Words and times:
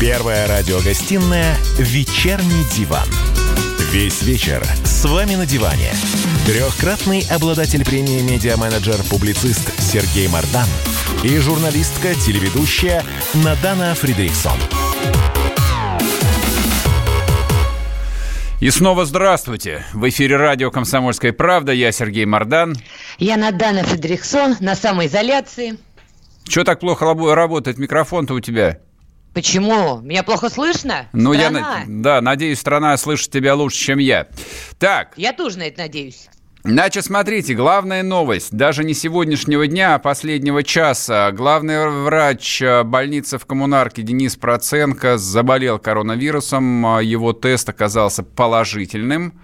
Первая 0.00 0.46
радиогостинная 0.46 1.56
«Вечерний 1.76 2.64
диван». 2.72 3.08
Весь 3.90 4.22
вечер 4.22 4.62
с 4.84 5.04
вами 5.04 5.34
на 5.34 5.44
диване. 5.44 5.90
Трехкратный 6.46 7.26
обладатель 7.28 7.84
премии 7.84 8.20
«Медиа-менеджер», 8.22 8.94
публицист 9.10 9.76
Сергей 9.80 10.28
Мардан 10.28 10.68
и 11.24 11.36
журналистка-телеведущая 11.38 13.02
Надана 13.34 13.96
Фридриксон. 13.96 14.56
И 18.60 18.70
снова 18.70 19.04
здравствуйте. 19.04 19.84
В 19.92 20.08
эфире 20.10 20.36
радио 20.36 20.70
«Комсомольская 20.70 21.32
правда». 21.32 21.72
Я 21.72 21.90
Сергей 21.90 22.24
Мардан. 22.24 22.76
Я 23.18 23.36
Надана 23.36 23.82
Фридриксон 23.82 24.58
на 24.60 24.76
самоизоляции. 24.76 25.76
Чего 26.44 26.62
так 26.64 26.78
плохо 26.78 27.04
работает 27.04 27.78
микрофон-то 27.78 28.34
у 28.34 28.40
тебя? 28.40 28.78
Почему? 29.38 30.00
Меня 30.00 30.24
плохо 30.24 30.50
слышно? 30.50 31.06
Ну, 31.12 31.32
страна? 31.32 31.78
я, 31.78 31.84
да, 31.86 32.20
надеюсь, 32.20 32.58
страна 32.58 32.96
слышит 32.96 33.30
тебя 33.30 33.54
лучше, 33.54 33.78
чем 33.78 33.98
я. 33.98 34.26
Так. 34.80 35.12
Я 35.16 35.32
тоже 35.32 35.60
на 35.60 35.68
это 35.68 35.82
надеюсь. 35.82 36.28
Значит, 36.64 37.04
смотрите, 37.04 37.54
главная 37.54 38.02
новость, 38.02 38.52
даже 38.52 38.82
не 38.82 38.92
сегодняшнего 38.92 39.68
дня, 39.68 39.94
а 39.94 40.00
последнего 40.00 40.64
часа. 40.64 41.30
Главный 41.30 41.88
врач 41.88 42.60
э, 42.60 42.82
больницы 42.82 43.38
в 43.38 43.46
коммунарке 43.46 44.02
Денис 44.02 44.34
Проценко 44.34 45.18
заболел 45.18 45.78
коронавирусом, 45.78 46.98
его 46.98 47.32
тест 47.32 47.68
оказался 47.68 48.24
положительным. 48.24 49.34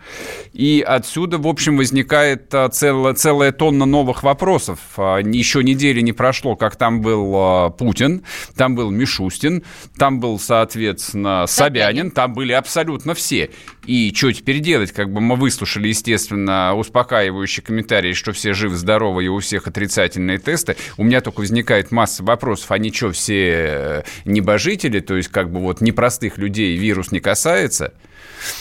И 0.52 0.84
отсюда, 0.86 1.38
в 1.38 1.46
общем, 1.46 1.76
возникает 1.76 2.52
э, 2.52 2.68
целая, 2.72 3.14
целая 3.14 3.52
тонна 3.52 3.84
новых 3.84 4.24
вопросов. 4.24 4.80
Э, 4.96 5.20
еще 5.24 5.62
недели 5.62 6.00
не 6.00 6.12
прошло, 6.12 6.56
как 6.56 6.74
там 6.74 7.00
был 7.00 7.70
Путин, 7.78 8.24
там 8.56 8.74
был 8.74 8.90
Мишустин, 8.90 9.62
там 9.96 10.18
был, 10.18 10.40
соответственно, 10.40 11.46
Собянин, 11.46 12.10
там 12.10 12.32
были 12.32 12.52
абсолютно 12.52 13.14
все. 13.14 13.50
И 13.86 14.12
что 14.14 14.32
теперь 14.32 14.60
делать? 14.60 14.92
Как 14.92 15.12
бы 15.12 15.20
мы 15.20 15.36
выслушали, 15.36 15.88
естественно, 15.88 16.74
успокаивающие 16.74 17.64
комментарии, 17.64 18.12
что 18.12 18.32
все 18.32 18.54
живы-здоровы 18.54 19.24
и 19.24 19.28
у 19.28 19.38
всех 19.40 19.66
отрицательные 19.66 20.38
тесты. 20.38 20.76
У 20.96 21.04
меня 21.04 21.20
только 21.20 21.40
возникает 21.40 21.90
масса 21.90 22.22
вопросов. 22.22 22.70
Они 22.70 22.92
что, 22.92 23.12
все 23.12 23.52
э, 23.54 24.02
небожители? 24.24 25.00
То 25.00 25.16
есть, 25.16 25.28
как 25.28 25.50
бы 25.50 25.60
вот 25.60 25.80
непростых 25.80 26.38
людей 26.38 26.76
вирус 26.76 27.12
не 27.12 27.20
касается? 27.20 27.92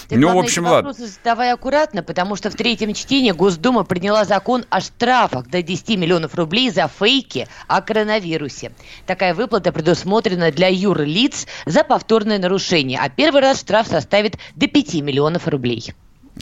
Ты, 0.08 0.18
ну, 0.18 0.34
в 0.34 0.38
общем, 0.38 0.66
ладно. 0.66 0.94
задавай 0.94 1.52
аккуратно, 1.52 2.04
потому 2.04 2.36
что 2.36 2.50
в 2.50 2.56
третьем 2.56 2.94
чтении 2.94 3.32
Госдума 3.32 3.84
приняла 3.84 4.26
закон 4.26 4.66
о 4.70 4.82
штрафах 4.82 5.48
до 5.48 5.62
10 5.62 5.98
миллионов 5.98 6.36
рублей 6.36 6.70
за 6.70 6.88
фейки 6.88 7.48
о 7.68 7.82
коронавирусе. 7.82 8.72
Такая 9.06 9.34
выплата 9.34 9.72
предусмотрена 9.72 10.52
для 10.52 10.68
юрлиц 10.68 11.48
за 11.66 11.84
повторное 11.84 12.40
нарушение, 12.40 13.00
а 13.00 13.10
первый 13.10 13.42
раз 13.42 13.60
штраф 13.60 13.88
составит 13.88 14.38
до 14.56 14.68
5 14.68 14.96
миллионов 14.96 15.48
рублей. 15.48 15.94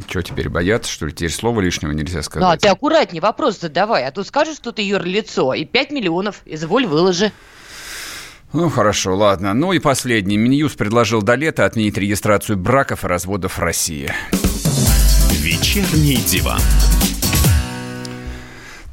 Что, 0.07 0.21
теперь 0.21 0.49
боятся, 0.49 0.91
что 0.91 1.05
ли? 1.05 1.11
Теперь 1.11 1.31
слова 1.31 1.59
лишнего 1.59 1.91
нельзя 1.91 2.21
сказать? 2.21 2.47
Ну, 2.47 2.53
а 2.53 2.57
ты 2.57 2.69
аккуратнее 2.69 3.21
вопрос 3.21 3.59
задавай, 3.59 4.05
а 4.05 4.11
то 4.11 4.23
скажешь, 4.23 4.55
что 4.55 4.71
ты 4.71 4.81
юрлицо, 4.81 5.53
и 5.53 5.65
5 5.65 5.91
миллионов, 5.91 6.41
изволь, 6.45 6.85
выложи. 6.85 7.31
Ну, 8.53 8.69
хорошо, 8.69 9.15
ладно. 9.15 9.53
Ну 9.53 9.71
и 9.71 9.79
последний. 9.79 10.37
Минюс 10.37 10.75
предложил 10.75 11.21
до 11.21 11.35
лета 11.35 11.65
отменить 11.65 11.97
регистрацию 11.97 12.57
браков 12.57 13.05
и 13.05 13.07
разводов 13.07 13.57
в 13.57 13.61
России. 13.61 14.11
Вечерний 15.41 16.17
диван. 16.17 16.59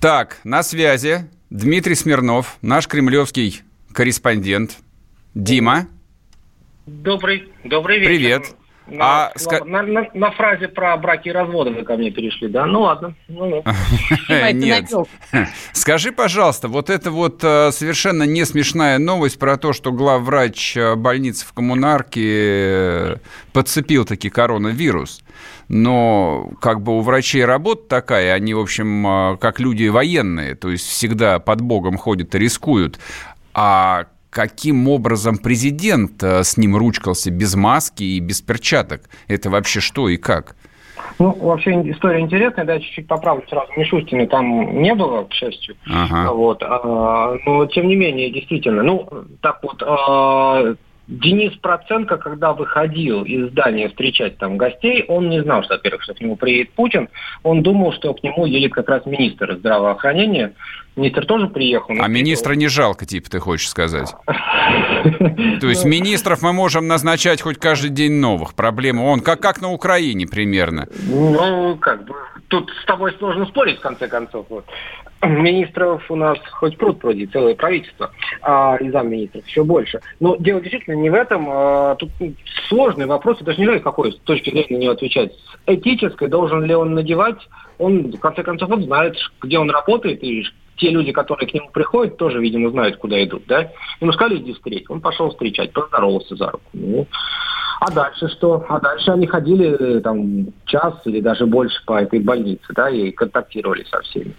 Так, 0.01 0.39
на 0.45 0.62
связи 0.62 1.29
Дмитрий 1.51 1.97
Смирнов, 1.97 2.59
наш 2.62 2.86
кремлевский 2.86 3.62
корреспондент. 3.92 4.77
Дима. 5.34 5.89
Добрый, 6.86 7.53
добрый 7.64 7.98
вечер. 7.98 8.11
Привет. 8.11 8.42
На, 8.91 9.27
а, 9.27 9.33
ска... 9.36 9.64
на, 9.64 9.83
на, 9.83 10.08
на 10.14 10.31
фразе 10.31 10.69
про 10.69 10.97
браки 10.97 11.28
и 11.28 11.33
разводы 11.33 11.70
вы 11.70 11.83
ко 11.84 11.97
мне 11.97 12.11
перешли, 12.11 12.48
да? 12.48 12.67
Ну 12.67 12.83
ладно. 12.83 13.14
Ну, 13.29 13.62
Нет. 14.52 14.90
Скажи, 15.73 16.12
пожалуйста, 16.12 16.68
вот 16.68 16.89
это 16.89 17.11
вот 17.11 17.42
э, 17.42 17.70
совершенно 17.73 18.23
не 18.23 18.45
смешная 18.45 18.98
новость 18.98 19.39
про 19.39 19.57
то, 19.57 19.73
что 19.73 19.92
главврач 19.92 20.77
э, 20.77 20.95
больницы 20.95 21.45
в 21.46 21.52
коммунарке 21.52 22.23
э, 22.24 23.17
подцепил 23.52 24.05
таки 24.05 24.30
коронавирус. 24.30 25.23
Но 25.68 26.51
как 26.61 26.80
бы 26.80 26.96
у 26.96 27.01
врачей 27.02 27.45
работа 27.45 27.89
такая, 27.89 28.33
они, 28.33 28.55
в 28.55 28.61
общем, 28.61 29.36
как 29.39 29.61
люди 29.61 29.86
военные, 29.89 30.55
то 30.55 30.70
есть 30.70 30.89
всегда 30.89 31.39
под 31.41 31.61
Богом 31.61 31.98
ходят 31.98 32.35
и 32.35 32.39
рискуют. 32.39 32.98
А 33.52 34.07
каким 34.38 34.88
образом 34.88 35.36
президент 35.36 36.22
э, 36.22 36.44
с 36.44 36.56
ним 36.56 36.76
ручкался 36.76 37.32
без 37.32 37.56
маски 37.56 38.04
и 38.04 38.20
без 38.20 38.40
перчаток. 38.40 39.00
Это 39.26 39.50
вообще 39.50 39.80
что 39.80 40.08
и 40.08 40.16
как? 40.16 40.54
Ну, 41.18 41.32
вообще 41.32 41.72
история 41.90 42.20
интересная, 42.20 42.64
да, 42.64 42.78
чуть-чуть 42.78 43.08
поправлю 43.08 43.42
сразу. 43.48 43.72
Мишустина 43.76 44.28
там 44.28 44.80
не 44.80 44.94
было, 44.94 45.24
к 45.24 45.32
счастью. 45.32 45.74
Ага. 45.90 46.32
Вот. 46.32 46.62
А, 46.62 47.36
но, 47.44 47.66
тем 47.66 47.88
не 47.88 47.96
менее, 47.96 48.30
действительно, 48.30 48.84
ну, 48.84 49.08
так 49.40 49.58
вот, 49.64 49.82
а, 49.84 50.76
Денис 51.08 51.57
Проценко, 51.57 52.19
когда 52.19 52.52
выходил 52.52 53.24
из 53.24 53.48
здания 53.51 53.89
встречать 53.89 54.36
там 54.36 54.58
гостей, 54.58 55.07
он 55.08 55.30
не 55.30 55.42
знал, 55.42 55.63
что, 55.64 55.74
во-первых, 55.74 56.02
что 56.02 56.13
к 56.13 56.20
нему 56.20 56.36
приедет 56.36 56.73
Путин. 56.74 57.08
Он 57.42 57.63
думал, 57.63 57.95
что 57.95 58.13
к 58.13 58.23
нему 58.23 58.45
едет 58.45 58.74
как 58.74 58.91
раз 58.91 59.07
министр 59.07 59.57
здравоохранения. 59.57 60.52
Министр 60.97 61.24
тоже 61.24 61.47
приехал. 61.47 61.95
А 61.98 62.08
министра 62.08 62.52
не 62.52 62.68
жалко, 62.68 63.07
типа, 63.07 63.30
ты 63.30 63.39
хочешь 63.39 63.70
сказать? 63.70 64.14
То 65.61 65.68
есть 65.68 65.86
министров 65.86 66.42
мы 66.42 66.52
можем 66.52 66.86
назначать 66.89 67.41
хоть 67.41 67.57
каждый 67.57 67.89
день 67.89 68.13
новых. 68.13 68.55
Проблема 68.55 69.02
он 69.05 69.20
как, 69.20 69.41
как 69.41 69.63
на 69.63 69.73
Украине 69.73 70.27
примерно. 70.27 70.89
Ну, 71.07 71.77
как 71.77 72.05
бы, 72.05 72.14
тут 72.48 72.70
с 72.83 72.85
тобой 72.85 73.14
сложно 73.18 73.47
спорить, 73.47 73.79
в 73.79 73.80
конце 73.80 74.08
концов. 74.08 74.45
Вот. 74.51 74.67
Министров 75.23 76.08
у 76.11 76.17
нас 76.17 76.39
хоть 76.52 76.77
пруд 76.77 77.01
пруди, 77.01 77.27
целое 77.27 77.55
правительство, 77.55 78.12
а 78.40 78.77
и 78.77 78.89
замминистров 78.90 79.46
еще 79.46 79.64
больше. 79.64 80.01
Но 80.20 80.36
дело 80.36 80.61
действительно 80.61 80.95
не 80.95 81.11
в 81.11 81.14
этом. 81.14 81.46
А, 81.51 81.96
тут 81.96 82.11
сложный 82.68 83.06
вопрос, 83.06 83.39
я 83.40 83.46
даже 83.46 83.58
не 83.58 83.67
знаю, 83.67 83.80
какой 83.80 84.12
с 84.12 84.17
точки 84.18 84.51
зрения 84.51 84.79
на 84.79 84.83
него 84.83 84.92
отвечать. 84.92 85.33
С 85.33 85.56
этической 85.67 86.29
должен 86.29 86.64
ли 86.64 86.74
он 86.74 86.95
надевать, 86.95 87.39
он, 87.79 88.12
в 88.12 88.20
конце 88.20 88.42
концов, 88.42 88.70
он 88.70 88.84
знает, 88.84 89.17
где 89.42 89.58
он 89.58 89.70
работает 89.70 90.23
и 90.23 90.45
те 90.77 90.90
люди, 90.90 91.11
которые 91.11 91.48
к 91.48 91.55
нему 91.55 91.70
приходят, 91.70 92.17
тоже, 92.17 92.40
видимо, 92.40 92.70
знают, 92.70 92.98
куда 92.98 93.23
идут, 93.24 93.42
да? 93.48 93.73
Ему 94.00 94.12
сказали, 94.12 94.39
иди 94.39 94.52
встреть. 94.52 94.89
Он 94.89 95.00
пошел 95.00 95.30
встречать, 95.30 95.73
поздоровался 95.73 96.36
за 96.36 96.50
руку. 96.50 96.64
Ну, 96.73 97.06
а 97.80 97.90
дальше 97.90 98.29
что? 98.29 98.64
А 98.68 98.80
дальше 98.80 99.11
они 99.11 99.27
ходили 99.27 99.98
там 100.00 100.46
час 100.67 100.95
или 101.05 101.20
даже 101.20 101.46
больше 101.46 101.85
по 101.85 102.00
этой 102.00 102.20
больнице, 102.20 102.73
да, 102.74 102.90
и 102.90 103.11
контактировали 103.11 103.85
со 103.85 104.00
всеми. 104.02 104.35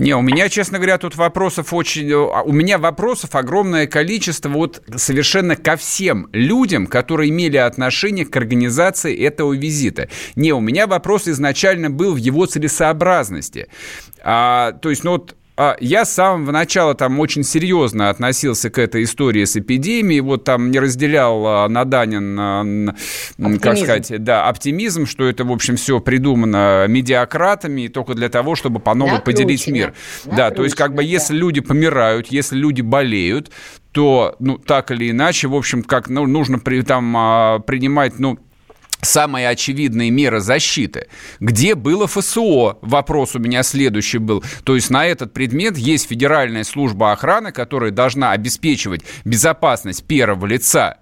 Не, 0.00 0.16
у 0.16 0.22
меня, 0.22 0.48
честно 0.48 0.78
говоря, 0.78 0.96
тут 0.96 1.16
вопросов 1.16 1.74
очень... 1.74 2.10
А, 2.10 2.40
у 2.42 2.52
меня 2.52 2.78
вопросов 2.78 3.34
огромное 3.34 3.86
количество 3.86 4.48
вот 4.48 4.82
совершенно 4.96 5.56
ко 5.56 5.76
всем 5.76 6.30
людям, 6.32 6.86
которые 6.86 7.28
имели 7.28 7.58
отношение 7.58 8.24
к 8.24 8.34
организации 8.34 9.14
этого 9.14 9.52
визита. 9.52 10.08
Не, 10.36 10.52
у 10.54 10.60
меня 10.60 10.86
вопрос 10.86 11.28
изначально 11.28 11.90
был 11.90 12.14
в 12.14 12.16
его 12.16 12.46
целесообразности. 12.46 13.68
А, 14.22 14.72
то 14.72 14.88
есть, 14.88 15.04
ну 15.04 15.12
вот 15.12 15.36
я 15.80 16.04
с 16.04 16.12
самого 16.14 16.52
начала 16.52 16.94
там 16.94 17.20
очень 17.20 17.44
серьезно 17.44 18.08
относился 18.08 18.70
к 18.70 18.78
этой 18.78 19.02
истории 19.02 19.44
с 19.44 19.56
эпидемией, 19.56 20.20
вот 20.20 20.44
там 20.44 20.70
не 20.70 20.78
разделял 20.78 21.46
а, 21.46 21.68
Наданин, 21.68 22.38
а, 22.40 23.58
как 23.60 23.76
сказать, 23.76 24.22
да, 24.24 24.48
оптимизм, 24.48 25.06
что 25.06 25.24
это, 25.26 25.44
в 25.44 25.52
общем, 25.52 25.76
все 25.76 26.00
придумано 26.00 26.86
медиакратами 26.88 27.88
только 27.88 28.14
для 28.14 28.28
того, 28.28 28.54
чтобы 28.54 28.80
по 28.80 28.94
новой 28.94 29.20
поделить 29.20 29.66
мир. 29.66 29.92
Да, 30.24 30.50
то 30.50 30.64
есть 30.64 30.76
как 30.76 30.94
бы 30.94 31.04
если 31.04 31.36
люди 31.36 31.60
помирают, 31.60 32.28
если 32.28 32.56
люди 32.56 32.80
болеют, 32.80 33.50
то, 33.92 34.36
ну, 34.38 34.56
так 34.56 34.90
или 34.92 35.10
иначе, 35.10 35.48
в 35.48 35.54
общем, 35.54 35.82
как 35.82 36.08
ну, 36.08 36.26
нужно 36.26 36.58
при, 36.58 36.82
там 36.82 37.62
принимать, 37.66 38.18
ну, 38.18 38.38
самые 39.02 39.48
очевидные 39.48 40.10
меры 40.10 40.40
защиты. 40.40 41.08
Где 41.40 41.74
было 41.74 42.06
ФСО? 42.06 42.78
Вопрос 42.82 43.34
у 43.34 43.38
меня 43.38 43.62
следующий 43.62 44.18
был. 44.18 44.42
То 44.64 44.74
есть 44.74 44.90
на 44.90 45.06
этот 45.06 45.32
предмет 45.32 45.76
есть 45.76 46.08
Федеральная 46.08 46.64
служба 46.64 47.12
охраны, 47.12 47.52
которая 47.52 47.90
должна 47.90 48.32
обеспечивать 48.32 49.02
безопасность 49.24 50.04
первого 50.04 50.46
лица 50.46 50.98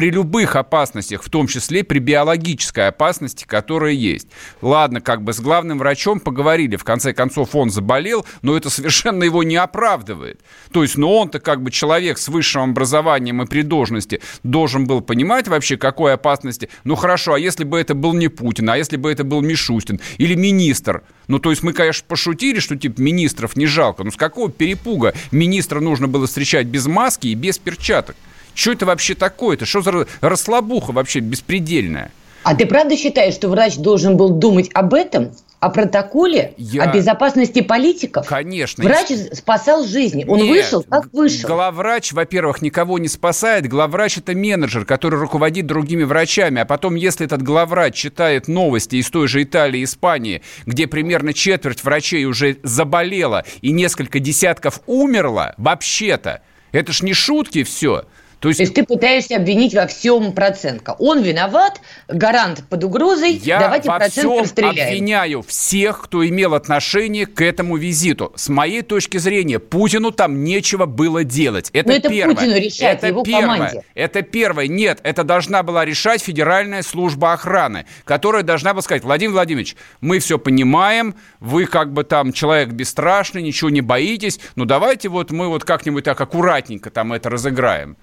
при 0.00 0.10
любых 0.10 0.56
опасностях, 0.56 1.22
в 1.22 1.28
том 1.28 1.46
числе 1.46 1.84
при 1.84 1.98
биологической 1.98 2.88
опасности, 2.88 3.44
которая 3.44 3.92
есть. 3.92 4.28
Ладно, 4.62 5.02
как 5.02 5.20
бы 5.20 5.34
с 5.34 5.40
главным 5.40 5.76
врачом 5.76 6.20
поговорили, 6.20 6.76
в 6.76 6.84
конце 6.84 7.12
концов 7.12 7.54
он 7.54 7.68
заболел, 7.68 8.24
но 8.40 8.56
это 8.56 8.70
совершенно 8.70 9.24
его 9.24 9.42
не 9.42 9.56
оправдывает. 9.56 10.40
То 10.72 10.84
есть, 10.84 10.96
ну 10.96 11.12
он-то 11.12 11.38
как 11.38 11.62
бы 11.62 11.70
человек 11.70 12.16
с 12.16 12.28
высшим 12.28 12.70
образованием 12.70 13.42
и 13.42 13.46
при 13.46 13.60
должности 13.60 14.22
должен 14.42 14.86
был 14.86 15.02
понимать 15.02 15.48
вообще, 15.48 15.76
какой 15.76 16.14
опасности. 16.14 16.70
Ну 16.84 16.94
хорошо, 16.94 17.34
а 17.34 17.38
если 17.38 17.64
бы 17.64 17.78
это 17.78 17.94
был 17.94 18.14
не 18.14 18.28
Путин, 18.28 18.70
а 18.70 18.78
если 18.78 18.96
бы 18.96 19.12
это 19.12 19.22
был 19.22 19.42
Мишустин 19.42 20.00
или 20.16 20.34
министр? 20.34 21.02
Ну 21.28 21.38
то 21.40 21.50
есть 21.50 21.62
мы, 21.62 21.74
конечно, 21.74 22.06
пошутили, 22.08 22.58
что 22.58 22.74
типа 22.74 23.02
министров 23.02 23.54
не 23.54 23.66
жалко, 23.66 24.02
но 24.02 24.10
с 24.10 24.16
какого 24.16 24.50
перепуга 24.50 25.12
министра 25.30 25.78
нужно 25.78 26.08
было 26.08 26.26
встречать 26.26 26.68
без 26.68 26.86
маски 26.86 27.26
и 27.26 27.34
без 27.34 27.58
перчаток? 27.58 28.16
Что 28.54 28.72
это 28.72 28.86
вообще 28.86 29.14
такое? 29.14 29.56
Это 29.56 29.66
что 29.66 29.82
за 29.82 30.06
расслабуха 30.20 30.92
вообще 30.92 31.20
беспредельная? 31.20 32.10
А 32.42 32.54
ты 32.54 32.66
правда 32.66 32.96
считаешь, 32.96 33.34
что 33.34 33.48
врач 33.48 33.76
должен 33.76 34.16
был 34.16 34.30
думать 34.30 34.70
об 34.72 34.94
этом? 34.94 35.32
о 35.60 35.68
протоколе, 35.68 36.54
Я... 36.56 36.84
о 36.84 36.92
безопасности 36.94 37.60
политиков. 37.60 38.26
Конечно. 38.26 38.82
Врач 38.82 39.08
спасал 39.34 39.84
жизни. 39.84 40.24
Он 40.26 40.40
Нет, 40.40 40.48
вышел, 40.48 40.82
как 40.82 41.12
вышел. 41.12 41.48
Главврач, 41.48 42.12
во-первых, 42.12 42.62
никого 42.62 42.98
не 42.98 43.08
спасает. 43.08 43.68
Главврач– 43.68 44.16
это 44.18 44.34
менеджер, 44.34 44.86
который 44.86 45.18
руководит 45.18 45.66
другими 45.66 46.02
врачами. 46.02 46.62
А 46.62 46.64
потом, 46.64 46.94
если 46.94 47.26
этот 47.26 47.42
главврач 47.42 47.94
читает 47.94 48.48
новости 48.48 48.96
из 48.96 49.10
той 49.10 49.28
же 49.28 49.42
Италии, 49.42 49.84
Испании, 49.84 50.40
где 50.64 50.86
примерно 50.86 51.34
четверть 51.34 51.84
врачей 51.84 52.24
уже 52.24 52.56
заболела 52.62 53.44
и 53.60 53.70
несколько 53.70 54.18
десятков 54.18 54.80
умерло, 54.86 55.54
вообще-то, 55.58 56.40
это 56.72 56.92
ж 56.92 57.02
не 57.02 57.12
шутки 57.12 57.64
все. 57.64 58.06
То 58.40 58.48
есть... 58.48 58.58
То 58.58 58.62
есть 58.62 58.74
ты 58.74 58.84
пытаешься 58.84 59.36
обвинить 59.36 59.74
во 59.74 59.86
всем 59.86 60.32
Проценко. 60.32 60.96
Он 60.98 61.22
виноват, 61.22 61.80
гарант 62.08 62.64
под 62.68 62.84
угрозой, 62.84 63.32
Я 63.32 63.60
давайте 63.60 63.88
во 63.88 63.98
всем 64.08 64.40
обвиняю 64.40 65.42
всех, 65.42 66.02
кто 66.02 66.26
имел 66.26 66.54
отношение 66.54 67.26
к 67.26 67.42
этому 67.42 67.76
визиту. 67.76 68.32
С 68.36 68.48
моей 68.48 68.82
точки 68.82 69.18
зрения, 69.18 69.58
Путину 69.58 70.10
там 70.10 70.42
нечего 70.42 70.86
было 70.86 71.22
делать. 71.22 71.70
Это, 71.72 71.88
Но 71.90 71.94
это 71.94 72.08
первое. 72.08 72.34
Путину 72.34 72.56
решать, 72.56 72.98
это 72.98 73.08
его 73.08 73.22
первое. 73.22 73.56
команде. 73.56 73.84
Это 73.94 74.22
первое. 74.22 74.66
Нет, 74.68 75.00
это 75.02 75.22
должна 75.22 75.62
была 75.62 75.84
решать 75.84 76.22
Федеральная 76.22 76.82
служба 76.82 77.34
охраны, 77.34 77.84
которая 78.04 78.42
должна 78.42 78.72
была 78.72 78.82
сказать, 78.82 79.04
Владимир 79.04 79.34
Владимирович, 79.34 79.76
мы 80.00 80.18
все 80.18 80.38
понимаем, 80.38 81.14
вы 81.40 81.66
как 81.66 81.92
бы 81.92 82.04
там 82.04 82.32
человек 82.32 82.70
бесстрашный, 82.70 83.42
ничего 83.42 83.68
не 83.68 83.82
боитесь, 83.82 84.40
но 84.56 84.64
давайте 84.64 85.10
вот 85.10 85.30
мы 85.30 85.48
вот 85.48 85.64
как-нибудь 85.64 86.04
так 86.04 86.18
аккуратненько 86.18 86.90
там 86.90 87.12
это 87.12 87.28
разыграем. 87.28 87.96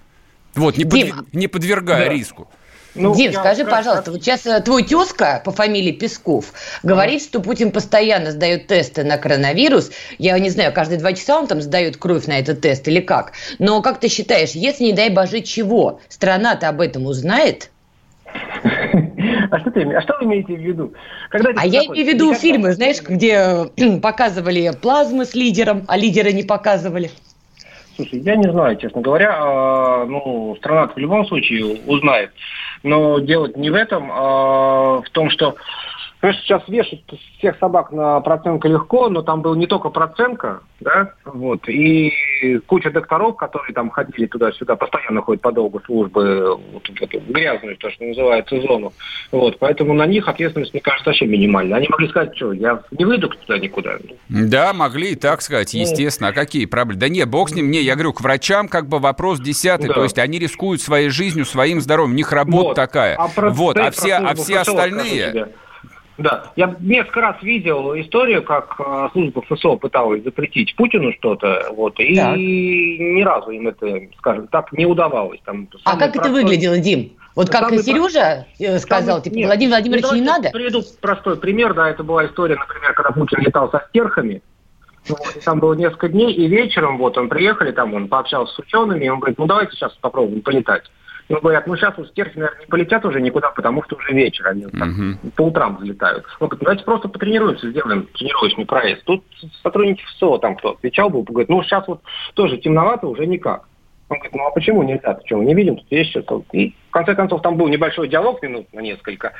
Вот, 0.54 0.76
не, 0.76 0.84
Дим, 0.84 1.16
под, 1.16 1.34
не 1.34 1.46
подвергая 1.48 2.06
да. 2.06 2.12
риску. 2.12 2.48
Ну, 2.94 3.14
Дим, 3.14 3.30
я, 3.30 3.40
скажи, 3.40 3.64
как, 3.64 3.70
пожалуйста, 3.70 4.10
вот 4.10 4.22
сейчас 4.22 4.44
э, 4.46 4.60
твой 4.60 4.82
тезка 4.82 5.40
по 5.44 5.52
фамилии 5.52 5.92
Песков 5.92 6.52
говорит, 6.82 7.22
что 7.22 7.40
Путин 7.40 7.70
постоянно 7.70 8.32
сдает 8.32 8.66
тесты 8.66 9.04
на 9.04 9.18
коронавирус. 9.18 9.90
Я 10.18 10.38
не 10.38 10.50
знаю, 10.50 10.72
каждые 10.72 10.98
два 10.98 11.12
часа 11.12 11.38
он 11.38 11.46
там 11.46 11.60
сдает 11.60 11.96
кровь 11.96 12.26
на 12.26 12.38
этот 12.38 12.60
тест 12.60 12.88
или 12.88 13.00
как. 13.00 13.32
Но 13.58 13.82
как 13.82 14.00
ты 14.00 14.08
считаешь, 14.08 14.50
если, 14.50 14.84
не 14.84 14.92
дай 14.92 15.10
боже, 15.10 15.40
чего, 15.42 16.00
страна-то 16.08 16.68
об 16.68 16.80
этом 16.80 17.06
узнает? 17.06 17.70
А 19.50 19.58
что, 19.60 19.70
ты, 19.70 19.80
а 19.82 20.02
что 20.02 20.14
вы 20.20 20.26
имеете 20.26 20.54
в 20.54 20.60
виду? 20.60 20.92
Когда 21.30 21.50
а 21.56 21.66
я 21.66 21.84
имею 21.86 22.06
в 22.06 22.08
виду 22.08 22.34
фильмы, 22.34 22.72
знаешь, 22.74 23.00
где 23.00 23.70
показывали 24.02 24.72
плазмы 24.80 25.24
с 25.24 25.34
лидером, 25.34 25.84
а 25.88 25.96
лидера 25.96 26.30
не 26.30 26.42
показывали. 26.42 27.10
Слушай, 27.98 28.20
я 28.20 28.36
не 28.36 28.48
знаю, 28.48 28.76
честно 28.76 29.00
говоря. 29.00 29.36
А, 29.40 30.04
ну, 30.04 30.54
страна 30.58 30.86
в 30.86 30.96
любом 30.96 31.26
случае 31.26 31.64
узнает. 31.84 32.30
Но 32.84 33.18
делать 33.18 33.56
не 33.56 33.70
в 33.70 33.74
этом, 33.74 34.08
а 34.12 35.00
в 35.02 35.10
том, 35.10 35.30
что 35.30 35.56
Конечно, 36.20 36.42
сейчас 36.42 36.62
вешать 36.68 37.02
всех 37.38 37.58
собак 37.58 37.92
на 37.92 38.20
Проценко 38.20 38.66
легко, 38.66 39.08
но 39.08 39.22
там 39.22 39.40
был 39.40 39.54
не 39.54 39.66
только 39.66 39.90
Проценко, 39.90 40.60
да, 40.80 41.12
вот, 41.24 41.68
и 41.68 42.12
куча 42.66 42.90
докторов, 42.90 43.36
которые 43.36 43.72
там 43.72 43.90
ходили 43.90 44.26
туда-сюда, 44.26 44.74
постоянно 44.74 45.22
ходят 45.22 45.42
по 45.42 45.52
долгу 45.52 45.80
службы, 45.80 46.56
вот, 46.72 46.88
в 46.88 47.02
эту 47.02 47.20
грязную, 47.20 47.76
то, 47.76 47.90
что 47.90 48.04
называется, 48.04 48.60
зону. 48.60 48.92
Вот, 49.30 49.58
поэтому 49.58 49.94
на 49.94 50.06
них 50.06 50.26
ответственность, 50.28 50.72
мне 50.72 50.80
кажется, 50.80 51.10
вообще 51.10 51.26
минимальная. 51.26 51.78
Они 51.78 51.88
могли 51.88 52.08
сказать, 52.08 52.36
что 52.36 52.52
я 52.52 52.82
не 52.90 53.04
выйду 53.04 53.28
туда 53.28 53.58
никуда. 53.58 53.98
Да, 54.28 54.72
могли 54.72 55.12
и 55.12 55.14
так 55.14 55.40
сказать, 55.42 55.72
ну. 55.72 55.80
естественно. 55.80 56.30
А 56.30 56.32
какие 56.32 56.66
проблемы? 56.66 57.00
Да 57.00 57.08
нет, 57.08 57.28
бог 57.28 57.50
с 57.50 57.54
ним. 57.54 57.70
Не, 57.70 57.80
я 57.80 57.94
говорю, 57.94 58.12
к 58.12 58.20
врачам 58.20 58.68
как 58.68 58.88
бы 58.88 58.98
вопрос 58.98 59.40
десятый. 59.40 59.88
Да. 59.88 59.94
То 59.94 60.02
есть 60.04 60.18
они 60.18 60.38
рискуют 60.38 60.80
своей 60.80 61.10
жизнью, 61.10 61.44
своим 61.44 61.80
здоровьем. 61.80 62.12
У 62.12 62.16
них 62.16 62.32
работа 62.32 62.68
вот. 62.68 62.74
такая. 62.74 63.16
А 63.16 63.28
вот, 63.50 63.76
а 63.78 63.90
все, 63.90 64.14
а 64.14 64.34
все 64.34 64.58
остальные... 64.58 65.48
Да, 66.18 66.50
я 66.56 66.74
несколько 66.80 67.20
раз 67.20 67.36
видел 67.42 67.94
историю, 67.94 68.42
как 68.42 68.74
э, 68.80 69.08
служба 69.12 69.40
ФСО 69.42 69.76
пыталась 69.76 70.24
запретить 70.24 70.74
Путину 70.74 71.12
что-то, 71.12 71.68
вот, 71.70 71.98
и 72.00 72.16
так. 72.16 72.36
ни 72.36 73.22
разу 73.22 73.52
им 73.52 73.68
это, 73.68 74.00
скажем 74.18 74.48
так, 74.48 74.72
не 74.72 74.84
удавалось. 74.84 75.38
Там, 75.44 75.68
а 75.84 75.96
как 75.96 76.12
простой... 76.12 76.20
это 76.20 76.30
выглядело, 76.32 76.78
Дим? 76.78 77.12
Вот 77.36 77.50
как 77.50 77.68
самый 77.68 77.78
Сережа 77.84 78.46
про... 78.58 78.78
сказал, 78.80 79.22
типа, 79.22 79.34
нет, 79.34 79.46
Владимир 79.46 79.70
Владимирович, 79.70 80.06
ну, 80.10 80.16
не 80.16 80.22
надо? 80.22 80.50
Приведу 80.50 80.82
простой 81.00 81.36
пример, 81.36 81.72
да, 81.72 81.88
это 81.88 82.02
была 82.02 82.26
история, 82.26 82.56
например, 82.56 82.92
когда 82.94 83.12
Путин 83.12 83.38
летал 83.40 83.70
со 83.70 83.86
стерхами, 83.88 84.42
вот, 85.08 85.20
там 85.44 85.60
было 85.60 85.74
несколько 85.74 86.08
дней, 86.08 86.32
и 86.32 86.48
вечером 86.48 86.98
вот 86.98 87.16
он 87.16 87.28
приехали, 87.28 87.70
там 87.70 87.94
он 87.94 88.08
пообщался 88.08 88.54
с 88.54 88.58
учеными, 88.58 89.04
и 89.04 89.08
он 89.08 89.20
говорит, 89.20 89.38
ну 89.38 89.46
давайте 89.46 89.76
сейчас 89.76 89.92
попробуем 90.00 90.42
полетать. 90.42 90.82
Ну, 91.28 91.40
говорят, 91.40 91.66
ну 91.66 91.76
сейчас 91.76 91.96
вот 91.98 92.08
стерхи, 92.08 92.38
наверное, 92.38 92.60
не 92.60 92.66
полетят 92.66 93.04
уже 93.04 93.20
никуда, 93.20 93.50
потому 93.50 93.82
что 93.84 93.96
уже 93.96 94.12
вечер, 94.12 94.48
они 94.48 94.64
uh-huh. 94.64 94.78
там, 94.78 95.18
по 95.36 95.42
утрам 95.42 95.76
взлетают. 95.76 96.24
Ну, 96.40 96.48
давайте 96.60 96.84
просто 96.84 97.08
потренируемся, 97.08 97.70
сделаем 97.70 98.06
тренировочный 98.14 98.64
проезд. 98.64 99.04
Тут 99.04 99.24
сотрудники 99.62 100.02
ФСО 100.04 100.38
там 100.38 100.56
кто 100.56 100.70
отвечал 100.70 101.10
был, 101.10 101.22
говорит, 101.22 101.50
ну 101.50 101.62
сейчас 101.62 101.86
вот 101.86 102.00
тоже 102.34 102.56
темновато, 102.56 103.06
уже 103.06 103.26
никак. 103.26 103.68
Он 104.08 104.16
говорит, 104.18 104.34
ну 104.34 104.46
а 104.46 104.50
почему 104.50 104.82
нельзя? 104.82 105.18
Мы 105.30 105.44
не 105.44 105.54
видим, 105.54 105.76
тут 105.76 105.86
есть 105.90 106.10
что-то. 106.10 106.42
И 106.52 106.74
в 106.88 106.92
конце 106.92 107.14
концов 107.14 107.42
там 107.42 107.56
был 107.56 107.68
небольшой 107.68 108.08
диалог, 108.08 108.42
минут 108.42 108.72
на 108.72 108.80
несколько. 108.80 109.34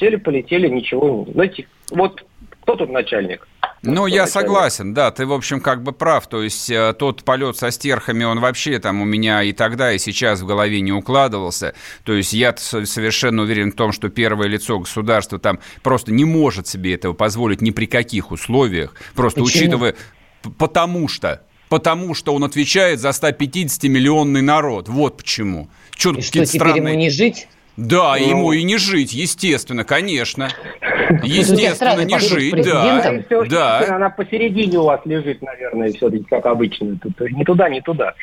Сели, 0.00 0.16
полетели, 0.16 0.68
ничего. 0.68 1.24
Знаете, 1.32 1.68
вот 1.92 2.24
кто 2.62 2.74
тут 2.74 2.90
начальник? 2.90 3.46
Ну, 3.82 4.06
я 4.06 4.26
согласен, 4.26 4.94
да, 4.94 5.10
ты, 5.10 5.26
в 5.26 5.32
общем, 5.32 5.60
как 5.60 5.82
бы 5.82 5.92
прав. 5.92 6.26
То 6.26 6.42
есть 6.42 6.68
э, 6.70 6.94
тот 6.98 7.22
полет 7.24 7.56
со 7.56 7.70
стерхами, 7.70 8.24
он 8.24 8.40
вообще 8.40 8.78
там 8.78 9.00
у 9.00 9.04
меня 9.04 9.42
и 9.42 9.52
тогда, 9.52 9.92
и 9.92 9.98
сейчас 9.98 10.40
в 10.40 10.46
голове 10.46 10.80
не 10.80 10.92
укладывался. 10.92 11.74
То 12.04 12.12
есть 12.12 12.32
я 12.32 12.54
совершенно 12.56 13.42
уверен 13.42 13.72
в 13.72 13.76
том, 13.76 13.92
что 13.92 14.08
первое 14.08 14.48
лицо 14.48 14.78
государства 14.78 15.38
там 15.38 15.60
просто 15.82 16.12
не 16.12 16.24
может 16.24 16.66
себе 16.66 16.94
этого 16.94 17.12
позволить 17.12 17.60
ни 17.60 17.70
при 17.70 17.86
каких 17.86 18.30
условиях. 18.30 18.94
Просто 19.14 19.42
Почему? 19.42 19.62
учитывая... 19.62 19.94
Потому 20.56 21.08
что 21.08 21.42
потому 21.68 22.14
что 22.14 22.34
он 22.34 22.44
отвечает 22.44 23.00
за 23.00 23.10
150-миллионный 23.10 24.40
народ. 24.40 24.88
Вот 24.88 25.18
почему. 25.18 25.68
Что, 25.96 26.10
и 26.12 26.22
что 26.22 26.32
теперь 26.32 26.46
странные... 26.46 26.76
ему 26.76 26.94
не 26.94 27.10
жить? 27.10 27.48
Да. 27.78 28.16
Ну. 28.18 28.28
ему 28.28 28.52
и 28.52 28.64
не 28.64 28.76
жить, 28.76 29.12
естественно, 29.12 29.84
конечно. 29.84 30.48
Естественно, 31.22 32.04
не 32.04 32.18
жить, 32.18 32.64
да. 32.64 33.22
да. 33.48 33.96
Она 33.96 34.10
посередине 34.10 34.78
у 34.78 34.84
вас 34.84 35.00
лежит, 35.04 35.40
наверное, 35.42 35.92
все-таки, 35.92 36.24
как 36.24 36.44
обычно. 36.46 36.98
Не 37.20 37.44
туда, 37.44 37.68
не 37.68 37.80
туда. 37.80 38.14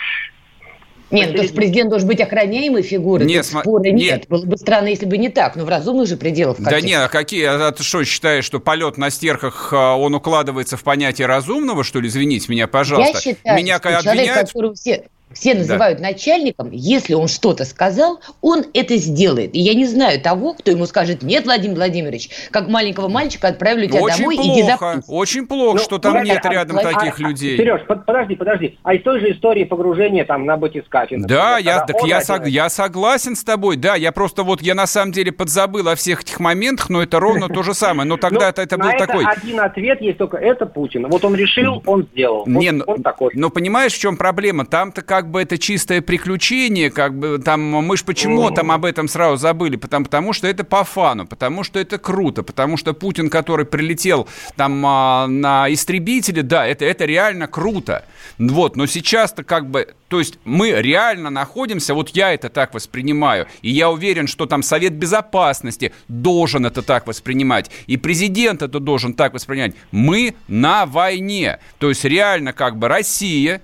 Нет, 1.11 1.29
ну, 1.29 1.35
то 1.37 1.41
есть 1.43 1.55
президент 1.55 1.89
должен 1.89 2.07
быть 2.07 2.19
охраняемой 2.19 2.81
фигурой. 2.81 3.25
Нет, 3.27 3.45
см... 3.45 3.61
спора 3.63 3.83
нет. 3.83 3.95
нет. 3.95 4.25
Было 4.27 4.45
бы 4.45 4.57
странно, 4.57 4.87
если 4.87 5.05
бы 5.05 5.17
не 5.17 5.29
так, 5.29 5.55
но 5.55 5.63
в 5.63 5.69
разумных 5.69 6.07
же 6.07 6.17
пределах. 6.17 6.57
Да 6.59 6.81
нет, 6.81 7.03
а 7.03 7.07
какие? 7.07 7.45
А 7.45 7.71
ты 7.71 7.83
что, 7.83 8.03
считаешь, 8.03 8.43
что 8.43 8.59
полет 8.59 8.97
на 8.97 9.09
стерхах, 9.09 9.71
а, 9.71 9.95
он 9.95 10.15
укладывается 10.15 10.77
в 10.77 10.83
понятие 10.83 11.27
разумного, 11.27 11.83
что 11.83 12.01
ли? 12.01 12.09
Извините 12.09 12.51
меня, 12.51 12.67
пожалуйста. 12.67 13.13
Я 13.13 13.21
считаю, 13.21 13.57
меня 13.57 13.77
что 13.77 13.89
обвиняют... 13.89 14.25
человек, 14.25 14.47
которого 14.47 14.73
все 14.73 15.03
все 15.35 15.53
называют 15.53 15.99
да. 15.99 16.07
начальником, 16.07 16.69
если 16.71 17.13
он 17.13 17.27
что-то 17.27 17.65
сказал, 17.65 18.21
он 18.41 18.65
это 18.73 18.95
сделает. 18.97 19.53
И 19.53 19.59
я 19.59 19.73
не 19.73 19.85
знаю 19.85 20.19
того, 20.19 20.53
кто 20.53 20.71
ему 20.71 20.85
скажет, 20.85 21.21
нет, 21.21 21.43
Владимир 21.45 21.75
Владимирович, 21.75 22.29
как 22.51 22.69
маленького 22.69 23.09
мальчика 23.09 23.49
отправили 23.49 23.87
тебя 23.87 24.01
очень 24.01 24.17
домой, 24.17 24.35
плохо, 24.37 24.49
иди 24.49 24.63
за 24.63 25.03
Очень 25.07 25.45
плохо, 25.45 25.77
ну, 25.77 25.83
что 25.83 25.99
там 25.99 26.23
нет 26.23 26.43
а, 26.43 26.49
рядом 26.49 26.77
а, 26.77 26.81
таких 26.81 27.19
а, 27.19 27.23
людей. 27.23 27.57
Сереж, 27.57 27.81
подожди, 27.85 28.35
подожди. 28.35 28.79
А 28.83 28.93
из 28.93 29.03
той 29.03 29.19
же 29.19 29.31
истории 29.31 29.65
погружения 29.65 30.23
там 30.23 30.45
на 30.45 30.57
батискафе. 30.57 31.17
Да, 31.19 31.57
я, 31.57 31.85
так 31.85 32.01
я, 32.03 32.21
сог, 32.21 32.47
я 32.47 32.69
согласен 32.69 33.35
с 33.35 33.43
тобой, 33.43 33.75
да, 33.75 33.95
я 33.95 34.11
просто 34.11 34.43
вот, 34.43 34.61
я 34.61 34.73
на 34.73 34.87
самом 34.87 35.11
деле 35.11 35.31
подзабыл 35.31 35.89
о 35.89 35.95
всех 35.95 36.21
этих 36.21 36.39
моментах, 36.39 36.89
но 36.89 37.03
это 37.03 37.19
ровно 37.19 37.49
то 37.49 37.61
же 37.61 37.73
самое. 37.73 38.07
Но 38.07 38.17
тогда 38.25 38.49
это, 38.49 38.77
был 38.77 38.89
такой... 38.97 39.25
один 39.25 39.59
ответ 39.59 40.01
есть 40.01 40.17
только, 40.17 40.37
это 40.37 40.65
Путин. 40.65 41.07
Вот 41.07 41.25
он 41.25 41.35
решил, 41.35 41.83
он 41.85 42.07
сделал. 42.13 42.45
Не, 42.47 42.71
он 42.71 43.03
такой. 43.03 43.31
Но 43.33 43.49
понимаешь, 43.49 43.93
в 43.93 43.99
чем 43.99 44.15
проблема? 44.17 44.65
Там-то 44.65 45.01
как 45.01 45.24
бы 45.29 45.41
это 45.41 45.57
чистое 45.57 46.01
приключение, 46.01 46.89
как 46.89 47.17
бы 47.17 47.39
там 47.39 47.61
мы 47.61 47.97
ж 47.97 48.03
почему 48.03 48.51
там 48.51 48.71
об 48.71 48.85
этом 48.85 49.07
сразу 49.07 49.37
забыли, 49.37 49.75
потому, 49.75 50.05
потому 50.05 50.33
что 50.33 50.47
это 50.47 50.63
по 50.63 50.83
фану, 50.83 51.25
потому 51.25 51.63
что 51.63 51.79
это 51.79 51.97
круто, 51.97 52.43
потому 52.43 52.77
что 52.77 52.93
Путин, 52.93 53.29
который 53.29 53.65
прилетел 53.65 54.27
там 54.55 54.83
а, 54.85 55.27
на 55.27 55.71
истребителе, 55.71 56.41
да, 56.43 56.65
это, 56.65 56.85
это 56.85 57.05
реально 57.05 57.47
круто. 57.47 58.05
Вот, 58.37 58.75
но 58.75 58.85
сейчас-то 58.85 59.43
как 59.43 59.69
бы, 59.69 59.93
то 60.07 60.19
есть 60.19 60.39
мы 60.43 60.71
реально 60.71 61.29
находимся, 61.29 61.93
вот 61.93 62.09
я 62.09 62.33
это 62.33 62.49
так 62.49 62.73
воспринимаю, 62.73 63.47
и 63.61 63.69
я 63.69 63.89
уверен, 63.89 64.27
что 64.27 64.45
там 64.45 64.63
Совет 64.63 64.93
Безопасности 64.93 65.93
должен 66.07 66.65
это 66.65 66.81
так 66.81 67.07
воспринимать, 67.07 67.71
и 67.87 67.97
президент 67.97 68.61
это 68.61 68.79
должен 68.79 69.13
так 69.13 69.33
воспринимать. 69.33 69.75
Мы 69.91 70.35
на 70.47 70.85
войне, 70.85 71.59
то 71.79 71.89
есть 71.89 72.03
реально 72.03 72.53
как 72.53 72.77
бы 72.77 72.87
Россия 72.87 73.61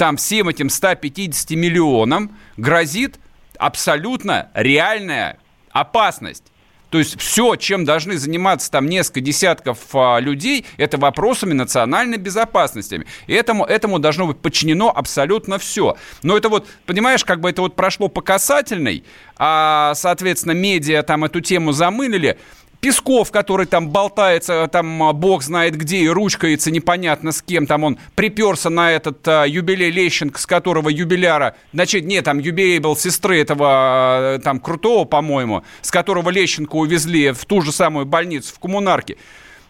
там 0.00 0.16
всем 0.16 0.48
этим 0.48 0.70
150 0.70 1.50
миллионам 1.50 2.34
грозит 2.56 3.20
абсолютно 3.58 4.48
реальная 4.54 5.38
опасность. 5.72 6.44
То 6.88 6.98
есть 6.98 7.20
все, 7.20 7.54
чем 7.56 7.84
должны 7.84 8.16
заниматься 8.16 8.70
там 8.70 8.86
несколько 8.86 9.20
десятков 9.20 9.78
а, 9.92 10.18
людей, 10.18 10.64
это 10.78 10.96
вопросами 10.96 11.52
национальной 11.52 12.16
безопасности. 12.16 13.04
И 13.26 13.34
этому, 13.34 13.66
этому 13.66 13.98
должно 13.98 14.26
быть 14.26 14.38
подчинено 14.38 14.90
абсолютно 14.90 15.58
все. 15.58 15.98
Но 16.22 16.34
это 16.34 16.48
вот, 16.48 16.66
понимаешь, 16.86 17.22
как 17.22 17.40
бы 17.40 17.50
это 17.50 17.60
вот 17.60 17.76
прошло 17.76 18.08
по 18.08 18.22
касательной, 18.22 19.04
а, 19.36 19.92
соответственно, 19.94 20.52
медиа 20.52 21.02
там 21.02 21.24
эту 21.24 21.42
тему 21.42 21.72
замылили, 21.72 22.38
Песков, 22.80 23.30
который 23.30 23.66
там 23.66 23.90
болтается, 23.90 24.66
там 24.72 25.02
а, 25.02 25.12
бог 25.12 25.42
знает 25.42 25.76
где 25.76 25.98
и 25.98 26.08
ручкается 26.08 26.70
непонятно 26.70 27.30
с 27.30 27.42
кем, 27.42 27.66
там 27.66 27.84
он 27.84 27.98
приперся 28.14 28.70
на 28.70 28.90
этот 28.90 29.26
а, 29.28 29.44
юбилей 29.44 29.90
Лещенко, 29.90 30.40
с 30.40 30.46
которого 30.46 30.88
юбиляра, 30.88 31.56
значит, 31.74 32.06
нет, 32.06 32.24
там 32.24 32.38
юбилей 32.38 32.78
был 32.78 32.96
сестры 32.96 33.38
этого 33.38 33.66
а, 33.68 34.38
там 34.38 34.60
крутого, 34.60 35.04
по-моему, 35.04 35.62
с 35.82 35.90
которого 35.90 36.30
Лещенко 36.30 36.74
увезли 36.76 37.32
в 37.32 37.44
ту 37.44 37.60
же 37.60 37.70
самую 37.70 38.06
больницу 38.06 38.54
в 38.54 38.58
коммунарке. 38.58 39.18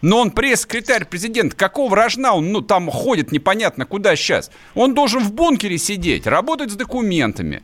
Но 0.01 0.19
он 0.19 0.31
пресс-секретарь 0.31 1.05
президента. 1.05 1.55
Какого 1.55 1.95
рожна 1.95 2.33
он 2.33 2.51
ну, 2.51 2.61
там 2.61 2.89
ходит 2.89 3.31
непонятно 3.31 3.85
куда 3.85 4.15
сейчас? 4.15 4.49
Он 4.73 4.95
должен 4.95 5.21
в 5.21 5.31
бункере 5.33 5.77
сидеть, 5.77 6.25
работать 6.25 6.71
с 6.71 6.75
документами. 6.75 7.61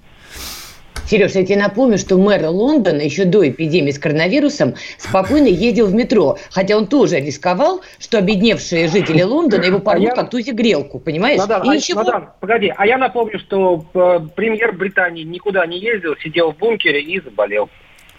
Сереж, 1.07 1.35
я 1.35 1.45
тебе 1.45 1.57
напомню, 1.57 1.97
что 1.97 2.17
мэр 2.17 2.45
Лондона 2.47 2.99
еще 2.99 3.23
до 3.23 3.47
эпидемии 3.47 3.91
с 3.91 3.99
коронавирусом 3.99 4.75
спокойно 4.97 5.47
ездил 5.47 5.87
в 5.87 5.93
метро, 5.93 6.37
хотя 6.51 6.75
он 6.75 6.87
тоже 6.87 7.21
рисковал, 7.21 7.81
что 7.97 8.17
обедневшие 8.17 8.89
жители 8.89 9.21
Лондона 9.23 9.63
его 9.63 9.79
порвут 9.79 10.09
а 10.09 10.15
как 10.15 10.29
тузик 10.29 10.55
грелку, 10.55 10.99
понимаешь? 10.99 11.39
Надан, 11.39 11.63
И 11.63 11.69
а, 11.69 11.75
ничего... 11.75 12.03
Надан, 12.03 12.29
погоди, 12.41 12.73
а 12.75 12.85
я 12.85 12.97
напомню, 12.97 13.39
что 13.39 13.85
э, 13.93 14.19
премьер 14.35 14.73
Британии 14.73 15.23
никуда 15.23 15.65
не 15.65 15.79
ездил, 15.79 16.17
сидел 16.17 16.51
в 16.51 16.57
бункере 16.57 17.01
и 17.01 17.21
заболел. 17.21 17.69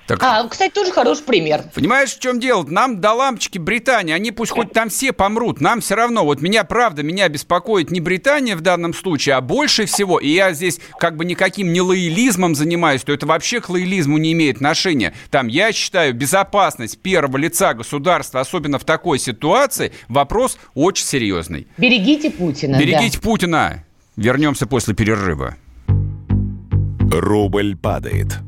Так... 0.08 0.22
А, 0.22 0.48
кстати, 0.48 0.72
тоже 0.72 0.90
хороший 0.90 1.22
пример. 1.22 1.64
Понимаешь, 1.74 2.14
в 2.14 2.18
чем 2.18 2.40
дело? 2.40 2.64
Нам 2.64 2.98
до 2.98 3.12
лампочки 3.12 3.58
Британии, 3.58 4.14
они 4.14 4.32
пусть 4.32 4.52
хоть 4.52 4.72
там 4.72 4.88
все 4.88 5.12
помрут, 5.12 5.60
нам 5.60 5.82
все 5.82 5.96
равно. 5.96 6.24
Вот 6.24 6.40
меня, 6.40 6.64
правда, 6.64 7.02
меня 7.02 7.28
беспокоит 7.28 7.90
не 7.90 8.00
Британия 8.00 8.56
в 8.56 8.62
данном 8.62 8.94
случае, 8.94 9.34
а 9.34 9.42
больше 9.42 9.84
всего, 9.84 10.18
и 10.18 10.30
я 10.30 10.54
здесь 10.54 10.80
как 10.98 11.16
бы 11.16 11.26
никаким 11.26 11.74
не 11.74 11.82
лоялизмом 11.82 12.54
занимаюсь, 12.54 13.02
то 13.02 13.12
это 13.12 13.26
вообще 13.26 13.60
к 13.60 13.68
лоялизму 13.68 14.16
не 14.16 14.32
имеет 14.32 14.56
отношения. 14.56 15.12
Там, 15.30 15.46
я 15.46 15.72
считаю, 15.72 16.14
безопасность 16.14 17.02
первого 17.02 17.36
лица 17.36 17.74
государства, 17.74 18.40
особенно 18.40 18.78
в 18.78 18.84
такой 18.84 19.18
ситуации, 19.18 19.92
вопрос 20.08 20.56
очень 20.72 21.04
серьезный. 21.04 21.66
Берегите 21.76 22.30
Путина. 22.30 22.78
Берегите 22.78 23.18
да. 23.18 23.22
Путина. 23.22 23.84
Вернемся 24.16 24.66
после 24.66 24.94
перерыва. 24.94 25.56
Рубль 27.12 27.76
падает. 27.76 28.47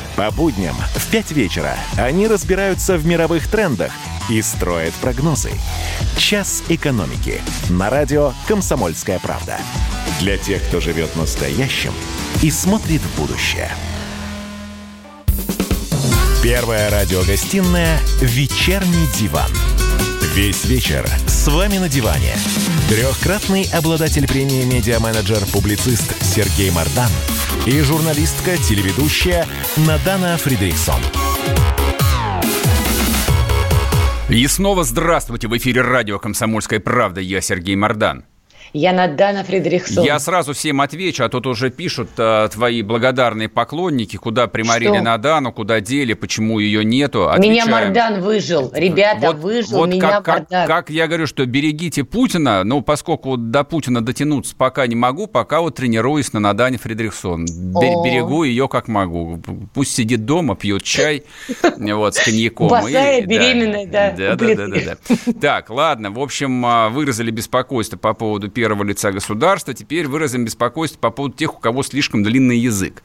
По 0.21 0.29
будням 0.29 0.75
в 0.93 1.07
5 1.07 1.31
вечера 1.31 1.75
они 1.97 2.27
разбираются 2.27 2.95
в 2.95 3.07
мировых 3.07 3.47
трендах 3.47 3.91
и 4.29 4.39
строят 4.43 4.93
прогнозы. 4.93 5.49
«Час 6.15 6.61
экономики» 6.69 7.41
на 7.71 7.89
радио 7.89 8.31
«Комсомольская 8.47 9.17
правда». 9.17 9.57
Для 10.19 10.37
тех, 10.37 10.61
кто 10.67 10.79
живет 10.79 11.15
настоящим 11.15 11.91
и 12.43 12.51
смотрит 12.51 13.01
в 13.01 13.19
будущее. 13.19 13.71
Первая 16.43 16.91
радиогостинная 16.91 17.99
«Вечерний 18.21 19.07
диван». 19.17 19.49
Весь 20.35 20.65
вечер 20.65 21.09
с 21.25 21.47
вами 21.47 21.79
на 21.79 21.89
диване. 21.89 22.35
Трехкратный 22.89 23.63
обладатель 23.73 24.27
премии 24.27 24.65
«Медиа-менеджер», 24.65 25.43
публицист 25.51 26.13
Сергей 26.23 26.69
Мардан 26.69 27.09
и 27.65 27.81
журналистка-телеведущая 27.81 29.47
Надана 29.77 30.37
Фридрихсон. 30.37 31.01
И 34.29 34.47
снова 34.47 34.83
здравствуйте! 34.83 35.47
В 35.47 35.57
эфире 35.57 35.81
радио 35.81 36.17
«Комсомольская 36.17 36.79
правда». 36.79 37.19
Я 37.19 37.41
Сергей 37.41 37.75
Мордан. 37.75 38.23
Я 38.73 38.93
Надана 38.93 39.43
Фредериксон. 39.43 40.05
Я 40.05 40.17
сразу 40.19 40.53
всем 40.53 40.79
отвечу, 40.79 41.25
а 41.25 41.29
тут 41.29 41.45
уже 41.45 41.69
пишут 41.69 42.09
а, 42.17 42.47
твои 42.47 42.81
благодарные 42.81 43.49
поклонники, 43.49 44.15
куда 44.15 44.47
приморили 44.47 44.93
Что? 44.93 45.01
Надану, 45.01 45.51
куда 45.51 45.81
дели, 45.81 46.13
почему 46.13 46.59
ее 46.59 46.85
нету. 46.85 47.29
Отвечаем. 47.29 47.51
Меня 47.51 47.65
Мардан 47.65 48.21
выжил, 48.21 48.71
ребята, 48.73 49.27
вот, 49.27 49.37
выжил 49.37 49.79
вот 49.79 49.89
меня 49.89 50.21
как, 50.21 50.47
как, 50.47 50.67
как 50.67 50.89
я 50.89 51.07
говорю, 51.07 51.27
что 51.27 51.45
берегите 51.45 52.05
Путина, 52.05 52.63
ну, 52.63 52.81
поскольку 52.81 53.35
до 53.35 53.65
Путина 53.65 54.03
дотянуться 54.03 54.55
пока 54.55 54.87
не 54.87 54.95
могу, 54.95 55.27
пока 55.27 55.59
вот 55.59 55.75
тренируюсь 55.75 56.31
на 56.31 56.39
Надане 56.39 56.77
Фредериксон. 56.77 57.45
Берегу 57.45 58.43
ее 58.43 58.69
как 58.69 58.87
могу. 58.87 59.41
Пусть 59.73 59.93
сидит 59.93 60.25
дома, 60.25 60.55
пьет 60.55 60.83
чай 60.83 61.23
вот, 61.77 62.15
с 62.15 62.23
коньяком. 62.23 62.69
Босая, 62.69 63.25
беременная, 63.25 63.85
да. 63.85 64.11
Да, 64.11 64.35
да, 64.35 64.55
да, 64.55 64.67
да, 64.67 64.79
да. 64.85 65.33
Так, 65.41 65.69
ладно, 65.69 66.11
в 66.11 66.19
общем, 66.19 66.65
а, 66.65 66.89
выразили 66.89 67.31
беспокойство 67.31 67.97
по 67.97 68.13
поводу 68.13 68.49
первого 68.61 68.83
лица 68.83 69.11
государства, 69.11 69.73
теперь 69.73 70.07
выразим 70.07 70.45
беспокойство 70.45 70.99
по 70.99 71.09
поводу 71.09 71.35
тех, 71.35 71.55
у 71.55 71.57
кого 71.57 71.81
слишком 71.81 72.21
длинный 72.21 72.59
язык. 72.59 73.01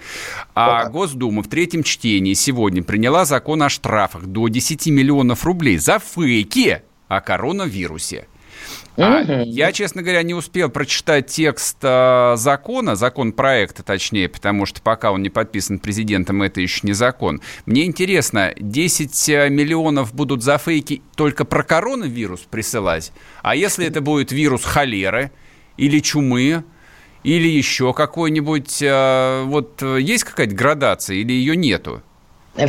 А. 0.55 0.91
Госдума 0.91 1.43
в 1.43 1.49
третьем 1.49 1.83
чтении 1.83 2.35
сегодня 2.35 2.83
приняла 2.83 3.25
закон 3.25 3.63
о 3.63 3.71
штрафах 3.71 4.27
до 4.27 4.49
10 4.49 4.89
миллионов 4.89 5.47
рублей 5.47 5.79
за 5.79 5.99
фейки 5.99 6.83
о 7.09 7.23
коронавирусе. 7.23 8.27
А 8.99 9.23
я, 9.45 9.73
честно 9.73 10.03
говоря, 10.03 10.23
не 10.23 10.35
успел 10.35 10.69
прочитать 10.69 11.29
текст 11.29 11.79
э, 11.83 12.35
закона, 12.37 12.97
закон 12.97 13.33
проекта, 13.33 13.83
точнее, 13.83 14.29
потому 14.29 14.67
что 14.67 14.83
пока 14.83 15.13
он 15.13 15.23
не 15.23 15.31
подписан 15.31 15.79
президентом, 15.79 16.43
это 16.43 16.61
еще 16.61 16.81
не 16.83 16.93
закон. 16.93 17.41
Мне 17.65 17.87
интересно, 17.87 18.53
10 18.59 19.29
э, 19.31 19.49
миллионов 19.49 20.15
будут 20.15 20.43
за 20.43 20.59
фейки 20.59 21.01
только 21.15 21.47
про 21.47 21.63
коронавирус 21.63 22.41
присылать? 22.41 23.13
А 23.43 23.57
если 23.57 23.87
это 23.87 24.03
будет 24.03 24.33
вирус 24.33 24.65
холеры? 24.65 25.31
Или 25.77 26.01
чумы, 26.01 26.65
или 27.23 27.49
еще 27.49 27.93
какой-нибудь... 27.93 28.83
Э, 28.83 29.43
вот 29.45 29.83
э, 29.83 30.01
есть 30.01 30.25
какая-то 30.25 30.55
градация 30.55 31.17
или 31.17 31.33
ее 31.33 31.57
нету? 31.57 32.03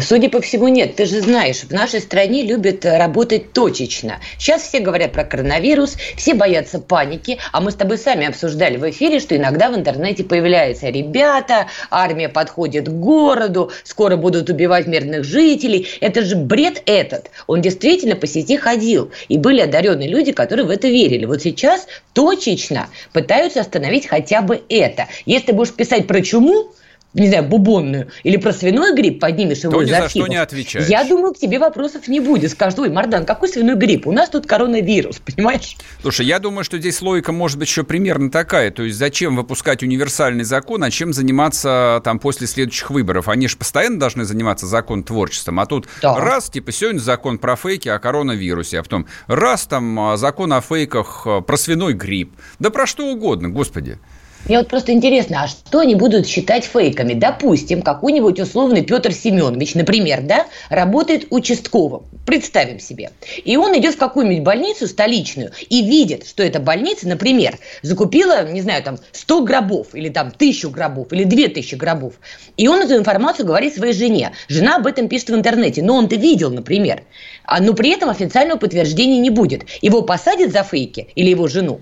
Судя 0.02 0.30
по 0.30 0.42
всему, 0.42 0.68
нет. 0.68 0.96
Ты 0.98 1.06
же 1.06 1.22
знаешь, 1.22 1.62
в 1.62 1.72
нашей 1.72 2.02
стране 2.02 2.44
любят 2.44 2.84
работать 2.84 3.54
точечно. 3.54 4.20
Сейчас 4.38 4.64
все 4.64 4.80
говорят 4.80 5.14
про 5.14 5.24
коронавирус, 5.24 5.96
все 6.18 6.34
боятся 6.34 6.80
паники, 6.80 7.38
а 7.54 7.62
мы 7.62 7.72
с 7.72 7.76
тобой 7.76 7.98
сами 7.98 8.28
обсуждали 8.28 8.78
в 8.78 8.90
эфире, 8.90 9.20
что 9.20 9.36
иногда 9.38 9.70
в 9.70 9.76
интернете 9.76 10.26
появляются 10.26 10.90
ребята, 10.90 11.68
армия 11.90 12.28
подходит 12.28 12.90
к 12.90 12.92
городу, 12.92 13.72
скоро 13.84 14.18
будут 14.18 14.50
убивать 14.50 14.88
мирных 14.88 15.24
жителей. 15.24 15.88
Это 16.02 16.22
же 16.22 16.36
бред 16.36 16.84
этот. 16.86 17.32
Он 17.48 17.62
действительно 17.62 18.16
по 18.18 18.28
сети 18.28 18.58
ходил. 18.58 19.12
И 19.30 19.38
были 19.38 19.62
одаренные 19.62 20.10
люди, 20.10 20.34
которые 20.34 20.66
в 20.66 20.70
это 20.70 20.90
верили. 20.90 21.24
Вот 21.24 21.42
сейчас 21.42 21.88
точечно 22.14 22.90
пытаются 23.14 23.62
остановить 23.62 24.08
хотя 24.08 24.42
бы 24.42 24.62
это. 24.68 25.08
Если 25.26 25.48
ты 25.48 25.54
будешь 25.54 25.74
писать 25.74 26.08
про 26.08 26.22
чуму, 26.22 26.74
не 27.20 27.28
знаю, 27.30 27.44
бубонную, 27.44 28.10
или 28.24 28.38
про 28.38 28.54
свиной 28.54 28.96
грипп 28.96 29.20
поднимешь 29.20 29.60
его 29.60 29.74
То 29.74 29.82
из 29.82 29.90
за 29.90 30.10
что 30.10 30.28
не 30.28 30.36
отвечаешь. 30.36 30.88
Я 30.88 31.04
думаю, 31.04 31.34
к 31.34 31.38
тебе 31.38 31.60
вопросов 31.60 32.08
не 32.08 32.20
будет. 32.20 32.52
Скажут, 32.52 32.80
ой, 32.80 32.90
Мардан, 32.90 33.26
какой 33.26 33.50
свиной 33.50 33.76
грипп? 33.76 34.08
У 34.08 34.12
нас 34.12 34.30
тут 34.30 34.46
коронавирус, 34.46 35.20
понимаешь? 35.26 35.76
Слушай, 36.02 36.26
я 36.26 36.40
думаю, 36.40 36.64
что 36.64 36.78
здесь 36.78 37.02
логика 37.02 37.32
может 37.32 37.58
быть 37.58 37.68
еще 37.68 37.84
примерно 37.84 38.30
такая. 38.30 38.72
То 38.72 38.84
есть 38.84 38.98
зачем 38.98 39.36
выпускать 39.36 39.84
универсальный 39.84 40.44
закон, 40.44 40.84
а 40.84 40.92
чем 40.92 41.14
заниматься 41.14 42.02
там 42.04 42.20
после 42.20 42.48
следующих 42.48 42.90
выборов? 42.90 43.28
Они 43.28 43.48
же 43.48 43.58
постоянно 43.58 44.00
должны 44.00 44.26
заниматься 44.26 44.66
закон 44.68 45.04
творчеством. 45.04 45.60
А 45.60 45.66
тут 45.66 45.88
да. 46.02 46.16
раз, 46.20 46.50
типа, 46.50 46.72
сегодня 46.72 47.00
закон 47.00 47.38
про 47.40 47.56
фейки 47.56 47.90
о 47.90 48.00
коронавирусе, 48.00 48.80
а 48.80 48.84
потом 48.84 49.08
раз 49.28 49.66
там 49.66 50.00
а, 50.00 50.18
закон 50.18 50.54
о 50.54 50.62
фейках 50.62 51.24
а, 51.26 51.42
про 51.42 51.58
свиной 51.58 51.94
грипп. 51.94 52.34
Да 52.60 52.70
про 52.70 52.86
что 52.86 53.08
угодно, 53.08 53.50
господи. 53.50 54.00
Мне 54.48 54.60
вот 54.60 54.70
просто 54.70 54.94
интересно, 54.94 55.44
а 55.44 55.48
что 55.50 55.80
они 55.80 55.96
будут 55.96 56.26
считать 56.26 56.64
фейками? 56.64 57.14
Допустим, 57.14 57.82
какой-нибудь 57.82 58.40
условный 58.40 58.82
Петр 58.82 59.12
Семенович, 59.12 59.76
например, 59.76 60.22
да, 60.22 60.46
работает 60.70 61.28
участковым. 61.32 62.04
Представим 62.26 62.80
себе. 62.80 63.12
И 63.44 63.58
он 63.58 63.78
идет 63.78 63.96
в 63.96 63.98
какую-нибудь 63.98 64.46
больницу 64.46 64.88
столичную 64.88 65.52
и 65.70 65.86
видит, 65.86 66.26
что 66.26 66.44
эта 66.44 66.62
больница, 66.62 67.10
например, 67.10 67.58
закупила, 67.82 68.50
не 68.50 68.62
знаю, 68.62 68.84
там 68.84 68.98
100 69.12 69.44
гробов 69.44 69.94
или 69.94 70.08
там 70.08 70.32
тысячу 70.32 70.70
гробов 70.70 71.12
или 71.12 71.26
2000 71.26 71.76
гробов. 71.76 72.14
И 72.56 72.70
он 72.70 72.82
эту 72.82 72.96
информацию 72.96 73.46
говорит 73.46 73.76
своей 73.76 73.92
жене. 73.92 74.32
Жена 74.48 74.78
об 74.78 74.88
этом 74.88 75.10
пишет 75.10 75.30
в 75.30 75.36
интернете. 75.36 75.84
Но 75.84 75.96
он-то 75.96 76.16
видел, 76.16 76.52
например. 76.52 77.04
А, 77.44 77.60
но 77.60 77.74
при 77.74 77.90
этом 77.90 78.10
официального 78.10 78.58
подтверждения 78.58 79.20
не 79.20 79.30
будет. 79.30 79.66
Его 79.82 80.04
посадят 80.04 80.54
за 80.54 80.64
фейки 80.64 81.10
или 81.16 81.32
его 81.32 81.50
жену? 81.50 81.82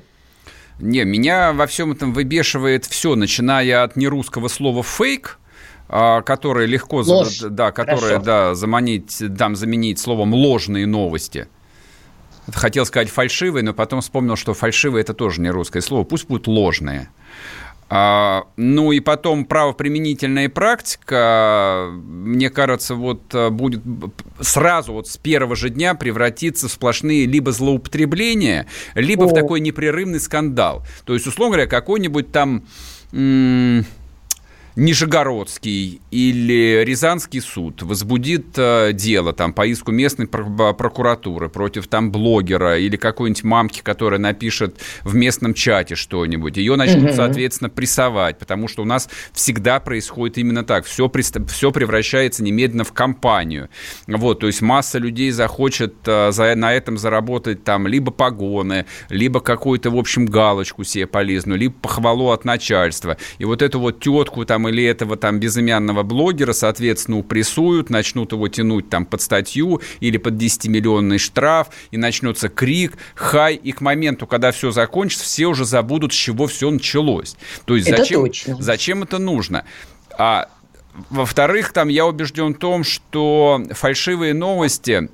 Не, 0.79 1.05
меня 1.05 1.53
во 1.53 1.67
всем 1.67 1.91
этом 1.93 2.13
выбешивает 2.13 2.85
все, 2.85 3.15
начиная 3.15 3.83
от 3.83 3.95
нерусского 3.95 4.47
слова 4.49 4.83
«фейк», 4.83 5.39
а, 5.87 6.21
которые 6.21 6.67
легко, 6.67 6.97
Ложь. 6.97 7.39
да, 7.39 7.71
которые, 7.71 8.19
да, 8.19 8.55
заманить, 8.55 9.21
там 9.37 9.55
заменить 9.55 9.99
словом 9.99 10.33
ложные 10.33 10.87
новости. 10.87 11.47
Хотел 12.51 12.85
сказать 12.85 13.09
фальшивые, 13.09 13.63
но 13.63 13.73
потом 13.73 14.01
вспомнил, 14.01 14.35
что 14.35 14.53
фальшивые 14.53 15.01
это 15.01 15.13
тоже 15.13 15.41
не 15.41 15.49
русское 15.49 15.81
слово. 15.81 16.03
Пусть 16.03 16.27
будут 16.27 16.47
ложные. 16.47 17.09
А, 17.87 18.45
ну 18.57 18.91
и 18.91 18.99
потом 18.99 19.45
правоприменительная 19.45 20.49
практика, 20.49 21.89
мне 21.93 22.49
кажется, 22.49 22.95
вот 22.95 23.21
а, 23.33 23.51
будет 23.51 23.81
сразу 24.39 24.93
вот 24.93 25.07
с 25.07 25.17
первого 25.17 25.55
же 25.55 25.69
дня 25.69 25.93
превратиться 25.93 26.67
в 26.67 26.71
сплошные 26.71 27.27
либо 27.27 27.51
злоупотребления, 27.51 28.65
либо 28.95 29.25
О. 29.25 29.27
в 29.27 29.33
такой 29.33 29.59
непрерывный 29.59 30.19
скандал. 30.19 30.83
То 31.05 31.13
есть, 31.13 31.27
условно 31.27 31.57
говоря, 31.57 31.69
какой-нибудь 31.69 32.31
там... 32.31 32.63
М- 33.11 33.85
Нижегородский 34.75 36.01
или 36.11 36.83
Рязанский 36.85 37.39
суд 37.39 37.81
возбудит 37.81 38.57
э, 38.57 38.91
дело 38.91 39.31
там, 39.31 39.53
по 39.53 39.65
иску 39.65 39.93
местной 39.93 40.27
прокуратуры 40.27 41.47
против 41.47 41.87
там 41.87 42.11
блогера 42.11 42.77
или 42.77 42.97
какой-нибудь 42.97 43.43
мамки, 43.45 43.79
которая 43.81 44.19
напишет 44.19 44.81
в 45.03 45.15
местном 45.15 45.53
чате 45.53 45.95
что-нибудь, 45.95 46.57
ее 46.57 46.75
начнут, 46.75 47.11
угу. 47.11 47.13
соответственно, 47.13 47.69
прессовать, 47.69 48.37
потому 48.37 48.67
что 48.67 48.81
у 48.81 48.85
нас 48.85 49.07
всегда 49.31 49.79
происходит 49.79 50.37
именно 50.39 50.65
так. 50.65 50.85
Все, 50.85 51.09
все 51.47 51.71
превращается 51.71 52.43
немедленно 52.43 52.83
в 52.83 52.91
компанию. 52.91 53.69
Вот, 54.07 54.41
то 54.41 54.47
есть 54.47 54.61
масса 54.61 54.99
людей 54.99 55.31
захочет 55.31 55.95
э, 56.05 56.33
за, 56.33 56.53
на 56.55 56.73
этом 56.73 56.97
заработать 56.97 57.63
там 57.63 57.87
либо 57.87 58.11
погоны, 58.11 58.85
либо 59.07 59.39
какую-то, 59.39 59.89
в 59.89 59.97
общем, 59.97 60.25
галочку 60.25 60.83
себе 60.83 61.07
полезную, 61.07 61.57
либо 61.57 61.75
похвалу 61.75 62.31
от 62.31 62.43
начальства. 62.43 63.15
И 63.37 63.45
вот 63.45 63.61
эту 63.61 63.79
вот 63.79 64.01
тетку 64.01 64.43
там 64.43 64.64
или 64.67 64.83
этого 64.83 65.17
там 65.17 65.39
безымянного 65.39 66.03
блогера, 66.03 66.53
соответственно, 66.53 67.17
упрессуют, 67.17 67.89
начнут 67.89 68.31
его 68.31 68.47
тянуть 68.47 68.89
там 68.89 69.05
под 69.05 69.21
статью 69.21 69.81
или 69.99 70.17
под 70.17 70.35
10-миллионный 70.35 71.17
штраф, 71.17 71.69
и 71.91 71.97
начнется 71.97 72.49
крик, 72.49 72.97
хай, 73.15 73.55
и 73.55 73.71
к 73.71 73.81
моменту, 73.81 74.27
когда 74.27 74.51
все 74.51 74.71
закончится, 74.71 75.25
все 75.25 75.47
уже 75.47 75.65
забудут, 75.65 76.13
с 76.13 76.15
чего 76.15 76.47
все 76.47 76.69
началось. 76.69 77.35
То 77.65 77.75
есть 77.75 77.87
это 77.87 77.97
зачем, 77.97 78.21
точно. 78.21 78.57
зачем 78.59 79.03
это 79.03 79.17
нужно? 79.17 79.65
А 80.17 80.49
во-вторых, 81.09 81.73
там 81.73 81.89
я 81.89 82.05
убежден 82.05 82.53
в 82.53 82.57
том, 82.57 82.83
что 82.83 83.61
фальшивые 83.71 84.33
новости 84.33 85.09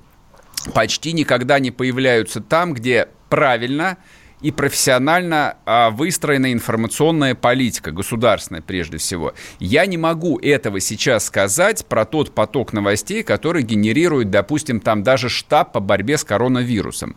почти 0.74 1.14
никогда 1.14 1.60
не 1.60 1.72
появляются 1.72 2.42
там, 2.42 2.74
где 2.74 3.08
правильно– 3.30 3.98
и 4.42 4.52
профессионально 4.52 5.58
а, 5.66 5.90
выстроена 5.90 6.52
информационная 6.52 7.36
политика, 7.36 7.92
государственная 7.92 8.62
прежде 8.62 8.98
всего. 8.98 9.34
Я 9.60 9.86
не 9.86 9.98
могу 9.98 10.40
этого 10.40 10.80
сейчас 10.80 11.26
сказать 11.26 11.86
про 11.86 12.06
тот 12.06 12.34
поток 12.34 12.74
новостей, 12.74 13.24
который 13.24 13.64
генерирует, 13.64 14.30
допустим, 14.30 14.80
там 14.80 15.04
даже 15.04 15.30
штаб 15.30 15.74
по 15.74 15.80
борьбе 15.80 16.18
с 16.18 16.24
коронавирусом. 16.24 17.16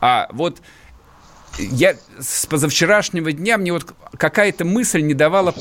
А 0.00 0.28
вот 0.32 0.60
я 1.58 1.96
с 2.18 2.46
позавчерашнего 2.46 3.32
дня 3.32 3.58
мне 3.58 3.72
вот 3.72 3.92
какая-то 4.16 4.64
мысль 4.64 5.02
не 5.02 5.14
давала 5.14 5.52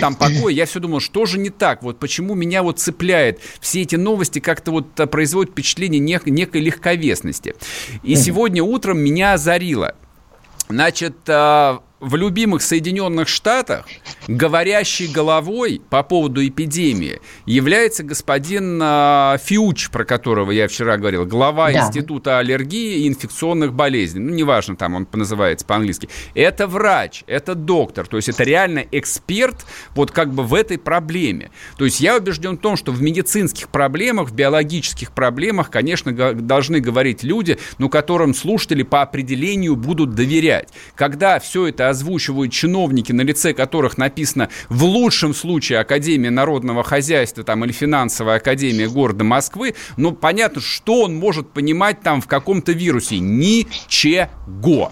там 0.00 0.14
покоя. 0.16 0.52
Я 0.52 0.66
все 0.66 0.80
думал, 0.80 1.00
что 1.00 1.26
же 1.26 1.38
не 1.38 1.50
так? 1.50 1.82
Вот 1.82 1.98
почему 1.98 2.34
меня 2.34 2.62
вот 2.62 2.80
цепляет 2.80 3.40
все 3.60 3.82
эти 3.82 3.96
новости 3.96 4.38
как-то 4.38 4.70
вот 4.70 4.98
а, 4.98 5.06
производят 5.06 5.52
впечатление 5.52 6.00
нек- 6.00 6.28
некой 6.28 6.60
легковесности. 6.62 7.54
И 8.02 8.16
сегодня 8.16 8.62
утром 8.62 8.98
меня 8.98 9.34
озарило. 9.34 9.94
Значит, 10.68 11.16
а, 11.28 11.80
в 12.00 12.16
любимых 12.16 12.62
Соединенных 12.62 13.28
Штатах 13.28 13.86
говорящей 14.26 15.06
головой 15.06 15.80
по 15.90 16.02
поводу 16.02 16.46
эпидемии 16.46 17.20
является 17.46 18.02
господин 18.02 18.80
э, 18.82 19.36
Фиуч, 19.42 19.90
про 19.90 20.04
которого 20.04 20.50
я 20.50 20.66
вчера 20.68 20.96
говорил, 20.96 21.24
глава 21.24 21.70
да. 21.70 21.86
Института 21.86 22.38
аллергии 22.38 23.04
и 23.04 23.08
инфекционных 23.08 23.72
болезней. 23.72 24.20
Ну, 24.20 24.34
неважно, 24.34 24.76
там 24.76 24.94
он 24.94 25.08
называется 25.12 25.64
по-английски. 25.64 26.08
Это 26.34 26.66
врач, 26.66 27.22
это 27.26 27.54
доктор, 27.54 28.06
то 28.06 28.16
есть 28.16 28.28
это 28.28 28.42
реально 28.42 28.84
эксперт 28.90 29.64
вот 29.94 30.10
как 30.10 30.32
бы 30.32 30.42
в 30.42 30.54
этой 30.54 30.78
проблеме. 30.78 31.50
То 31.78 31.84
есть 31.84 32.00
я 32.00 32.16
убежден 32.16 32.58
в 32.58 32.60
том, 32.60 32.76
что 32.76 32.92
в 32.92 33.00
медицинских 33.00 33.68
проблемах, 33.68 34.30
в 34.30 34.34
биологических 34.34 35.12
проблемах, 35.12 35.70
конечно, 35.70 36.12
должны 36.34 36.80
говорить 36.80 37.22
люди, 37.22 37.58
ну, 37.78 37.88
которым 37.88 38.34
слушатели 38.34 38.82
по 38.82 39.02
определению 39.02 39.76
будут 39.76 40.14
доверять. 40.14 40.70
Когда 40.96 41.38
все 41.38 41.68
это 41.68 41.83
озвучивают 41.88 42.52
чиновники, 42.52 43.12
на 43.12 43.22
лице 43.22 43.54
которых 43.54 43.98
написано 43.98 44.48
в 44.68 44.84
лучшем 44.84 45.34
случае 45.34 45.80
Академия 45.80 46.30
народного 46.30 46.82
хозяйства 46.82 47.44
там, 47.44 47.64
или 47.64 47.72
финансовая 47.72 48.36
академия 48.36 48.88
города 48.88 49.24
Москвы, 49.24 49.74
ну, 49.96 50.12
понятно, 50.12 50.60
что 50.60 51.02
он 51.02 51.16
может 51.16 51.50
понимать 51.50 52.00
там 52.02 52.20
в 52.20 52.26
каком-то 52.26 52.72
вирусе? 52.72 53.18
Ничего. 53.18 54.90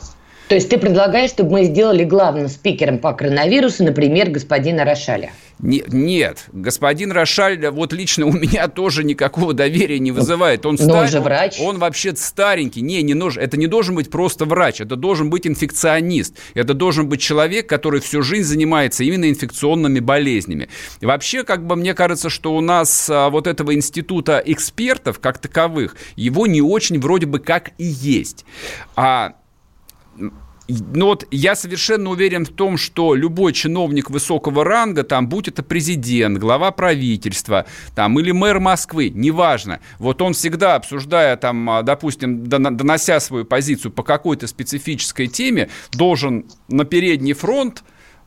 То 0.53 0.57
есть 0.57 0.69
ты 0.69 0.77
предлагаешь, 0.77 1.31
чтобы 1.31 1.53
мы 1.53 1.65
сделали 1.65 2.05
главным 2.05 2.47
спикером 2.47 2.99
по 2.99 3.15
коронавирусу, 3.15 3.85
например, 3.85 4.29
господина 4.29 4.85
Рошаля? 4.85 5.31
Не, 5.61 5.83
нет, 5.89 6.45
господин 6.53 7.11
Рошаль, 7.11 7.67
вот 7.71 7.95
лично 7.95 8.27
у 8.27 8.33
меня 8.33 8.69
тоже 8.69 9.03
никакого 9.03 9.55
доверия 9.55 9.99
не 9.99 10.13
вызывает. 10.13 10.67
Он, 10.67 10.77
стар... 10.77 11.09
же 11.09 11.21
врач. 11.21 11.59
он, 11.59 11.69
он 11.69 11.79
вообще 11.79 12.15
старенький. 12.17 12.83
Не, 12.83 13.01
не 13.01 13.15
нужен, 13.15 13.43
это 13.43 13.57
не 13.57 13.67
должен 13.67 13.95
быть 13.95 14.11
просто 14.11 14.45
врач, 14.45 14.83
это 14.83 14.95
должен 14.95 15.31
быть 15.31 15.47
инфекционист. 15.47 16.37
Это 16.53 16.75
должен 16.75 17.09
быть 17.09 17.23
человек, 17.23 17.67
который 17.67 18.03
всю 18.03 18.21
жизнь 18.21 18.47
занимается 18.47 19.05
именно 19.05 19.31
инфекционными 19.31 20.01
болезнями. 20.01 20.69
И 21.01 21.07
вообще, 21.07 21.45
как 21.45 21.67
бы 21.67 21.77
мне 21.77 21.95
кажется, 21.95 22.29
что 22.29 22.55
у 22.55 22.61
нас 22.61 23.09
а, 23.09 23.31
вот 23.31 23.47
этого 23.47 23.75
института 23.75 24.43
экспертов 24.45 25.19
как 25.19 25.39
таковых, 25.39 25.97
его 26.15 26.47
не 26.47 26.61
очень 26.61 27.01
вроде 27.01 27.25
бы 27.25 27.39
как 27.39 27.71
и 27.79 27.85
есть. 27.85 28.45
А 28.97 29.33
ну 30.69 31.07
вот 31.07 31.27
я 31.31 31.55
совершенно 31.55 32.11
уверен 32.11 32.45
в 32.45 32.51
том, 32.51 32.77
что 32.77 33.15
любой 33.15 33.53
чиновник 33.53 34.11
высокого 34.11 34.65
ранга, 34.65 35.03
там, 35.03 35.29
будь 35.29 35.49
это 35.49 35.63
президент, 35.63 36.39
глава 36.39 36.71
правительства, 36.71 37.67
там, 37.95 38.19
или 38.19 38.31
мэр 38.31 38.61
Москвы, 38.61 39.11
неважно, 39.11 39.81
вот 39.99 40.23
он 40.23 40.35
всегда, 40.35 40.77
обсуждая, 40.77 41.37
там, 41.37 41.69
а, 41.69 41.83
допустим, 41.83 42.47
донося 42.47 43.21
свою 43.21 43.45
позицию 43.45 43.93
по 43.93 44.03
какой-то 44.03 44.47
специфической 44.47 45.27
теме, 45.27 45.69
должен 45.93 46.47
на 46.69 46.85
передний 46.85 47.33
фронт 47.33 47.83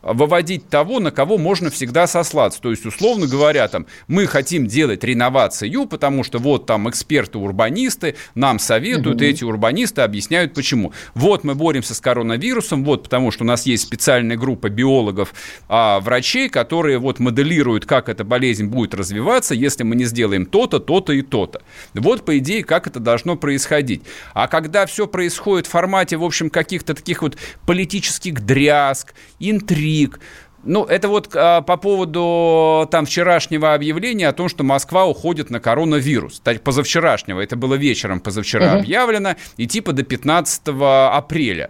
выводить 0.06 0.70
того, 0.70 1.00
на 1.00 1.12
кого 1.12 1.38
можно 1.38 1.70
всегда 1.70 2.08
сослаться. 2.08 2.62
То 2.62 2.70
есть, 2.70 2.86
условно 2.86 3.28
говоря, 3.28 3.68
там, 3.68 3.88
мы 4.08 4.28
хотим 4.28 4.68
делать 4.68 5.04
реновацию, 5.04 5.88
потому 5.88 6.24
что 6.24 6.38
вот 6.38 6.68
там 6.68 6.88
эксперты-урбанисты 6.88 8.16
нам 8.36 8.60
советуют, 8.60 9.18
угу. 9.18 9.26
эти 9.26 9.44
урбанисты 9.44 10.02
объясняют, 10.02 10.54
почему. 10.54 10.94
Вот 11.16 11.44
мы 11.44 11.56
боремся 11.56 11.96
с 11.96 12.00
коронавирусом, 12.00 12.86
вот 12.86 13.04
потому 13.04 13.32
что 13.32 13.44
у 13.44 13.48
нас 13.48 13.66
есть 13.66 13.84
специальная 13.84 14.38
группа 14.38 14.70
биологов, 14.70 15.34
а, 15.68 16.00
врачей, 16.00 16.50
которые 16.50 17.00
вот 17.00 17.20
моделируют, 17.20 17.86
как 17.86 18.08
эта 18.08 18.24
болезнь 18.24 18.68
будет 18.68 18.94
развиваться, 18.94 19.56
если 19.56 19.84
мы 19.84 19.96
не 19.96 20.06
сделаем 20.06 20.46
то-то, 20.46 20.80
то-то 20.80 21.14
и 21.14 21.24
то-то. 21.24 21.62
Вот, 21.96 22.24
по 22.24 22.38
идее, 22.38 22.64
как 22.64 22.86
это 22.88 23.00
должно 23.00 23.36
происходить. 23.36 24.04
А 24.34 24.48
когда 24.48 24.86
все 24.86 25.08
происходит 25.08 25.66
в 25.66 25.72
формате, 25.72 26.18
в 26.18 26.24
общем, 26.24 26.50
каких-то 26.50 26.94
таких 26.94 27.24
вот 27.24 27.38
политических 27.66 28.46
дрязг, 28.46 29.14
интриг, 29.40 29.95
МИГ. 29.96 30.20
Ну, 30.64 30.84
это 30.84 31.08
вот 31.10 31.30
а, 31.36 31.62
по 31.62 31.78
поводу 31.78 32.88
там 32.90 33.06
вчерашнего 33.06 33.74
объявления 33.76 34.28
о 34.28 34.34
том, 34.34 34.50
что 34.50 34.64
Москва 34.64 35.06
уходит 35.06 35.52
на 35.52 35.60
коронавирус. 35.60 36.40
Так, 36.44 36.62
позавчерашнего, 36.62 37.40
это 37.40 37.56
было 37.56 37.76
вечером 37.76 38.20
позавчера 38.20 38.72
угу. 38.72 38.80
объявлено, 38.80 39.36
и 39.58 39.68
типа 39.68 39.94
до 39.94 40.04
15 40.04 40.62
апреля. 40.68 41.70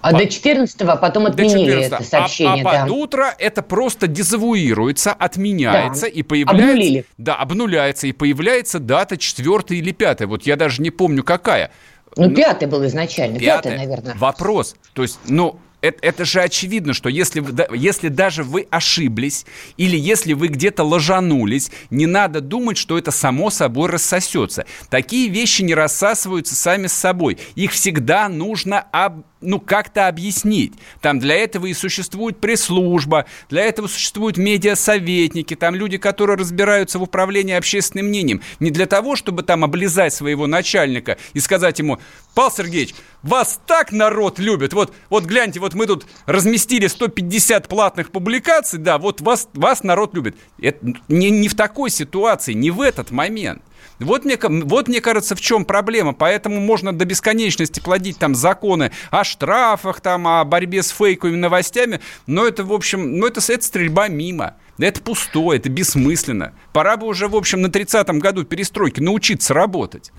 А 0.00 0.10
по... 0.10 0.18
до 0.18 0.26
14 0.26 0.80
а 0.80 0.96
потом 0.96 1.26
отменили 1.26 1.82
14 1.82 1.92
это 1.92 2.02
сообщение. 2.02 2.64
А, 2.64 2.70
а 2.70 2.72
да. 2.72 2.80
под 2.80 2.90
утро 2.90 3.34
это 3.38 3.62
просто 3.62 4.06
дезавуируется, 4.08 5.12
отменяется 5.12 6.06
да. 6.06 6.08
и 6.08 6.22
появляется... 6.22 6.70
Обнулили. 6.70 7.04
Да, 7.18 7.36
обнуляется, 7.36 8.06
и 8.06 8.12
появляется 8.12 8.80
дата 8.80 9.16
4 9.16 9.78
или 9.78 9.92
5. 9.92 10.22
Вот 10.22 10.42
я 10.44 10.56
даже 10.56 10.82
не 10.82 10.90
помню, 10.90 11.22
какая. 11.22 11.70
Ну, 12.16 12.28
ну 12.28 12.34
пятый 12.34 12.68
был 12.68 12.84
изначально, 12.86 13.38
пятый, 13.38 13.76
наверное. 13.76 14.14
Вопрос. 14.16 14.76
То 14.92 15.02
есть, 15.02 15.20
ну, 15.28 15.58
это, 15.82 15.98
это 16.00 16.24
же 16.24 16.40
очевидно, 16.40 16.94
что 16.94 17.08
если, 17.08 17.44
если 17.76 18.08
даже 18.08 18.44
вы 18.44 18.66
ошиблись 18.70 19.44
или 19.76 19.96
если 19.96 20.32
вы 20.32 20.46
где-то 20.46 20.84
ложанулись, 20.84 21.70
не 21.90 22.06
надо 22.06 22.40
думать, 22.40 22.78
что 22.78 22.96
это 22.96 23.10
само 23.10 23.50
собой 23.50 23.90
рассосется. 23.90 24.64
Такие 24.88 25.28
вещи 25.28 25.62
не 25.62 25.74
рассасываются 25.74 26.54
сами 26.54 26.86
с 26.86 26.92
собой. 26.92 27.38
Их 27.56 27.72
всегда 27.72 28.28
нужно 28.28 28.80
об, 28.92 29.24
ну, 29.40 29.58
как-то 29.58 30.06
объяснить. 30.06 30.72
Там 31.00 31.18
для 31.18 31.34
этого 31.34 31.66
и 31.66 31.74
существует 31.74 32.40
пресс-служба, 32.40 33.26
для 33.50 33.64
этого 33.64 33.88
существуют 33.88 34.36
медиасоветники, 34.36 35.56
там 35.56 35.74
люди, 35.74 35.98
которые 35.98 36.38
разбираются 36.38 37.00
в 37.00 37.02
управлении 37.02 37.54
общественным 37.54 38.06
мнением. 38.06 38.40
Не 38.60 38.70
для 38.70 38.86
того, 38.86 39.16
чтобы 39.16 39.42
там 39.42 39.64
облизать 39.64 40.14
своего 40.14 40.46
начальника 40.46 41.18
и 41.32 41.40
сказать 41.40 41.80
ему, 41.80 41.98
Павел 42.34 42.52
Сергеевич, 42.52 42.94
вас 43.22 43.60
так 43.66 43.92
народ 43.92 44.38
любит, 44.38 44.72
вот, 44.72 44.92
вот 45.10 45.24
гляньте, 45.24 45.60
вот 45.60 45.74
мы 45.74 45.86
тут 45.86 46.06
разместили 46.26 46.86
150 46.86 47.68
платных 47.68 48.10
публикаций, 48.10 48.78
да, 48.78 48.98
вот 48.98 49.20
вас, 49.20 49.48
вас 49.54 49.82
народ 49.82 50.14
любит. 50.14 50.36
Это 50.60 50.94
не, 51.08 51.30
не 51.30 51.48
в 51.48 51.54
такой 51.54 51.90
ситуации, 51.90 52.52
не 52.52 52.70
в 52.70 52.80
этот 52.80 53.10
момент. 53.10 53.62
Вот 53.98 54.24
мне, 54.24 54.38
вот 54.40 54.88
мне 54.88 55.00
кажется, 55.00 55.34
в 55.36 55.40
чем 55.40 55.64
проблема. 55.64 56.12
Поэтому 56.12 56.60
можно 56.60 56.92
до 56.92 57.04
бесконечности 57.04 57.80
плодить 57.80 58.18
там 58.18 58.34
законы 58.34 58.90
о 59.10 59.24
штрафах, 59.24 60.00
там, 60.00 60.26
о 60.26 60.44
борьбе 60.44 60.82
с 60.82 60.90
фейковыми 60.90 61.36
новостями. 61.36 62.00
Но 62.26 62.46
это, 62.46 62.64
в 62.64 62.72
общем, 62.72 63.18
ну 63.18 63.26
это, 63.26 63.40
это 63.52 63.64
стрельба 63.64 64.08
мимо. 64.08 64.56
Это 64.78 65.00
пустое, 65.00 65.58
это 65.58 65.68
бессмысленно. 65.68 66.54
Пора 66.72 66.96
бы 66.96 67.06
уже, 67.06 67.28
в 67.28 67.36
общем, 67.36 67.60
на 67.60 67.66
30-м 67.66 68.18
году 68.18 68.44
перестройки 68.44 69.00
научиться 69.00 69.54
работать. 69.54 70.12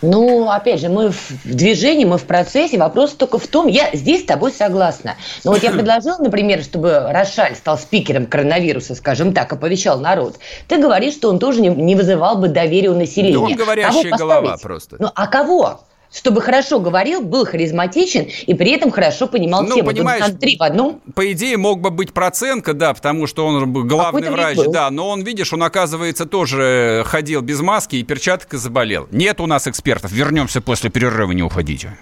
Ну, 0.00 0.48
опять 0.50 0.80
же, 0.80 0.88
мы 0.88 1.10
в 1.10 1.30
движении, 1.44 2.04
мы 2.04 2.18
в 2.18 2.24
процессе. 2.24 2.78
Вопрос 2.78 3.14
только 3.14 3.38
в 3.38 3.46
том, 3.46 3.66
я 3.66 3.90
здесь 3.92 4.22
с 4.22 4.24
тобой 4.24 4.52
согласна. 4.52 5.16
Но 5.44 5.52
вот 5.52 5.62
я 5.62 5.70
предложила, 5.72 6.18
например, 6.18 6.62
чтобы 6.62 7.10
Рошаль 7.10 7.56
стал 7.56 7.78
спикером 7.78 8.26
коронавируса, 8.26 8.94
скажем 8.94 9.32
так, 9.32 9.52
оповещал 9.52 9.98
народ. 9.98 10.38
Ты 10.68 10.78
говоришь, 10.78 11.14
что 11.14 11.28
он 11.30 11.38
тоже 11.38 11.60
не, 11.60 11.68
не 11.68 11.96
вызывал 11.96 12.38
бы 12.38 12.48
доверия 12.48 12.90
у 12.90 12.96
населения. 12.96 13.34
Да 13.34 13.40
он 13.40 13.54
говорящая 13.54 14.16
голова 14.16 14.56
просто. 14.58 14.96
Ну, 14.98 15.10
а 15.14 15.26
кого? 15.26 15.80
Чтобы 16.12 16.40
хорошо 16.40 16.80
говорил, 16.80 17.20
был 17.20 17.46
харизматичен 17.46 18.28
и 18.46 18.54
при 18.54 18.72
этом 18.72 18.90
хорошо 18.90 19.26
понимал 19.26 19.62
ну, 19.62 19.74
тему. 19.74 19.88
Понимаешь, 19.88 20.24
Тут 20.26 20.40
три 20.40 20.56
в 20.56 20.62
одном. 20.62 21.00
По 21.14 21.30
идее, 21.32 21.56
мог 21.56 21.80
бы 21.80 21.90
быть 21.90 22.12
Проценко, 22.12 22.74
да, 22.74 22.94
потому 22.94 23.26
что 23.26 23.46
он 23.46 23.72
главный 23.86 24.30
врач, 24.30 24.58
да, 24.68 24.90
но 24.90 25.08
он, 25.08 25.22
видишь, 25.22 25.52
он, 25.52 25.62
оказывается, 25.62 26.26
тоже 26.26 27.02
ходил 27.06 27.42
без 27.42 27.60
маски 27.60 27.96
и 27.96 28.02
перчаток 28.02 28.54
и 28.54 28.56
заболел. 28.56 29.08
Нет 29.10 29.40
у 29.40 29.46
нас 29.46 29.66
экспертов. 29.66 30.12
Вернемся 30.12 30.60
после 30.60 30.90
перерыва, 30.90 31.32
не 31.32 31.42
уходите. 31.42 31.96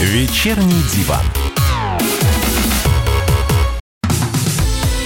Вечерний 0.00 0.82
диван. 0.94 1.45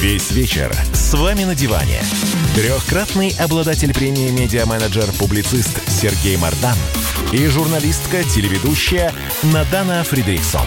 Весь 0.00 0.32
вечер 0.32 0.74
с 0.92 1.14
вами 1.14 1.44
на 1.44 1.54
диване. 1.54 2.00
Трехкратный 2.54 3.34
обладатель 3.38 3.94
премии 3.94 4.30
«Медиа-менеджер - 4.30 5.22
публицист» 5.22 5.80
Сергей 5.88 6.36
Мардан 6.36 6.76
и 7.32 7.46
журналистка-телеведущая 7.46 9.12
Надана 9.44 10.04
Фридрихсон. 10.04 10.66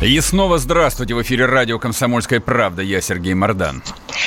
И 0.00 0.20
снова 0.20 0.58
здравствуйте 0.58 1.14
в 1.14 1.22
эфире 1.22 1.46
радио 1.46 1.78
«Комсомольская 1.78 2.40
правда». 2.40 2.82
Я 2.82 3.00
Сергей 3.00 3.34
Мардан. 3.34 3.82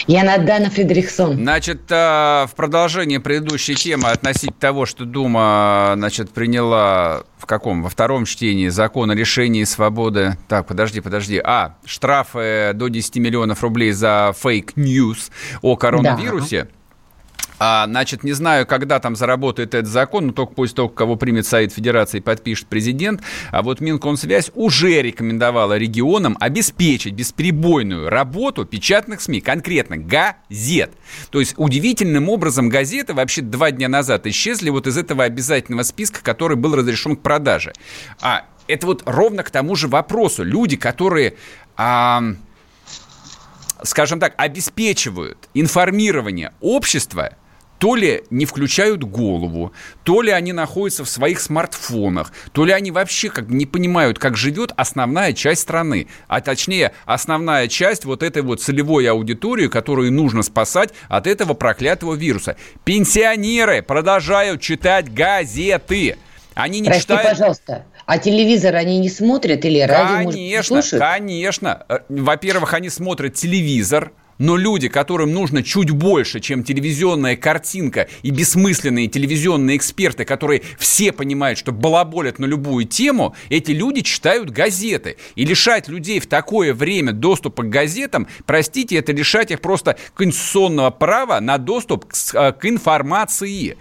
Я 0.10 0.24
Надана 0.24 0.72
Фридрихсон. 0.72 1.36
Значит, 1.36 1.82
а, 1.91 2.48
в 2.48 2.56
продолжение 2.56 3.19
предыдущей 3.19 3.76
темы 3.76 4.10
относительно 4.10 4.60
того, 4.60 4.88
что 4.88 5.06
Дума, 5.06 5.93
значит, 5.98 6.32
приняла 6.32 7.26
в 7.38 7.45
каком? 7.45 7.84
Во 7.84 7.89
втором 7.89 8.26
чтении 8.26 8.69
закон 8.69 9.12
о 9.12 9.13
лишении 9.13 9.63
свободы. 9.65 10.36
Так, 10.48 10.65
подожди, 10.65 11.00
подожди. 11.00 11.39
А, 11.43 11.76
штрафы 11.86 12.72
до 12.74 12.88
10 12.88 13.17
миллионов 13.17 13.62
рублей 13.62 13.91
за 13.91 14.34
fake 14.36 14.83
news 14.83 15.30
о 15.62 15.76
коронавирусе. 15.76 16.63
Да. 16.63 16.69
А, 17.60 17.86
значит, 17.88 18.24
не 18.24 18.32
знаю, 18.32 18.65
когда 18.65 19.00
там 19.00 19.15
заработает 19.15 19.76
этот 19.76 19.91
закон, 19.91 20.28
но 20.28 20.34
только 20.34 20.54
после 20.54 20.76
того, 20.76 20.89
кого 20.89 21.17
примет 21.17 21.45
Совет 21.45 21.74
Федерации 21.74 22.22
подпишет 22.22 22.67
президент. 22.67 23.22
А 23.52 23.62
вот 23.62 23.82
Минкомсвязь 23.82 24.52
уже 24.56 25.02
рекомендовала 25.02 25.78
регионам 25.78 26.38
обеспечить 26.39 27.13
бесперебойную 27.13 28.10
работу 28.10 28.65
печатных 28.65 29.22
СМИ, 29.22 29.41
конкретно 29.41 29.98
газет. 29.98 30.91
То 31.32 31.39
есть 31.41 31.54
удивительным 31.58 32.30
образом 32.30 32.69
газеты 32.69 33.13
вообще 33.13 33.41
два 33.41 33.72
дня 33.72 33.89
назад 33.89 34.26
исчезли 34.26 34.69
вот 34.69 34.88
из 34.88 34.98
этого 34.98 35.26
обязательного 35.26 35.84
списка, 35.84 36.24
который 36.24 36.56
был 36.56 36.76
разрешен 36.76 37.17
к 37.17 37.22
продаже. 37.22 37.74
А 38.22 38.45
это 38.67 38.88
вот 38.88 39.04
ровно 39.06 39.43
к 39.43 39.52
тому 39.52 39.76
же 39.76 39.88
вопросу. 39.88 40.43
Люди, 40.43 40.78
которые... 40.78 41.36
А, 41.76 42.24
скажем 43.84 44.19
так, 44.19 44.34
обеспечивают 44.38 45.50
информирование 45.54 46.54
общества 46.60 47.32
то 47.80 47.96
ли 47.96 48.24
не 48.30 48.46
включают 48.46 49.04
голову, 49.04 49.74
то 50.04 50.22
ли 50.22 50.32
они 50.32 50.54
находятся 50.54 51.04
в 51.06 51.10
своих 51.10 51.39
смартфонах, 51.39 52.32
то 52.52 52.65
ли 52.65 52.74
они 52.74 52.92
вообще 52.92 53.30
как 53.30 53.50
не 53.50 53.65
понимают, 53.65 54.20
как 54.20 54.38
живет 54.38 54.72
основная 54.76 55.34
часть 55.34 55.62
страны, 55.62 56.08
а 56.28 56.42
точнее 56.42 56.92
основная 57.06 57.68
часть 57.68 58.06
вот 58.06 58.22
этой 58.22 58.44
вот 58.44 58.62
целевой 58.62 59.10
аудитории, 59.10 59.68
которую 59.68 60.12
нужно 60.12 60.44
спасать 60.44 60.89
от 61.08 61.26
этого 61.26 61.54
проклятого 61.54 62.15
вируса. 62.15 62.58
Пенсионеры 62.84 63.82
продолжают 63.82 64.62
читать 64.62 65.12
газеты. 65.13 66.18
Они 66.56 66.82
не 66.82 66.89
Прости, 66.89 67.04
читают... 67.04 67.30
пожалуйста. 67.30 67.86
А 68.06 68.18
телевизор 68.18 68.76
они 68.76 69.00
не 69.00 69.08
смотрят 69.08 69.63
или 69.63 69.80
радио, 69.80 70.30
Конечно, 70.30 70.78
может, 70.78 71.00
конечно. 71.00 71.86
Э, 71.88 72.00
во-первых, 72.10 72.74
они 72.74 72.89
смотрят 72.89 73.36
телевизор, 73.36 74.12
но 74.39 74.56
люди, 74.58 74.88
которым 74.88 75.34
нужно 75.34 75.62
чуть 75.62 75.91
больше, 75.91 76.39
чем 76.39 76.63
телевизионная 76.63 77.36
картинка 77.36 78.08
и 78.23 78.32
бессмысленные 78.32 79.08
телевизионные 79.08 79.78
эксперты, 79.78 80.25
которые 80.25 80.63
все 80.80 81.12
понимают, 81.12 81.60
что 81.60 81.71
балаболят 81.71 82.39
на 82.39 82.45
любую 82.45 82.86
тему, 82.86 83.36
эти 83.49 83.71
люди 83.71 84.02
читают 84.02 84.49
газеты. 84.49 85.17
И 85.36 85.45
лишать 85.45 85.88
людей 85.88 86.19
в 86.19 86.28
такое 86.28 86.73
время 86.73 87.12
доступа 87.12 87.63
к 87.63 87.69
газетам, 87.69 88.28
простите, 88.45 88.95
это 88.95 89.12
лишать 89.12 89.52
их 89.52 89.62
просто 89.62 89.97
конституционного 90.15 90.89
права 90.89 91.39
на 91.39 91.58
доступ 91.58 92.06
к, 92.06 92.15
э, 92.34 92.54
к 92.54 92.65
информации. 92.65 93.78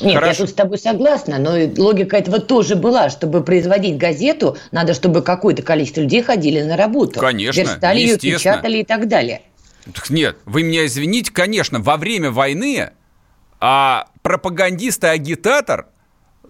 Нет, 0.00 0.14
Хорошо. 0.14 0.30
я 0.30 0.34
тут 0.34 0.50
с 0.50 0.52
тобой 0.54 0.78
согласна, 0.78 1.38
но 1.38 1.52
логика 1.76 2.16
этого 2.16 2.40
тоже 2.40 2.76
была. 2.76 3.10
Чтобы 3.10 3.42
производить 3.42 3.96
газету, 3.96 4.56
надо, 4.72 4.94
чтобы 4.94 5.22
какое-то 5.22 5.62
количество 5.62 6.00
людей 6.00 6.22
ходили 6.22 6.62
на 6.62 6.76
работу. 6.76 7.20
Конечно, 7.20 7.60
Верстали 7.60 7.98
ее, 7.98 8.18
печатали 8.18 8.78
и 8.78 8.84
так 8.84 9.08
далее. 9.08 9.42
Нет, 10.08 10.36
вы 10.44 10.62
меня 10.62 10.86
извините, 10.86 11.32
конечно, 11.32 11.80
во 11.80 11.96
время 11.96 12.30
войны 12.30 12.90
а 13.62 14.06
пропагандист 14.22 15.04
и 15.04 15.08
агитатор 15.08 15.88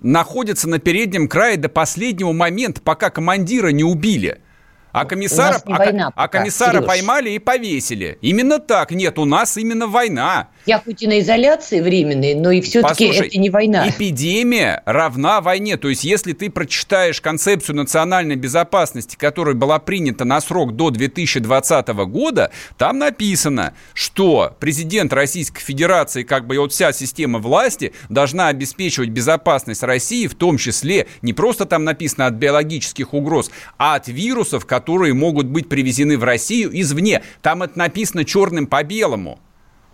находится 0.00 0.68
на 0.68 0.79
переднем 0.79 1.29
крае 1.29 1.57
до 1.57 1.68
последнего 1.68 2.33
момента, 2.33 2.81
пока 2.81 3.11
командира 3.11 3.68
не 3.68 3.85
убили– 3.85 4.40
а 4.92 5.05
комиссара, 5.05 5.61
а, 5.64 5.79
война, 5.79 6.12
а 6.14 6.29
комиссара 6.29 6.79
Сереж. 6.79 6.87
поймали 6.87 7.31
и 7.31 7.38
повесили. 7.38 8.18
Именно 8.20 8.59
так. 8.59 8.90
Нет, 8.90 9.18
у 9.18 9.24
нас 9.24 9.57
именно 9.57 9.87
война. 9.87 10.48
Я 10.66 10.79
хоть 10.79 11.03
и 11.03 11.07
на 11.07 11.20
изоляции 11.20 11.81
временной, 11.81 12.35
но 12.35 12.50
и 12.50 12.61
все-таки 12.61 13.07
это 13.07 13.38
не 13.38 13.50
война. 13.50 13.88
Эпидемия 13.88 14.83
равна 14.85 15.40
войне. 15.40 15.76
То 15.76 15.88
есть, 15.88 16.05
если 16.05 16.33
ты 16.33 16.50
прочитаешь 16.50 17.20
концепцию 17.20 17.76
национальной 17.76 18.37
безопасности, 18.37 19.16
которая 19.16 19.55
была 19.55 19.79
принята 19.79 20.24
на 20.24 20.40
срок 20.40 20.76
до 20.76 20.90
2020 20.90 21.88
года, 21.88 22.50
там 22.76 22.98
написано, 22.98 23.74
что 23.94 24.57
президент 24.59 25.12
Российской 25.12 25.62
Федерации, 25.62 26.24
как 26.24 26.46
бы 26.46 26.57
и 26.57 26.59
вот 26.59 26.72
вся 26.72 26.92
система 26.92 27.38
власти, 27.38 27.92
должна 28.09 28.48
обеспечивать 28.48 29.11
безопасность 29.11 29.83
России, 29.83 30.26
в 30.26 30.35
том 30.35 30.59
числе 30.59 31.07
не 31.22 31.33
просто 31.33 31.64
там 31.64 31.85
написано 31.85 32.26
от 32.26 32.35
биологических 32.35 33.14
угроз, 33.14 33.50
а 33.79 33.94
от 33.94 34.09
вирусов, 34.09 34.66
которые 34.66 34.79
которые 34.80 35.12
могут 35.12 35.46
быть 35.46 35.68
привезены 35.68 36.16
в 36.16 36.24
Россию 36.24 36.70
извне. 36.72 37.22
Там 37.42 37.62
это 37.62 37.78
написано 37.78 38.24
черным 38.24 38.66
по 38.66 38.82
белому. 38.82 39.38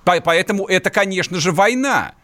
Поэтому 0.05 0.67
это, 0.67 0.91
конечно 0.91 1.41
же, 1.41 1.51
война. 1.51 2.15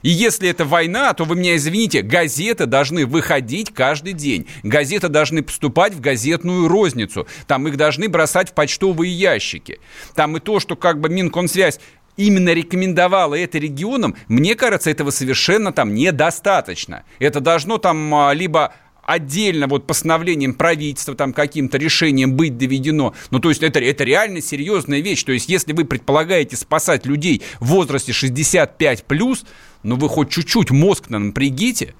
И 0.00 0.08
если 0.08 0.48
это 0.48 0.64
война, 0.64 1.12
то 1.12 1.24
вы 1.24 1.36
меня 1.36 1.56
извините, 1.56 2.00
газеты 2.00 2.64
должны 2.64 3.04
выходить 3.04 3.74
каждый 3.74 4.14
день. 4.14 4.46
Газеты 4.62 5.08
должны 5.08 5.42
поступать 5.42 5.92
в 5.92 6.00
газетную 6.00 6.68
розницу. 6.68 7.26
Там 7.46 7.68
их 7.68 7.76
должны 7.76 8.08
бросать 8.08 8.50
в 8.50 8.52
почтовые 8.54 9.12
ящики. 9.12 9.78
Там 10.14 10.38
и 10.38 10.40
то, 10.40 10.58
что 10.58 10.74
как 10.74 10.98
бы 10.98 11.10
Минкомсвязь 11.10 11.78
именно 12.16 12.54
рекомендовала 12.54 13.34
это 13.34 13.58
регионам, 13.58 14.16
мне 14.28 14.54
кажется, 14.54 14.90
этого 14.90 15.10
совершенно 15.10 15.70
там 15.72 15.94
недостаточно. 15.94 17.04
Это 17.18 17.40
должно 17.40 17.76
там 17.76 18.14
а, 18.14 18.32
либо 18.32 18.72
отдельно 19.06 19.66
вот 19.66 19.86
постановлением 19.86 20.54
правительства, 20.54 21.14
там 21.14 21.32
каким-то 21.32 21.78
решением 21.78 22.34
быть 22.34 22.58
доведено. 22.58 23.14
Ну, 23.30 23.38
то 23.38 23.48
есть 23.48 23.62
это, 23.62 23.78
это 23.80 24.04
реально 24.04 24.42
серьезная 24.42 25.00
вещь. 25.00 25.22
То 25.22 25.32
есть 25.32 25.48
если 25.48 25.72
вы 25.72 25.84
предполагаете 25.84 26.56
спасать 26.56 27.06
людей 27.06 27.42
в 27.60 27.66
возрасте 27.66 28.12
65+, 28.12 29.04
плюс, 29.06 29.44
ну 29.82 29.96
вы 29.96 30.08
хоть 30.08 30.30
чуть-чуть 30.30 30.70
мозг 30.70 31.08
напрягите, 31.08 31.94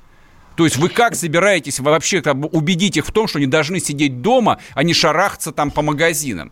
то 0.57 0.65
есть 0.65 0.77
вы 0.77 0.89
как 0.89 1.15
собираетесь 1.15 1.81
вообще 1.81 2.21
убедить 2.21 2.97
их 2.97 3.07
в 3.07 3.13
том, 3.13 3.29
что 3.29 3.39
они 3.39 3.47
должны 3.47 3.79
сидеть 3.79 4.23
дома, 4.23 4.59
а 4.75 4.83
не 4.83 4.95
шарахаться 4.95 5.53
там 5.53 5.71
по 5.71 5.83
магазинам? 5.83 6.51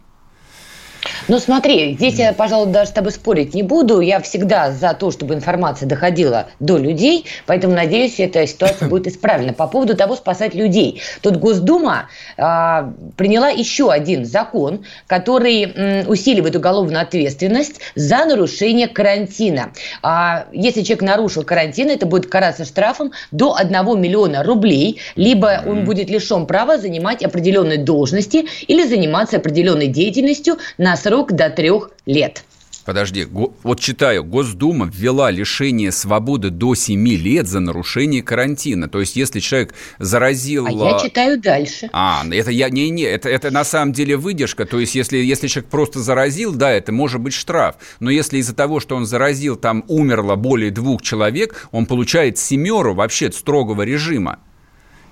Ну 1.28 1.38
смотри, 1.38 1.94
здесь 1.94 2.18
я, 2.18 2.32
пожалуй, 2.32 2.72
даже 2.72 2.90
с 2.90 2.92
тобой 2.92 3.12
спорить 3.12 3.54
не 3.54 3.62
буду. 3.62 4.00
Я 4.00 4.20
всегда 4.20 4.70
за 4.70 4.94
то, 4.94 5.10
чтобы 5.10 5.34
информация 5.34 5.88
доходила 5.88 6.48
до 6.60 6.76
людей, 6.76 7.24
поэтому, 7.46 7.74
надеюсь, 7.74 8.20
эта 8.20 8.46
ситуация 8.46 8.88
будет 8.90 9.06
исправлена. 9.06 9.52
По 9.52 9.66
поводу 9.66 9.96
того, 9.96 10.16
спасать 10.16 10.54
людей. 10.54 11.00
Тут 11.22 11.36
Госдума 11.36 12.08
а, 12.36 12.92
приняла 13.16 13.48
еще 13.48 13.90
один 13.90 14.24
закон, 14.24 14.84
который 15.06 15.62
м, 15.62 16.08
усиливает 16.08 16.56
уголовную 16.56 17.00
ответственность 17.00 17.80
за 17.94 18.24
нарушение 18.24 18.88
карантина. 18.88 19.72
А, 20.02 20.46
если 20.52 20.82
человек 20.82 21.02
нарушил 21.02 21.42
карантин, 21.42 21.90
это 21.90 22.06
будет 22.06 22.26
караться 22.26 22.64
штрафом 22.64 23.12
до 23.30 23.54
1 23.56 24.00
миллиона 24.00 24.42
рублей, 24.42 25.00
либо 25.16 25.62
он 25.66 25.84
будет 25.84 26.10
лишен 26.10 26.46
права 26.46 26.78
занимать 26.78 27.22
определенные 27.22 27.78
должности 27.78 28.46
или 28.66 28.86
заниматься 28.86 29.36
определенной 29.36 29.86
деятельностью 29.86 30.58
на 30.78 30.93
срок 30.96 31.32
до 31.32 31.50
трех 31.50 31.90
лет. 32.06 32.44
Подожди, 32.84 33.26
вот 33.30 33.80
читаю, 33.80 34.24
Госдума 34.24 34.90
ввела 34.92 35.30
лишение 35.30 35.90
свободы 35.90 36.50
до 36.50 36.74
7 36.74 37.08
лет 37.08 37.48
за 37.48 37.60
нарушение 37.60 38.22
карантина. 38.22 38.88
То 38.88 39.00
есть, 39.00 39.16
если 39.16 39.40
человек 39.40 39.74
заразил... 39.98 40.66
А 40.66 40.70
я 40.70 40.98
читаю 40.98 41.40
дальше. 41.40 41.88
А, 41.92 42.24
это 42.30 42.50
я 42.50 42.68
не 42.68 42.90
не, 42.90 43.04
это 43.04 43.30
это 43.30 43.50
на 43.50 43.64
самом 43.64 43.92
деле 43.92 44.16
выдержка. 44.16 44.66
То 44.66 44.78
есть, 44.80 44.94
если 44.94 45.16
если 45.16 45.48
человек 45.48 45.70
просто 45.70 46.00
заразил, 46.00 46.54
да, 46.54 46.70
это 46.70 46.92
может 46.92 47.20
быть 47.22 47.32
штраф. 47.32 47.76
Но 48.00 48.10
если 48.10 48.38
из-за 48.38 48.54
того, 48.54 48.80
что 48.80 48.96
он 48.96 49.06
заразил, 49.06 49.56
там 49.56 49.84
умерло 49.88 50.36
более 50.36 50.70
двух 50.70 51.00
человек, 51.00 51.68
он 51.72 51.86
получает 51.86 52.36
семеру 52.36 52.92
вообще 52.94 53.32
строгого 53.32 53.82
режима. 53.82 54.40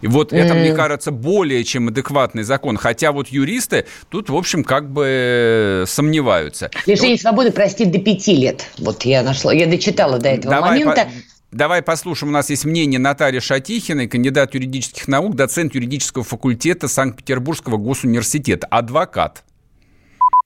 И 0.03 0.09
вот 0.09 0.33
это, 0.33 0.55
мне 0.55 0.75
кажется, 0.75 1.11
более 1.11 1.65
чем 1.65 1.89
адекватный 1.89 2.43
закон. 2.43 2.77
Хотя 2.77 3.13
вот 3.13 3.29
юристы 3.29 3.87
тут, 4.11 4.29
в 4.29 4.37
общем, 4.37 4.65
как 4.65 4.91
бы 4.91 5.85
сомневаются. 5.87 6.71
Лишение 6.87 7.15
вот... 7.15 7.21
свободы 7.21 7.53
простить 7.53 7.91
до 7.91 7.99
пяти 7.99 8.35
лет. 8.35 8.67
Вот 8.79 9.05
я 9.05 9.23
нашла, 9.23 9.55
я 9.55 9.67
дочитала 9.67 10.19
до 10.19 10.29
этого 10.29 10.57
Давай 10.57 10.71
момента. 10.71 11.05
По... 11.05 11.57
Давай 11.57 11.83
послушаем. 11.83 12.31
У 12.31 12.33
нас 12.33 12.51
есть 12.51 12.65
мнение 12.65 12.99
Натальи 12.99 13.39
Шатихиной, 13.39 14.09
кандидат 14.09 14.55
юридических 14.55 15.07
наук, 15.07 15.37
доцент 15.37 15.75
юридического 15.75 16.25
факультета 16.25 16.89
Санкт-Петербургского 16.89 17.77
госуниверситета, 17.77 18.67
адвокат. 18.69 19.45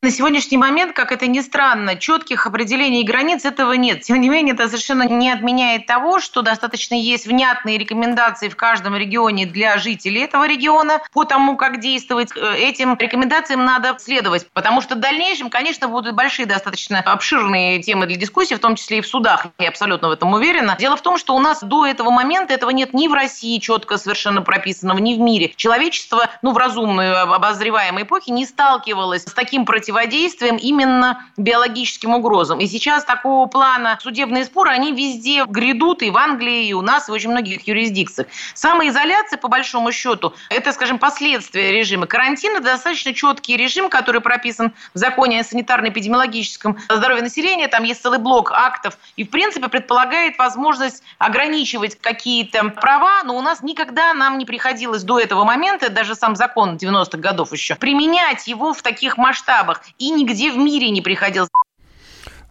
На 0.06 0.12
сегодняшний 0.12 0.56
момент, 0.56 0.92
как 0.92 1.10
это 1.10 1.26
ни 1.26 1.40
странно, 1.40 1.96
четких 1.96 2.46
определений 2.46 3.02
границ 3.02 3.44
этого 3.44 3.72
нет. 3.72 4.02
Тем 4.02 4.20
не 4.20 4.28
менее, 4.28 4.54
это 4.54 4.68
совершенно 4.68 5.02
не 5.02 5.32
отменяет 5.32 5.86
того, 5.86 6.20
что 6.20 6.42
достаточно 6.42 6.94
есть 6.94 7.26
внятные 7.26 7.76
рекомендации 7.76 8.48
в 8.48 8.54
каждом 8.54 8.94
регионе 8.94 9.46
для 9.46 9.78
жителей 9.78 10.20
этого 10.20 10.46
региона 10.46 11.00
по 11.12 11.24
тому, 11.24 11.56
как 11.56 11.80
действовать. 11.80 12.30
Э, 12.36 12.54
этим 12.54 12.96
рекомендациям 12.96 13.64
надо 13.64 13.96
следовать, 13.98 14.46
потому 14.52 14.80
что 14.80 14.94
в 14.94 15.00
дальнейшем, 15.00 15.50
конечно, 15.50 15.88
будут 15.88 16.14
большие 16.14 16.46
достаточно 16.46 17.00
обширные 17.00 17.82
темы 17.82 18.06
для 18.06 18.14
дискуссии, 18.14 18.54
в 18.54 18.60
том 18.60 18.76
числе 18.76 18.98
и 18.98 19.00
в 19.00 19.08
судах, 19.08 19.48
я 19.58 19.70
абсолютно 19.70 20.06
в 20.06 20.12
этом 20.12 20.32
уверена. 20.32 20.76
Дело 20.78 20.96
в 20.96 21.02
том, 21.02 21.18
что 21.18 21.34
у 21.34 21.40
нас 21.40 21.64
до 21.64 21.84
этого 21.84 22.10
момента 22.10 22.54
этого 22.54 22.70
нет 22.70 22.94
ни 22.94 23.08
в 23.08 23.12
России 23.12 23.58
четко 23.58 23.98
совершенно 23.98 24.40
прописанного, 24.40 24.98
ни 24.98 25.14
в 25.14 25.18
мире. 25.18 25.52
Человечество, 25.56 26.30
ну, 26.42 26.52
в 26.52 26.58
разумную 26.58 27.22
обозреваемой 27.22 28.04
эпохе 28.04 28.30
не 28.30 28.46
сталкивалось 28.46 29.24
с 29.24 29.32
таким 29.32 29.64
противодействием 29.64 29.95
противодействием 29.96 30.56
именно 30.56 31.24
биологическим 31.38 32.14
угрозам. 32.14 32.61
И 32.61 32.66
сейчас 32.66 33.04
такого 33.04 33.46
плана 33.46 33.98
судебные 34.02 34.44
споры, 34.44 34.70
они 34.70 34.92
везде 34.92 35.44
грядут, 35.46 36.02
и 36.02 36.11
в 36.11 36.18
Англии, 36.18 36.66
и 36.66 36.74
у 36.74 36.82
нас, 36.82 37.09
и 37.09 37.11
в 37.11 37.14
очень 37.14 37.30
многих 37.30 37.66
юрисдикциях. 37.66 38.28
Самоизоляция, 38.54 39.38
по 39.38 39.48
большому 39.48 39.92
счету, 39.92 40.35
это, 40.50 40.72
скажем, 40.72 40.98
последствия 40.98 41.72
режима 41.72 42.06
карантина, 42.06 42.61
достаточно 42.61 43.14
четкий 43.14 43.56
режим, 43.56 43.88
который 43.88 44.20
прописан 44.20 44.74
в 44.92 44.98
законе 44.98 45.40
о 45.40 45.44
санитарно-эпидемиологическом 45.44 46.76
здоровье 46.90 47.22
населения. 47.22 47.68
Там 47.68 47.85
есть 47.85 48.02
целый 48.02 48.18
блок 48.18 48.52
актов, 48.52 48.98
и, 49.16 49.24
в 49.24 49.30
принципе, 49.30 49.68
предполагает 49.68 50.37
возможность 50.37 51.02
ограничивать 51.18 51.98
какие-то 51.98 52.68
права, 52.68 53.22
но 53.24 53.35
у 53.35 53.40
нас 53.40 53.62
никогда 53.62 54.12
нам 54.12 54.37
не 54.37 54.44
приходилось 54.44 55.04
до 55.04 55.18
этого 55.18 55.44
момента, 55.44 55.88
даже 55.88 56.14
сам 56.14 56.37
закон 56.37 56.76
90-х 56.76 57.16
годов 57.16 57.52
еще, 57.52 57.76
применять 57.76 58.46
его 58.46 58.74
в 58.74 58.82
таких 58.82 59.16
масштабах 59.16 59.75
и 59.98 60.10
нигде 60.10 60.50
в 60.50 60.56
мире 60.56 60.90
не 60.90 61.02
приходилось. 61.02 61.50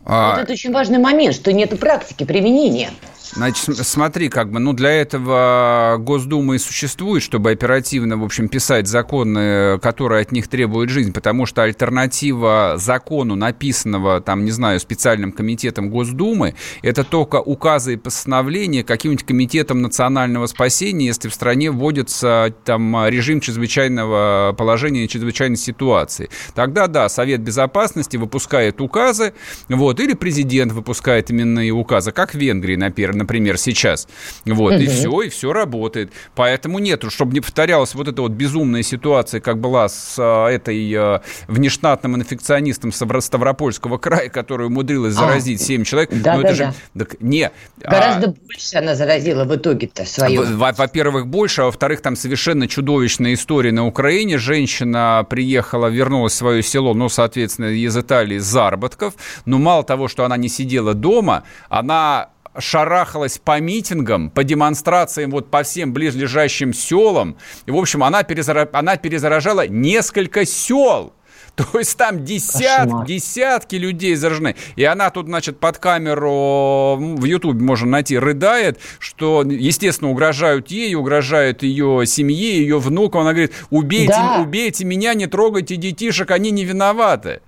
А... 0.05 0.31
Вот 0.31 0.43
это 0.43 0.53
очень 0.53 0.71
важный 0.71 0.99
момент, 0.99 1.35
что 1.35 1.51
нет 1.51 1.77
практики 1.79 2.23
применения. 2.23 2.91
Значит, 3.35 3.85
смотри, 3.85 4.29
как 4.29 4.49
бы, 4.49 4.59
ну, 4.59 4.71
для 4.71 4.91
этого 4.91 5.97
Госдума 5.99 6.55
и 6.55 6.57
существует, 6.57 7.21
чтобы 7.21 7.51
оперативно, 7.51 8.15
в 8.15 8.23
общем, 8.23 8.47
писать 8.47 8.87
законы, 8.87 9.77
которые 9.79 10.21
от 10.21 10.31
них 10.31 10.47
требует 10.47 10.89
жизнь, 10.89 11.11
потому 11.11 11.45
что 11.45 11.63
альтернатива 11.63 12.75
закону, 12.77 13.35
написанного, 13.35 14.21
там, 14.21 14.45
не 14.45 14.51
знаю, 14.51 14.79
специальным 14.79 15.33
комитетом 15.33 15.89
Госдумы, 15.89 16.55
это 16.81 17.03
только 17.03 17.41
указы 17.41 17.95
и 17.95 17.97
постановления 17.97 18.85
каким-нибудь 18.85 19.25
комитетом 19.25 19.81
национального 19.81 20.45
спасения, 20.47 21.07
если 21.07 21.27
в 21.27 21.33
стране 21.33 21.71
вводится 21.71 22.53
там 22.63 23.05
режим 23.07 23.41
чрезвычайного 23.41 24.55
положения, 24.57 25.09
чрезвычайной 25.09 25.57
ситуации. 25.57 26.29
Тогда, 26.53 26.87
да, 26.87 27.09
Совет 27.09 27.41
Безопасности 27.41 28.15
выпускает 28.15 28.79
указы, 28.79 29.33
вот, 29.67 29.99
или 29.99 30.13
президент 30.13 30.71
выпускает 30.71 31.31
именные 31.31 31.71
указы, 31.71 32.13
как 32.13 32.33
в 32.33 32.37
Венгрии, 32.37 32.77
например, 32.77 33.24
например, 33.25 33.57
сейчас. 33.57 34.07
Вот, 34.45 34.73
угу. 34.73 34.81
и 34.81 34.87
все, 34.87 35.21
и 35.23 35.29
все 35.29 35.51
работает. 35.51 36.11
Поэтому 36.35 36.79
нет, 36.79 37.03
чтобы 37.09 37.33
не 37.33 37.41
повторялась 37.41 37.95
вот 37.95 38.07
эта 38.07 38.21
вот 38.21 38.31
безумная 38.31 38.83
ситуация, 38.83 39.41
как 39.41 39.59
была 39.59 39.89
с 39.89 40.15
а, 40.17 40.47
этой 40.47 40.93
а, 40.95 41.21
внештатным 41.47 42.15
инфекционистом 42.15 42.91
Ставропольского 42.91 43.97
края, 43.97 44.29
которая 44.29 44.67
умудрилась 44.67 45.15
а, 45.15 45.19
заразить 45.19 45.61
а, 45.61 45.65
7 45.65 45.83
человек. 45.83 46.09
Да, 46.11 46.35
Но 46.35 46.43
да, 46.43 46.49
это 46.49 46.57
да. 46.57 46.65
же... 46.65 46.73
Так, 46.97 47.21
не, 47.21 47.51
Гораздо 47.77 48.29
а, 48.29 48.33
больше 48.45 48.77
она 48.77 48.95
заразила 48.95 49.43
в 49.43 49.55
итоге-то 49.55 50.05
свою. 50.05 50.43
Во-первых, 50.57 51.27
больше, 51.27 51.63
а 51.63 51.65
во-вторых, 51.65 52.01
там 52.01 52.15
совершенно 52.15 52.67
чудовищная 52.67 53.33
история 53.33 53.71
на 53.71 53.85
Украине. 53.85 54.37
Женщина 54.37 55.25
приехала, 55.29 55.87
вернулась 55.87 56.33
в 56.33 56.37
свое 56.37 56.63
село, 56.63 56.93
ну, 56.93 57.09
соответственно, 57.09 57.67
из 57.67 57.97
Италии, 57.97 58.37
с 58.37 58.45
заработков. 58.45 59.15
Но 59.45 59.57
мало 59.57 59.83
того, 59.83 60.07
что 60.07 60.25
она 60.25 60.37
не 60.37 60.49
сидела 60.49 60.93
дома, 60.93 61.43
она 61.69 62.29
шарахалась 62.59 63.37
по 63.37 63.59
митингам, 63.59 64.29
по 64.29 64.43
демонстрациям 64.43 65.31
вот 65.31 65.49
по 65.49 65.63
всем 65.63 65.93
близлежащим 65.93 66.73
селам. 66.73 67.37
И, 67.65 67.71
в 67.71 67.77
общем, 67.77 68.03
она, 68.03 68.23
перезара... 68.23 68.69
она 68.73 68.97
перезаражала 68.97 69.67
несколько 69.67 70.45
сел. 70.45 71.13
То 71.55 71.79
есть 71.79 71.97
там 71.97 72.25
десят, 72.25 73.05
десятки 73.05 73.75
людей 73.75 74.15
заражены. 74.15 74.55
И 74.75 74.83
она 74.83 75.09
тут, 75.09 75.27
значит, 75.27 75.59
под 75.59 75.77
камеру 75.77 76.97
в 76.97 77.23
Ютубе 77.23 77.61
можно 77.63 77.87
найти, 77.87 78.17
рыдает, 78.17 78.79
что, 78.99 79.43
естественно, 79.43 80.11
угрожают 80.11 80.69
ей, 80.69 80.95
угрожают 80.95 81.63
ее 81.63 82.03
семье, 82.05 82.57
ее 82.57 82.79
внукам. 82.79 83.21
Она 83.21 83.31
говорит, 83.31 83.53
убейте, 83.69 84.13
да. 84.13 84.41
убейте 84.41 84.83
меня, 84.83 85.13
не 85.13 85.27
трогайте 85.27 85.77
детишек, 85.77 86.31
они 86.31 86.51
не 86.51 86.65
виноваты. 86.65 87.41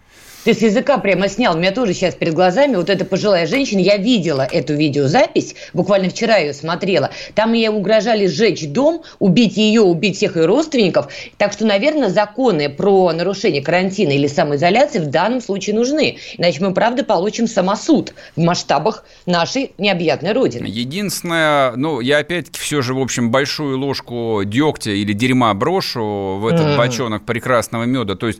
Ты 0.48 0.54
с 0.54 0.62
языка 0.62 0.98
прямо 0.98 1.28
снял. 1.28 1.58
У 1.58 1.60
меня 1.60 1.74
тоже 1.74 1.94
сейчас 1.94 2.16
перед 2.16 2.34
глазами 2.34 2.78
вот 2.78 2.90
эта 2.90 3.04
пожилая 3.04 3.48
женщина. 3.48 3.82
Я 3.82 3.98
видела 3.98 4.48
эту 4.50 4.76
видеозапись, 4.76 5.56
буквально 5.74 6.10
вчера 6.10 6.38
ее 6.38 6.54
смотрела. 6.54 7.10
Там 7.36 7.52
ей 7.52 7.68
угрожали 7.68 8.28
сжечь 8.28 8.66
дом, 8.66 9.04
убить 9.20 9.58
ее, 9.58 9.82
убить 9.82 10.16
всех 10.16 10.38
ее 10.38 10.46
родственников. 10.46 11.12
Так 11.38 11.52
что, 11.52 11.66
наверное, 11.66 12.08
законы 12.08 12.70
про 12.70 13.12
нарушение 13.12 13.62
карантина 13.62 14.12
или 14.12 14.28
самоизоляции 14.28 15.00
в 15.00 15.08
данном 15.08 15.42
случае 15.42 15.76
нужны. 15.76 16.18
Иначе 16.38 16.64
мы, 16.64 16.74
правда, 16.74 17.04
получим 17.04 17.48
самосуд 17.48 18.14
в 18.38 18.42
масштабах 18.42 19.04
нашей 19.26 19.74
необъятной 19.78 20.32
Родины. 20.32 20.66
Единственное, 20.66 21.74
ну, 21.76 22.00
я 22.00 22.20
опять-таки 22.20 22.58
все 22.58 22.82
же, 22.82 22.94
в 22.94 23.02
общем, 23.02 23.32
большую 23.32 23.78
ложку 23.80 24.44
дегтя 24.46 24.92
или 24.92 25.12
дерьма 25.12 25.54
брошу 25.54 26.38
в 26.40 26.48
этот 26.48 26.68
mm. 26.68 26.78
бочонок 26.78 27.26
прекрасного 27.26 27.84
меда. 27.84 28.16
То 28.16 28.28
есть 28.28 28.40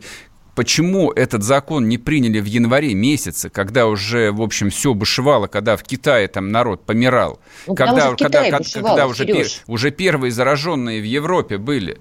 почему 0.58 1.12
этот 1.12 1.44
закон 1.44 1.88
не 1.88 1.98
приняли 1.98 2.40
в 2.40 2.44
январе 2.46 2.92
месяце, 2.92 3.48
когда 3.48 3.86
уже, 3.86 4.32
в 4.32 4.42
общем, 4.42 4.70
все 4.70 4.92
бушевало, 4.92 5.46
когда 5.46 5.76
в 5.76 5.84
Китае 5.84 6.26
там 6.26 6.50
народ 6.50 6.84
помирал, 6.84 7.38
ну, 7.68 7.76
когда, 7.76 8.10
когда, 8.16 8.42
когда, 8.42 8.58
бушевало, 8.58 8.88
когда 8.88 9.06
уже, 9.06 9.24
пер, 9.24 9.46
уже 9.68 9.92
первые 9.92 10.32
зараженные 10.32 11.00
в 11.00 11.04
Европе 11.04 11.58
были. 11.58 11.98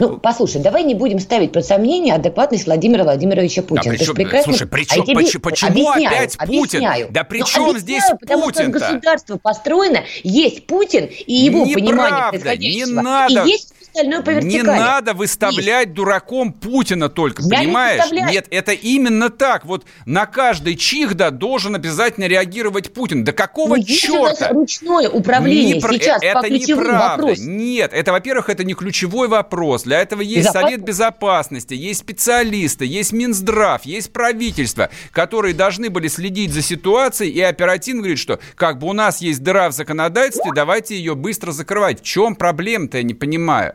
Ну, 0.00 0.16
послушай, 0.16 0.60
давай 0.60 0.82
не 0.82 0.96
будем 0.96 1.20
ставить 1.20 1.52
под 1.52 1.64
сомнение 1.64 2.14
адекватность 2.14 2.66
Владимира 2.66 3.04
Владимировича 3.04 3.62
Путина. 3.62 3.92
Да, 3.92 3.98
причем, 3.98 4.14
прекрасно... 4.14 4.52
Слушай, 4.52 4.66
причем, 4.66 5.02
а 5.02 5.14
почему, 5.14 5.42
почему 5.42 5.70
объясняю, 5.70 6.16
опять 6.16 6.38
Путин? 6.38 6.58
Объясняю. 6.58 7.08
Да 7.10 7.24
при 7.24 7.44
чем 7.44 7.62
ну, 7.64 7.78
здесь 7.78 8.02
потому 8.20 8.46
Путин 8.46 8.72
Потому 8.72 8.78
что 8.78 8.86
государство 8.86 9.36
построено, 9.36 10.04
есть 10.24 10.66
Путин 10.66 11.04
и 11.04 11.32
его 11.32 11.64
Неправда, 11.64 11.86
понимание 11.86 12.28
происходящего. 12.30 12.86
Не 12.86 12.92
надо. 12.92 13.44
И 13.44 13.48
есть 13.50 13.73
остальное 13.94 14.22
по 14.22 14.30
вертикали. 14.30 14.56
Не 14.56 14.62
надо 14.62 15.14
выставлять 15.14 15.86
есть. 15.86 15.94
дураком 15.94 16.52
Путина 16.52 17.08
только, 17.08 17.42
Я 17.42 17.60
понимаешь? 17.60 18.10
Не 18.10 18.22
Нет, 18.22 18.46
это 18.50 18.72
именно 18.72 19.30
так. 19.30 19.64
Вот 19.64 19.84
на 20.04 20.26
каждый 20.26 20.74
чих, 20.74 21.14
да, 21.14 21.30
должен 21.30 21.74
обязательно 21.74 22.24
реагировать 22.24 22.92
Путин. 22.92 23.24
Да 23.24 23.32
какого 23.32 23.76
Но 23.76 23.82
черта? 23.82 24.18
у 24.18 24.24
нас 24.24 24.42
ручное 24.50 25.08
управление 25.08 25.74
не 25.76 25.80
сейчас 25.80 26.22
это 26.22 26.40
по 26.40 26.46
неправда. 26.46 27.22
Вопросам. 27.22 27.56
Нет, 27.56 27.92
это, 27.92 28.12
во-первых, 28.12 28.48
это 28.48 28.64
не 28.64 28.74
ключевой 28.74 29.28
вопрос. 29.28 29.84
Для 29.84 30.00
этого 30.00 30.20
есть 30.20 30.50
Совет 30.50 30.82
Безопасности, 30.82 31.74
есть 31.74 32.00
специалисты, 32.00 32.84
есть 32.84 33.12
Минздрав, 33.12 33.84
есть 33.84 34.12
правительство, 34.12 34.90
которые 35.12 35.54
должны 35.54 35.90
были 35.90 36.08
следить 36.08 36.52
за 36.52 36.62
ситуацией 36.62 37.30
и 37.30 37.40
оперативно 37.40 38.02
говорить, 38.02 38.18
что 38.18 38.40
как 38.56 38.78
бы 38.78 38.88
у 38.88 38.92
нас 38.92 39.20
есть 39.20 39.42
дыра 39.42 39.68
в 39.68 39.72
законодательстве, 39.72 40.50
давайте 40.54 40.96
ее 40.96 41.14
быстро 41.14 41.52
закрывать. 41.52 42.00
В 42.00 42.04
чем 42.04 42.34
проблема-то, 42.34 42.98
я 42.98 43.02
не 43.02 43.14
понимаю. 43.14 43.74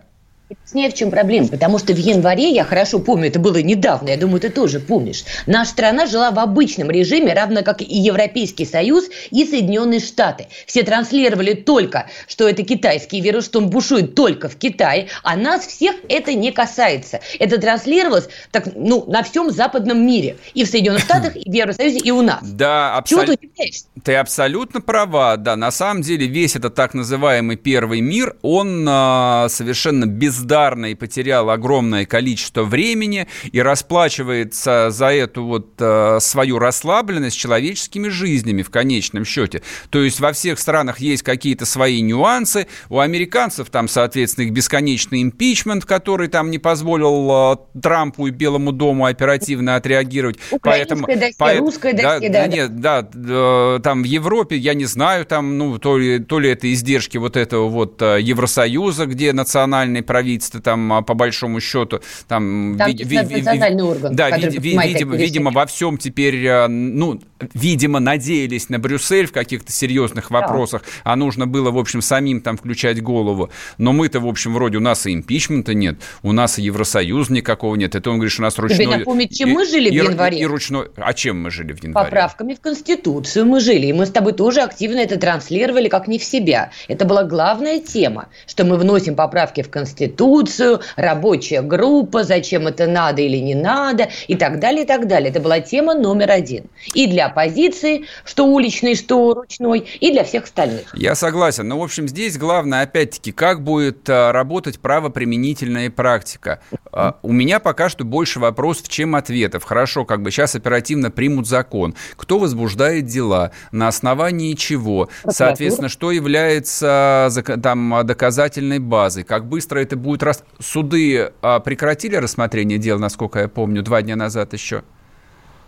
Объясняю, 0.50 0.92
в 0.92 0.96
чем 0.96 1.12
проблема. 1.12 1.48
Потому 1.48 1.78
что 1.78 1.94
в 1.94 1.98
январе, 1.98 2.50
я 2.50 2.64
хорошо 2.64 2.98
помню, 2.98 3.28
это 3.28 3.40
было 3.40 3.62
недавно, 3.62 4.10
я 4.10 4.18
думаю, 4.18 4.40
ты 4.40 4.50
тоже 4.50 4.80
помнишь, 4.80 5.24
наша 5.46 5.70
страна 5.70 6.08
жила 6.08 6.32
в 6.32 6.40
обычном 6.40 6.90
режиме, 6.90 7.36
равно 7.36 7.62
как 7.62 7.84
и 7.84 7.86
Европейский 7.86 8.66
Союз 8.66 9.06
и 9.30 9.46
Соединенные 9.46 10.00
Штаты. 10.00 10.48
Все 10.66 10.82
транслировали 10.82 11.54
только, 11.54 12.08
что 12.28 12.50
это 12.50 12.64
китайский 12.64 13.22
вирус, 13.22 13.46
что 13.46 13.60
он 13.60 13.70
бушует 13.70 14.16
только 14.16 14.50
в 14.50 14.56
Китае, 14.56 15.10
а 15.22 15.36
нас 15.36 15.68
всех 15.68 15.96
это 16.10 16.34
не 16.34 16.52
касается. 16.52 17.20
Это 17.38 17.62
транслировалось 17.62 18.28
так, 18.50 18.70
ну, 18.76 19.06
на 19.06 19.22
всем 19.22 19.52
западном 19.52 20.04
мире. 20.04 20.38
И 20.56 20.64
в 20.64 20.68
Соединенных 20.68 21.04
Штатах, 21.04 21.36
и 21.36 21.48
в 21.48 21.54
Евросоюзе, 21.54 22.00
и 22.00 22.10
у 22.10 22.24
нас. 22.24 22.40
Да, 22.42 22.96
абсолютно. 22.96 23.38
ты 23.38 23.72
Ты 24.04 24.16
абсолютно 24.16 24.82
права, 24.82 25.38
да. 25.38 25.56
На 25.56 25.70
самом 25.70 26.02
деле 26.02 26.26
весь 26.26 26.56
этот 26.56 26.74
так 26.74 26.96
называемый 26.96 27.56
первый 27.56 28.02
мир, 28.02 28.36
он 28.42 28.86
а, 28.90 29.48
совершенно 29.50 30.06
без 30.06 30.39
бездарно 30.40 30.88
и 30.88 30.96
потерял 30.96 31.50
огромное 31.50 32.06
количество 32.06 32.64
времени 32.64 33.28
и 33.52 33.62
расплачивается 33.62 34.90
за 34.90 35.08
эту 35.08 35.46
вот 35.46 35.74
э, 35.80 36.20
свою 36.22 36.60
расслабленность 36.60 37.38
человеческими 37.38 38.08
жизнями 38.08 38.62
в 38.62 38.70
конечном 38.70 39.26
счете. 39.26 39.62
То 39.90 40.02
есть 40.02 40.20
во 40.20 40.32
всех 40.32 40.60
странах 40.60 41.00
есть 41.00 41.24
какие-то 41.24 41.66
свои 41.66 42.02
нюансы. 42.02 42.68
У 42.90 43.00
американцев 43.00 43.70
там, 43.70 43.88
соответственно, 43.88 44.46
их 44.46 44.52
бесконечный 44.52 45.22
импичмент, 45.22 45.86
который 45.86 46.28
там 46.28 46.52
не 46.52 46.60
позволил 46.60 47.54
э, 47.54 47.80
Трампу 47.82 48.28
и 48.28 48.32
Белому 48.32 48.72
дому 48.72 49.06
оперативно 49.06 49.76
отреагировать. 49.76 50.38
Поэтому, 50.62 51.06
досье, 51.08 51.34
по, 51.38 51.54
русская 51.56 51.94
досье, 51.94 52.30
да, 52.30 52.42
да, 52.42 52.48
нет, 52.48 52.80
да, 52.80 53.10
э, 53.14 53.80
там 53.84 54.04
в 54.04 54.06
Европе, 54.06 54.56
я 54.56 54.74
не 54.74 54.86
знаю, 54.86 55.26
там, 55.26 55.58
ну, 55.58 55.78
то 55.80 55.98
ли, 55.98 56.20
то 56.20 56.40
ли 56.40 56.50
это 56.50 56.72
издержки 56.72 57.18
вот 57.18 57.36
этого 57.36 57.68
вот 57.68 58.02
э, 58.02 58.20
Евросоюза, 58.22 59.06
где 59.06 59.34
национальный 59.34 60.02
правительство 60.02 60.29
правительство 60.30 60.62
там 60.62 60.94
а, 60.94 61.02
по 61.02 61.14
большому 61.14 61.60
счету 61.60 62.02
там, 62.28 62.76
там 62.78 62.92
ви, 62.96 63.04
ви, 63.06 63.16
национальный 63.16 63.84
ви, 63.84 63.90
орган, 63.90 64.16
да, 64.16 64.30
ви, 64.30 64.50
ви, 64.50 64.78
видимо, 64.86 65.16
видимо 65.16 65.50
во 65.52 65.64
всем 65.64 65.98
теперь 65.98 66.48
а, 66.48 66.68
ну 66.68 67.20
видимо 67.54 68.00
надеялись 68.00 68.70
на 68.70 68.80
Брюссель 68.80 69.26
в 69.26 69.32
каких-то 69.32 69.72
серьезных 69.72 70.32
вопросах, 70.32 70.82
да. 70.82 71.12
а 71.12 71.16
нужно 71.16 71.48
было 71.48 71.72
в 71.72 71.78
общем 71.78 72.02
самим 72.02 72.42
там 72.42 72.58
включать 72.58 73.02
голову. 73.02 73.50
Но 73.78 73.94
мы-то 73.94 74.20
в 74.20 74.28
общем 74.28 74.54
вроде 74.54 74.78
у 74.78 74.82
нас 74.82 75.06
и 75.06 75.14
импичмента 75.14 75.74
нет, 75.74 75.96
у 76.24 76.32
нас 76.32 76.60
и 76.60 76.64
Евросоюз 76.64 77.30
никакого 77.30 77.76
нет. 77.76 77.96
Это 77.96 78.10
он 78.10 78.18
говорит, 78.18 78.34
что 78.34 78.42
у 78.42 78.46
нас 78.46 78.58
ручной. 78.60 78.86
Тебе 78.86 78.98
напомнить, 78.98 79.38
чем 79.38 79.50
и, 79.50 79.54
мы 79.54 79.66
жили 79.66 79.90
и, 79.90 80.00
в 80.00 80.04
январе? 80.04 80.38
И, 80.38 80.42
и 80.42 80.46
ручной. 80.46 80.90
А 80.96 81.14
чем 81.14 81.42
мы 81.42 81.52
жили 81.52 81.74
в 81.74 81.84
январе? 81.84 82.06
Поправками 82.06 82.54
в 82.54 82.62
Конституцию 82.62 83.46
мы 83.46 83.60
жили, 83.60 83.88
и 83.88 83.94
мы 83.94 84.06
с 84.06 84.12
тобой 84.12 84.34
тоже 84.34 84.62
активно 84.62 85.00
это 85.00 85.18
транслировали 85.18 85.88
как 85.88 86.08
не 86.08 86.20
в 86.20 86.24
себя. 86.24 86.72
Это 86.88 87.06
была 87.06 87.24
главная 87.24 87.80
тема, 87.80 88.28
что 88.48 88.66
мы 88.66 88.78
вносим 88.78 89.16
поправки 89.16 89.62
в 89.62 89.70
Конституцию 89.70 90.19
Конституцию, 90.20 90.82
рабочая 90.98 91.62
группа, 91.62 92.24
зачем 92.24 92.68
это 92.68 92.88
надо 92.88 93.22
или 93.22 93.38
не 93.38 93.56
надо 93.56 94.10
и 94.28 94.36
так 94.36 94.60
далее, 94.60 94.84
и 94.84 94.88
так 94.88 95.08
далее. 95.08 95.30
Это 95.30 95.40
была 95.40 95.62
тема 95.62 95.94
номер 95.94 96.32
один. 96.32 96.66
И 96.94 97.08
для 97.08 97.28
оппозиции, 97.28 98.06
что 98.26 98.46
уличный, 98.46 98.96
что 98.96 99.34
ручной, 99.34 99.88
и 100.02 100.12
для 100.12 100.26
всех 100.26 100.44
остальных. 100.44 100.94
Я 100.94 101.16
согласен. 101.16 101.68
Но, 101.68 101.80
в 101.80 101.84
общем, 101.84 102.08
здесь 102.10 102.38
главное, 102.38 102.82
опять-таки, 102.82 103.32
как 103.32 103.64
будет 103.64 104.10
а, 104.10 104.34
работать 104.34 104.80
правоприменительная 104.80 105.90
практика. 105.90 106.60
А, 106.92 107.18
у 107.22 107.32
меня 107.32 107.62
пока 107.62 107.88
что 107.88 108.04
больше 108.04 108.40
вопросов, 108.40 108.90
чем 108.90 109.16
ответов. 109.16 109.64
Хорошо, 109.64 110.04
как 110.04 110.22
бы 110.22 110.32
сейчас 110.32 110.54
оперативно 110.56 111.12
примут 111.12 111.48
закон. 111.48 111.96
Кто 112.18 112.40
возбуждает 112.40 113.06
дела? 113.06 113.52
На 113.72 113.88
основании 113.88 114.54
чего? 114.54 115.08
Соответственно, 115.26 115.88
что 115.88 116.12
является 116.12 117.30
там, 117.64 118.06
доказательной 118.06 118.80
базой? 118.80 119.24
Как 119.24 119.48
быстро 119.48 119.80
это 119.80 119.96
будет 119.96 120.09
раз... 120.18 120.44
Суды 120.60 121.32
а, 121.42 121.60
прекратили 121.60 122.16
рассмотрение 122.16 122.78
дел, 122.78 123.00
насколько 123.00 123.40
я 123.40 123.48
помню, 123.48 123.82
два 123.82 124.02
дня 124.02 124.16
назад 124.16 124.54
еще? 124.54 124.84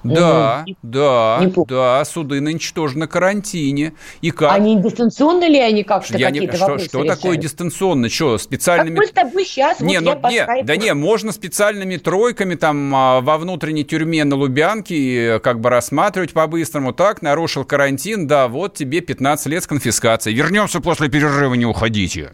Да, 0.03 0.63
не, 0.65 0.75
да, 0.81 1.37
не 1.41 1.65
да, 1.65 2.03
суды 2.05 2.41
нынче 2.41 2.73
тоже 2.73 2.97
на 2.97 3.07
карантине. 3.07 3.93
И 4.21 4.31
как? 4.31 4.51
Они 4.51 4.75
дистанционно 4.81 5.47
ли 5.47 5.59
они 5.59 5.83
как-то 5.83 6.17
я 6.17 6.27
какие-то 6.27 6.53
не, 6.53 6.57
что, 6.57 6.65
вопросы 6.65 6.85
Что 6.85 7.03
решают? 7.03 7.21
такое 7.21 7.37
дистанционно? 7.37 8.09
Что, 8.09 8.37
специальными... 8.37 8.95
Как 8.95 9.03
мы 9.03 9.07
с 9.07 9.11
тобой 9.11 9.45
сейчас, 9.45 9.79
не, 9.79 9.99
вот 9.99 10.21
ну, 10.23 10.29
не, 10.29 10.63
Да 10.63 10.75
не, 10.75 10.93
можно 10.93 11.31
специальными 11.31 11.97
тройками 11.97 12.55
там 12.55 12.93
а, 12.95 13.21
во 13.21 13.37
внутренней 13.37 13.83
тюрьме 13.83 14.23
на 14.23 14.35
Лубянке 14.35 15.39
как 15.39 15.59
бы 15.59 15.69
рассматривать 15.69 16.33
по-быстрому. 16.33 16.93
Так, 16.93 17.21
нарушил 17.21 17.63
карантин, 17.63 18.27
да, 18.27 18.47
вот 18.47 18.73
тебе 18.73 19.01
15 19.01 19.45
лет 19.47 19.63
с 19.63 19.67
конфискацией. 19.67 20.35
Вернемся 20.35 20.79
после 20.79 21.09
перерыва, 21.09 21.53
не 21.53 21.65
уходите. 21.65 22.33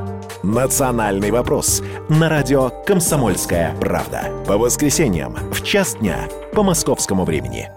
«Национальный 0.43 1.29
вопрос» 1.31 1.83
на 2.09 2.27
радио 2.27 2.71
«Комсомольская 2.85 3.75
правда». 3.79 4.31
По 4.47 4.57
воскресеньям 4.57 5.35
в 5.51 5.63
час 5.63 5.95
дня 5.95 6.27
по 6.53 6.63
московскому 6.63 7.25
времени. 7.25 7.69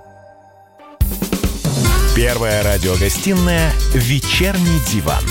Первая 2.16 2.62
радиогостинная 2.62 3.70
«Вечерний 3.92 4.81
диван». 4.90 5.22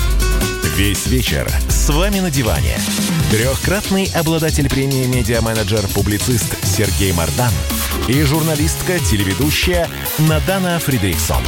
Весь 0.75 1.07
вечер 1.07 1.47
с 1.69 1.89
вами 1.89 2.19
на 2.19 2.29
диване. 2.29 2.77
Трехкратный 3.31 4.11
обладатель 4.15 4.69
премии 4.69 5.05
«Медиа-менеджер-публицист» 5.07 6.63
Сергей 6.63 7.13
Мардан 7.13 7.51
и 8.07 8.21
журналистка-телеведущая 8.21 9.87
Надана 10.19 10.79
Фридриксон. 10.79 11.43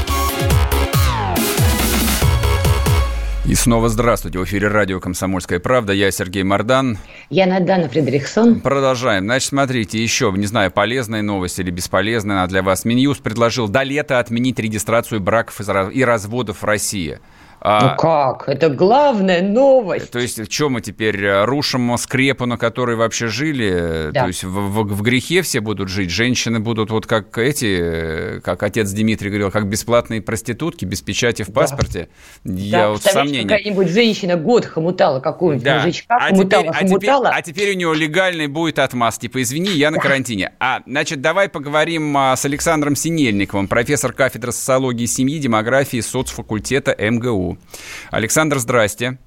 И 3.47 3.53
снова 3.53 3.89
здравствуйте. 3.89 4.39
В 4.39 4.43
эфире 4.45 4.69
радио 4.69 4.99
«Комсомольская 4.99 5.60
правда». 5.60 5.93
Я 5.93 6.10
Сергей 6.10 6.41
Мордан. 6.41 6.97
Я 7.29 7.45
Надана 7.45 7.88
Фредериксон. 7.88 8.60
Продолжаем. 8.60 9.25
Значит, 9.25 9.49
смотрите, 9.49 10.01
еще, 10.01 10.34
не 10.36 10.47
знаю, 10.47 10.71
полезная 10.71 11.21
новость 11.21 11.60
или 11.60 11.69
бесполезная 11.69 12.38
она 12.38 12.47
для 12.47 12.63
вас. 12.63 12.86
Минюст 12.86 13.21
предложил 13.21 13.67
до 13.67 13.84
лета 13.84 14.17
отменить 14.17 14.58
регистрацию 14.58 15.21
браков 15.21 15.62
и 15.93 16.03
разводов 16.03 16.63
в 16.63 16.65
России. 16.65 17.19
А, 17.67 17.82
ну 17.82 17.97
как? 17.97 18.47
Это 18.47 18.69
главная 18.69 19.41
новость. 19.41 20.12
То 20.12 20.19
есть, 20.19 20.51
что 20.54 20.69
мы 20.69 20.82
теперь 20.82 21.23
э, 21.23 21.45
рушим 21.45 21.97
скрепу, 21.97 22.45
на 22.45 22.60
которой 22.60 22.95
вообще 22.95 23.25
жили? 23.25 24.12
Да. 24.12 24.21
То 24.21 24.28
есть 24.28 24.43
в, 24.43 24.51
в, 24.51 24.84
в 24.84 25.01
грехе 25.01 25.41
все 25.41 25.62
будут 25.62 25.89
жить? 25.89 26.12
Женщины 26.12 26.60
будут 26.60 26.91
вот 26.91 27.08
как 27.08 27.36
эти, 27.39 28.39
как 28.41 28.62
отец 28.62 28.91
Дмитрий 28.91 29.30
говорил, 29.30 29.49
как 29.49 29.67
бесплатные 29.67 30.21
проститутки, 30.21 30.86
без 30.86 31.01
печати 31.01 31.41
в 31.41 31.51
паспорте? 31.51 32.10
Да. 32.43 32.54
Я 32.54 32.78
да, 32.78 32.89
вот 32.91 33.01
сомнений. 33.01 33.49
какая-нибудь 33.49 33.89
женщина 33.89 34.36
год 34.36 34.65
хомутала 34.65 35.19
какую-нибудь 35.19 35.65
да. 35.65 35.79
мужичка, 35.79 36.17
а 36.17 36.29
хомутала, 36.29 36.65
теперь, 36.65 36.75
хомутала. 36.75 37.29
А 37.29 37.42
теперь, 37.42 37.54
а 37.54 37.56
теперь 37.56 37.75
у 37.75 37.79
него 37.79 37.94
легальный 37.96 38.46
будет 38.46 38.77
отмаз. 38.77 39.17
Типа, 39.17 39.42
извини, 39.42 39.71
я 39.71 39.90
на 39.90 39.98
карантине. 39.98 40.52
А, 40.60 40.81
значит, 40.85 41.21
давай 41.21 41.50
поговорим 41.50 42.15
а, 42.15 42.35
с 42.35 42.46
Александром 42.46 42.96
Синельниковым, 42.96 43.67
профессор 43.67 44.13
кафедры 44.13 44.52
социологии 44.52 45.08
семьи, 45.08 45.40
демографии 45.40 46.02
соцфакультета 46.02 46.96
МГУ. 47.00 47.54
Александр, 48.12 48.58
здрасте. 48.60 49.17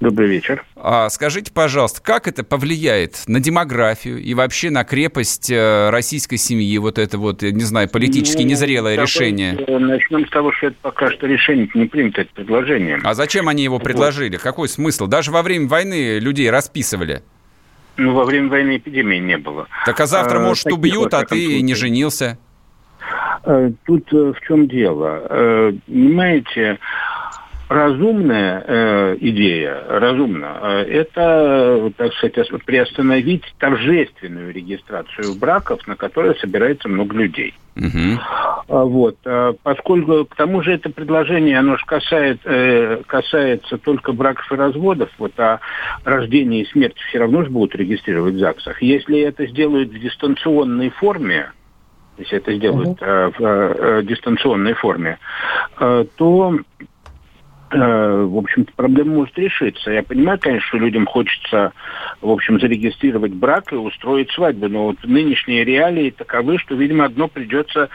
Добрый 0.00 0.28
вечер. 0.28 0.64
А, 0.76 1.08
скажите, 1.08 1.52
пожалуйста, 1.52 2.00
как 2.02 2.28
это 2.28 2.44
повлияет 2.44 3.24
на 3.26 3.40
демографию 3.40 4.18
и 4.18 4.34
вообще 4.34 4.70
на 4.70 4.84
крепость 4.84 5.50
э, 5.50 5.90
российской 5.90 6.36
семьи? 6.36 6.78
Вот 6.78 6.98
это 6.98 7.18
вот, 7.18 7.42
не 7.42 7.62
знаю, 7.62 7.88
политически 7.88 8.42
ну, 8.42 8.48
незрелое 8.48 8.96
решение. 8.96 9.54
Начнем 9.78 10.26
с 10.26 10.30
того, 10.30 10.52
что 10.52 10.68
это 10.68 10.76
пока 10.80 11.10
что 11.10 11.26
решение 11.26 11.68
не 11.74 11.86
принято, 11.86 12.20
это 12.20 12.30
предложение. 12.34 13.00
А 13.02 13.14
зачем 13.14 13.48
они 13.48 13.64
его 13.64 13.78
предложили? 13.78 14.36
Вот. 14.36 14.42
Какой 14.42 14.68
смысл? 14.68 15.06
Даже 15.06 15.32
во 15.32 15.42
время 15.42 15.68
войны 15.68 16.18
людей 16.18 16.50
расписывали. 16.50 17.22
Ну, 17.96 18.12
во 18.12 18.24
время 18.24 18.50
войны 18.50 18.76
эпидемии 18.76 19.18
не 19.18 19.38
было. 19.38 19.66
Так 19.86 19.98
а 20.00 20.06
завтра, 20.06 20.38
а, 20.38 20.42
может, 20.42 20.66
убьют, 20.66 21.14
а 21.14 21.24
ты 21.24 21.62
не 21.62 21.74
женился? 21.74 22.38
Э, 23.44 23.70
тут 23.86 24.12
э, 24.12 24.32
в 24.32 24.46
чем 24.46 24.68
дело? 24.68 25.72
Понимаете, 25.86 26.78
разумная 27.68 28.64
э, 28.66 29.16
идея, 29.20 29.84
разумно, 29.88 30.58
э, 30.62 30.82
это, 30.82 31.92
так 31.96 32.12
сказать, 32.14 32.64
приостановить 32.64 33.42
торжественную 33.58 34.52
регистрацию 34.52 35.34
браков, 35.38 35.86
на 35.86 35.96
которые 35.96 36.34
собирается 36.36 36.88
много 36.88 37.16
людей. 37.16 37.54
Угу. 37.76 38.86
Вот, 38.88 39.16
а 39.24 39.52
поскольку 39.62 40.24
к 40.26 40.36
тому 40.36 40.62
же 40.62 40.72
это 40.72 40.90
предложение, 40.90 41.58
оно 41.58 41.76
же 41.76 41.84
касает, 41.84 42.40
э, 42.44 43.02
касается 43.06 43.78
только 43.78 44.12
браков 44.12 44.50
и 44.52 44.56
разводов, 44.56 45.10
вот, 45.18 45.32
а 45.38 45.60
рождение 46.04 46.62
и 46.62 46.70
смерть 46.70 46.96
все 47.08 47.18
равно 47.18 47.42
же 47.42 47.50
будут 47.50 47.74
регистрировать 47.74 48.34
в 48.34 48.38
ЗАГСах. 48.38 48.80
Если 48.82 49.20
это 49.20 49.46
сделают 49.46 49.90
в 49.90 49.98
дистанционной 49.98 50.90
форме, 50.90 51.50
если 52.16 52.38
это 52.38 52.54
сделают 52.54 53.00
uh-huh. 53.00 53.34
в 53.36 53.44
э, 53.44 54.02
дистанционной 54.04 54.74
форме, 54.74 55.18
то 55.76 56.54
Э, 56.78 56.84
в 57.78 58.38
общем-то, 58.38 58.72
проблема 58.76 59.14
может 59.14 59.38
решиться. 59.38 59.90
Я 59.90 60.02
понимаю, 60.02 60.38
конечно, 60.40 60.68
что 60.68 60.78
людям 60.78 61.06
хочется, 61.06 61.72
в 62.20 62.30
общем, 62.30 62.60
зарегистрировать 62.60 63.32
брак 63.32 63.72
и 63.72 63.76
устроить 63.76 64.30
свадьбу, 64.30 64.68
но 64.68 64.84
вот 64.86 64.96
нынешние 65.04 65.64
реалии 65.64 66.10
таковы, 66.10 66.58
что, 66.58 66.74
видимо, 66.74 67.04
одно 67.04 67.28
придется 67.28 67.88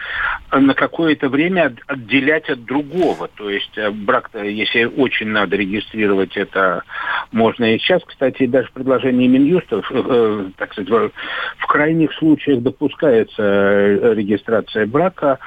на 0.52 0.74
какое-то 0.74 1.30
время 1.30 1.74
отделять 1.88 2.50
от 2.50 2.66
другого. 2.66 3.30
То 3.36 3.50
есть 3.50 3.78
э, 3.78 3.90
брак, 3.90 4.30
если 4.34 4.86
очень 4.86 5.28
надо 5.28 5.56
регистрировать, 5.56 6.36
это 6.36 6.84
можно 7.32 7.76
и 7.76 7.80
сейчас. 7.80 8.02
Кстати, 8.04 8.46
даже 8.46 8.70
предложение 8.74 9.28
Минюста, 9.28 9.82
э, 9.90 10.46
так 10.58 10.74
сказать, 10.74 11.12
в 11.58 11.68
крайних 11.68 12.14
случаях 12.14 12.62
допускается 12.62 14.14
регистрация 14.14 14.86
брака. 14.86 15.40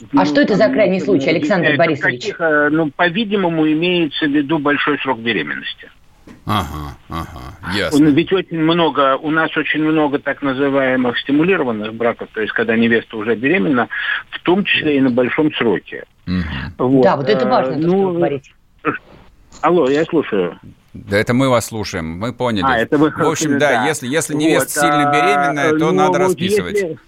А 0.00 0.04
ну, 0.12 0.24
что 0.24 0.40
это 0.40 0.54
за 0.54 0.68
крайний 0.68 1.00
случай, 1.00 1.30
Александр 1.30 1.76
Борисович? 1.76 2.32
Каких, 2.32 2.38
ну, 2.70 2.90
по-видимому, 2.90 3.66
имеется 3.80 4.26
в 4.26 4.30
виду 4.30 4.58
большой 4.58 4.98
срок 4.98 5.18
беременности. 5.20 5.90
Ага, 6.46 6.96
ага, 7.08 7.54
ясно. 7.74 8.08
Ведь 8.08 8.32
очень 8.32 8.58
много, 8.58 9.16
у 9.16 9.30
нас 9.30 9.56
очень 9.56 9.82
много 9.82 10.18
так 10.18 10.42
называемых 10.42 11.18
стимулированных 11.18 11.94
браков, 11.94 12.28
то 12.32 12.40
есть 12.40 12.52
когда 12.52 12.76
невеста 12.76 13.16
уже 13.16 13.34
беременна, 13.34 13.88
в 14.30 14.40
том 14.40 14.64
числе 14.64 14.98
и 14.98 15.00
на 15.00 15.10
большом 15.10 15.52
сроке. 15.54 16.04
Угу. 16.26 16.88
Вот. 16.88 17.02
Да, 17.02 17.16
вот 17.16 17.28
это 17.28 17.46
важно, 17.46 17.74
то, 17.74 17.86
ну, 17.86 18.12
говорите. 18.12 18.52
Алло, 19.60 19.88
я 19.88 20.04
слушаю. 20.04 20.58
Да 20.92 21.18
это 21.18 21.34
мы 21.34 21.48
вас 21.48 21.66
слушаем, 21.66 22.18
мы 22.18 22.32
поняли. 22.32 22.64
А, 22.66 22.78
это 22.78 22.98
вы, 22.98 23.10
в 23.10 23.28
общем, 23.28 23.58
да, 23.58 23.82
да. 23.82 23.86
если, 23.86 24.08
если 24.08 24.34
невеста 24.34 24.80
вот, 24.80 24.90
сильно 24.90 25.12
беременная, 25.12 25.70
то 25.70 25.86
ну, 25.86 25.92
надо 25.92 26.18
вот 26.18 26.28
расписывать. 26.28 26.74
Если, 26.74 26.98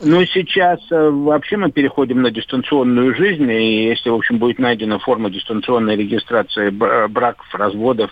но 0.00 0.24
сейчас 0.26 0.80
э, 0.90 1.10
вообще 1.10 1.56
мы 1.56 1.70
переходим 1.70 2.20
на 2.20 2.30
дистанционную 2.30 3.14
жизнь, 3.14 3.50
и 3.50 3.88
если, 3.88 4.10
в 4.10 4.14
общем, 4.14 4.38
будет 4.38 4.58
найдена 4.58 4.98
форма 4.98 5.30
дистанционной 5.30 5.96
регистрации 5.96 6.68
э, 6.68 7.08
браков, 7.08 7.46
разводов, 7.54 8.10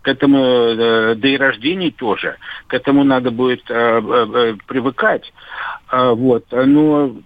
к 0.00 0.08
этому, 0.08 0.38
э, 0.38 1.14
да 1.14 1.28
и 1.28 1.36
рождений 1.36 1.90
тоже, 1.90 2.36
к 2.68 2.74
этому 2.74 3.04
надо 3.04 3.30
будет 3.30 3.64
привыкать. 3.64 5.32
Вот. 5.90 6.44
Но 6.50 7.16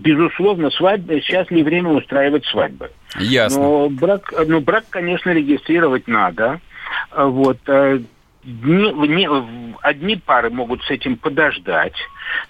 Безусловно, 0.00 0.70
свадьба 0.70 1.20
сейчас 1.20 1.50
не 1.50 1.64
время 1.64 1.90
устраивать 1.90 2.44
свадьбы. 2.46 2.92
Ясно. 3.18 3.60
Но 3.60 3.88
брак, 3.88 4.32
ну, 4.46 4.60
брак, 4.60 4.84
конечно, 4.90 5.30
регистрировать 5.30 6.06
надо. 6.06 6.60
Вот 7.16 7.58
не, 8.48 8.92
не, 9.08 9.28
одни 9.82 10.16
пары 10.16 10.50
могут 10.50 10.82
с 10.84 10.90
этим 10.90 11.16
подождать. 11.16 11.96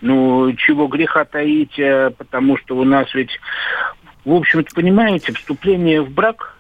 Ну, 0.00 0.52
чего 0.54 0.86
греха 0.86 1.24
таить, 1.24 1.78
э, 1.78 2.10
потому 2.16 2.56
что 2.56 2.76
у 2.76 2.84
нас 2.84 3.12
ведь, 3.14 3.40
в 4.24 4.32
общем-то, 4.32 4.74
понимаете, 4.74 5.32
вступление 5.32 6.00
в 6.02 6.10
брак 6.10 6.56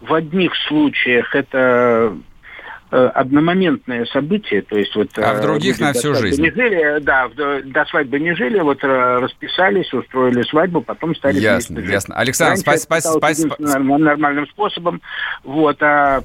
в 0.00 0.14
одних 0.14 0.54
случаях 0.68 1.34
это 1.34 2.16
одномоментное 2.96 4.04
событие, 4.06 4.62
то 4.62 4.78
есть 4.78 4.94
вот... 4.94 5.10
А 5.16 5.34
в 5.34 5.42
других 5.42 5.78
на 5.78 5.92
всю 5.92 6.14
жизнь. 6.14 6.42
Не 6.42 6.50
жили, 6.50 7.00
да, 7.00 7.28
до 7.28 7.84
свадьбы 7.86 8.18
не 8.18 8.34
жили, 8.34 8.60
вот 8.60 8.82
э, 8.82 9.18
расписались, 9.18 9.92
устроили 9.92 10.42
свадьбу, 10.42 10.80
потом 10.80 11.14
стали 11.14 11.38
Ясно, 11.38 11.78
ясно. 11.80 12.14
Александр, 12.16 12.58
спасибо. 12.58 13.18
спасибо. 13.18 13.56
Нормальным 13.58 14.46
способом, 14.48 15.02
вот, 15.44 15.82
а 15.82 16.22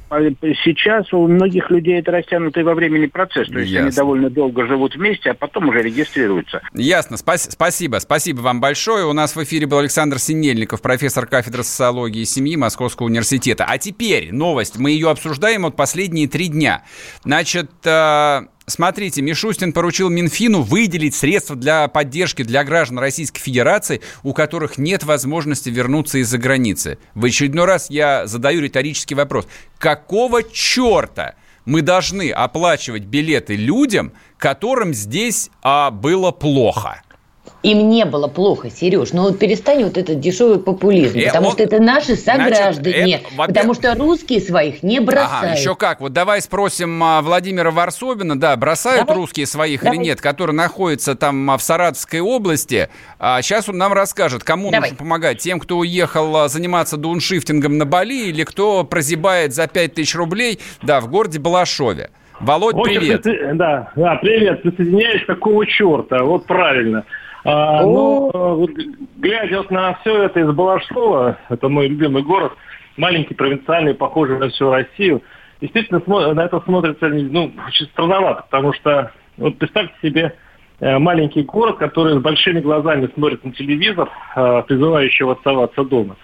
сейчас 0.63 1.11
у 1.13 1.27
многих 1.27 1.69
людей 1.69 1.99
это 1.99 2.11
растянутый 2.11 2.63
во 2.63 2.73
времени 2.73 3.07
процесс, 3.07 3.47
то 3.49 3.59
есть 3.59 3.71
ясно. 3.71 3.87
они 3.87 3.95
довольно 3.95 4.29
долго 4.29 4.65
живут 4.65 4.95
вместе, 4.95 5.31
а 5.31 5.33
потом 5.33 5.69
уже 5.69 5.81
регистрируются. 5.81 6.61
Ясно, 6.73 7.17
спасибо, 7.17 7.97
спасибо 7.99 8.41
вам 8.41 8.61
большое. 8.61 9.05
У 9.05 9.13
нас 9.13 9.35
в 9.35 9.43
эфире 9.43 9.67
был 9.67 9.79
Александр 9.79 10.19
Синельников, 10.19 10.81
профессор 10.81 11.25
кафедры 11.25 11.63
социологии 11.63 12.21
и 12.21 12.25
семьи 12.25 12.55
Московского 12.55 13.07
университета. 13.07 13.65
А 13.67 13.77
теперь 13.77 14.31
новость, 14.31 14.77
мы 14.77 14.91
ее 14.91 15.09
обсуждаем 15.09 15.63
вот 15.63 15.75
последние 15.75 16.27
три 16.27 16.52
дня. 16.53 16.83
Значит, 17.23 17.69
э, 17.83 18.41
Смотрите, 18.65 19.21
Мишустин 19.21 19.73
поручил 19.73 20.09
Минфину 20.09 20.61
выделить 20.61 21.15
средства 21.15 21.57
для 21.57 21.89
поддержки 21.89 22.43
для 22.43 22.63
граждан 22.63 22.97
Российской 22.97 23.41
Федерации, 23.41 23.99
у 24.23 24.33
которых 24.33 24.77
нет 24.77 25.03
возможности 25.03 25.69
вернуться 25.69 26.19
из-за 26.19 26.37
границы. 26.37 26.97
В 27.13 27.25
очередной 27.25 27.65
раз 27.65 27.89
я 27.89 28.25
задаю 28.25 28.61
риторический 28.61 29.15
вопрос. 29.15 29.47
Какого 29.77 30.43
черта 30.43 31.35
мы 31.65 31.81
должны 31.81 32.31
оплачивать 32.31 33.03
билеты 33.03 33.57
людям, 33.57 34.13
которым 34.37 34.93
здесь 34.93 35.49
а, 35.61 35.91
было 35.91 36.31
плохо? 36.31 37.01
Им 37.63 37.89
не 37.89 38.03
было 38.03 38.27
плохо, 38.27 38.69
Сереж. 38.69 39.13
Но 39.13 39.23
вот 39.23 39.39
перестань 39.39 39.85
вот 39.85 39.97
этот 39.97 40.19
дешевый 40.19 40.59
популизм, 40.59 41.17
э, 41.17 41.27
потому 41.27 41.47
он, 41.47 41.53
что 41.53 41.63
это 41.63 41.81
наши 41.81 42.17
сограждане. 42.17 43.21
Значит, 43.21 43.27
э, 43.31 43.47
потому 43.47 43.73
что 43.73 43.95
русские 43.95 44.41
своих 44.41 44.83
не 44.83 44.99
бросают. 44.99 45.43
Ага, 45.43 45.53
еще 45.53 45.75
как. 45.75 46.01
Вот 46.01 46.11
давай 46.11 46.41
спросим 46.41 47.01
а, 47.01 47.21
Владимира 47.21 47.71
Варсобина, 47.71 48.37
да, 48.37 48.55
бросают 48.57 49.07
давай. 49.07 49.15
русские 49.15 49.45
своих 49.45 49.81
давай. 49.81 49.97
или 49.97 50.03
нет, 50.03 50.19
которые 50.19 50.55
находятся 50.55 51.15
там 51.15 51.51
а, 51.51 51.57
в 51.57 51.63
Саратовской 51.63 52.19
области. 52.19 52.89
А 53.17 53.41
сейчас 53.41 53.69
он 53.69 53.77
нам 53.77 53.93
расскажет, 53.93 54.43
кому 54.43 54.69
давай. 54.69 54.89
нужно 54.89 54.97
помогать. 54.97 55.37
Тем, 55.37 55.59
кто 55.61 55.77
уехал 55.77 56.35
а, 56.35 56.47
заниматься 56.49 56.97
дауншифтингом 56.97 57.77
на 57.77 57.85
Бали 57.85 58.27
или 58.27 58.43
кто 58.43 58.83
прозябает 58.83 59.53
за 59.53 59.67
5000 59.67 60.15
рублей, 60.15 60.59
да, 60.81 60.99
в 60.99 61.07
городе 61.07 61.39
Балашове. 61.39 62.09
Володь, 62.41 62.75
привет. 62.83 63.21
Да, 63.57 63.91
да, 63.95 64.15
привет. 64.15 64.63
Присоединяюсь, 64.63 65.25
какого 65.25 65.65
черта? 65.65 66.23
Вот 66.23 66.45
правильно. 66.45 67.05
А, 67.45 67.81
ну, 67.81 68.29
вот, 68.33 68.71
глядя 69.17 69.57
вот 69.57 69.71
на 69.71 69.95
все 69.95 70.23
это 70.23 70.39
из 70.39 70.51
Балашова, 70.51 71.37
это 71.49 71.67
мой 71.67 71.87
любимый 71.87 72.23
город, 72.23 72.53
маленький, 72.95 73.33
провинциальный, 73.33 73.93
похожий 73.93 74.37
на 74.37 74.49
всю 74.49 74.71
Россию, 74.71 75.21
действительно 75.59 76.01
на 76.33 76.45
это 76.45 76.61
смотрится 76.61 77.07
ну, 77.07 77.51
очень 77.67 77.85
странновато, 77.87 78.43
потому 78.43 78.73
что 78.73 79.11
вот 79.37 79.57
представьте 79.57 79.93
себе 80.01 80.35
э, 80.79 80.97
маленький 80.99 81.43
город, 81.43 81.77
который 81.77 82.17
с 82.17 82.21
большими 82.21 82.61
глазами 82.61 83.09
смотрит 83.13 83.43
на 83.43 83.51
телевизор, 83.51 84.09
э, 84.35 84.63
призывающий 84.67 85.29
оставаться 85.29 85.83
дома. 85.83 86.15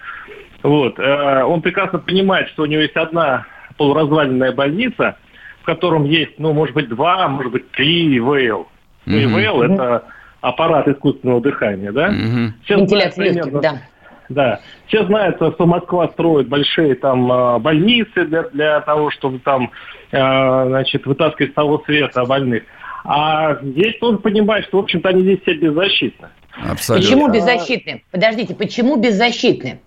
Вот. 0.62 0.98
Э, 0.98 1.42
он 1.44 1.60
прекрасно 1.60 1.98
понимает, 1.98 2.48
что 2.50 2.62
у 2.62 2.66
него 2.66 2.82
есть 2.82 2.96
одна 2.96 3.46
полуразваленная 3.76 4.52
больница, 4.52 5.16
в 5.62 5.64
котором 5.64 6.04
есть, 6.04 6.38
ну, 6.38 6.52
может 6.52 6.74
быть, 6.74 6.88
два, 6.88 7.28
может 7.28 7.52
быть, 7.52 7.70
три 7.72 8.16
ИВЛ. 8.16 8.68
Ну, 9.06 9.16
ИВЛ 9.16 9.62
mm-hmm. 9.62 9.74
это 9.74 10.04
аппарат 10.40 10.88
искусственного 10.88 11.40
дыхания, 11.40 11.92
да? 11.92 12.08
Угу. 12.08 12.80
Вентиляция 12.80 13.32
легких, 13.32 13.60
да. 13.60 13.82
Да. 14.28 14.60
Все 14.86 15.04
знают, 15.06 15.36
что 15.36 15.66
Москва 15.66 16.08
строит 16.08 16.48
большие 16.48 16.94
там 16.94 17.30
а, 17.30 17.58
больницы 17.58 18.24
для, 18.24 18.44
для 18.44 18.80
того, 18.80 19.10
чтобы 19.10 19.40
там, 19.40 19.72
э, 20.12 20.16
значит, 20.68 21.04
вытаскивать 21.04 21.50
с 21.50 21.54
того 21.54 21.82
света 21.84 22.24
больных. 22.24 22.62
А 23.04 23.56
здесь 23.60 23.96
он 24.00 24.18
понимает, 24.18 24.66
что, 24.66 24.78
в 24.78 24.84
общем-то, 24.84 25.08
они 25.08 25.22
здесь 25.22 25.40
все 25.42 25.54
беззащитны. 25.54 26.28
Абсолютно. 26.70 27.08
Почему 27.08 27.28
беззащитны? 27.28 28.04
Подождите, 28.12 28.54
почему 28.54 28.96
беззащитны? 28.96 29.80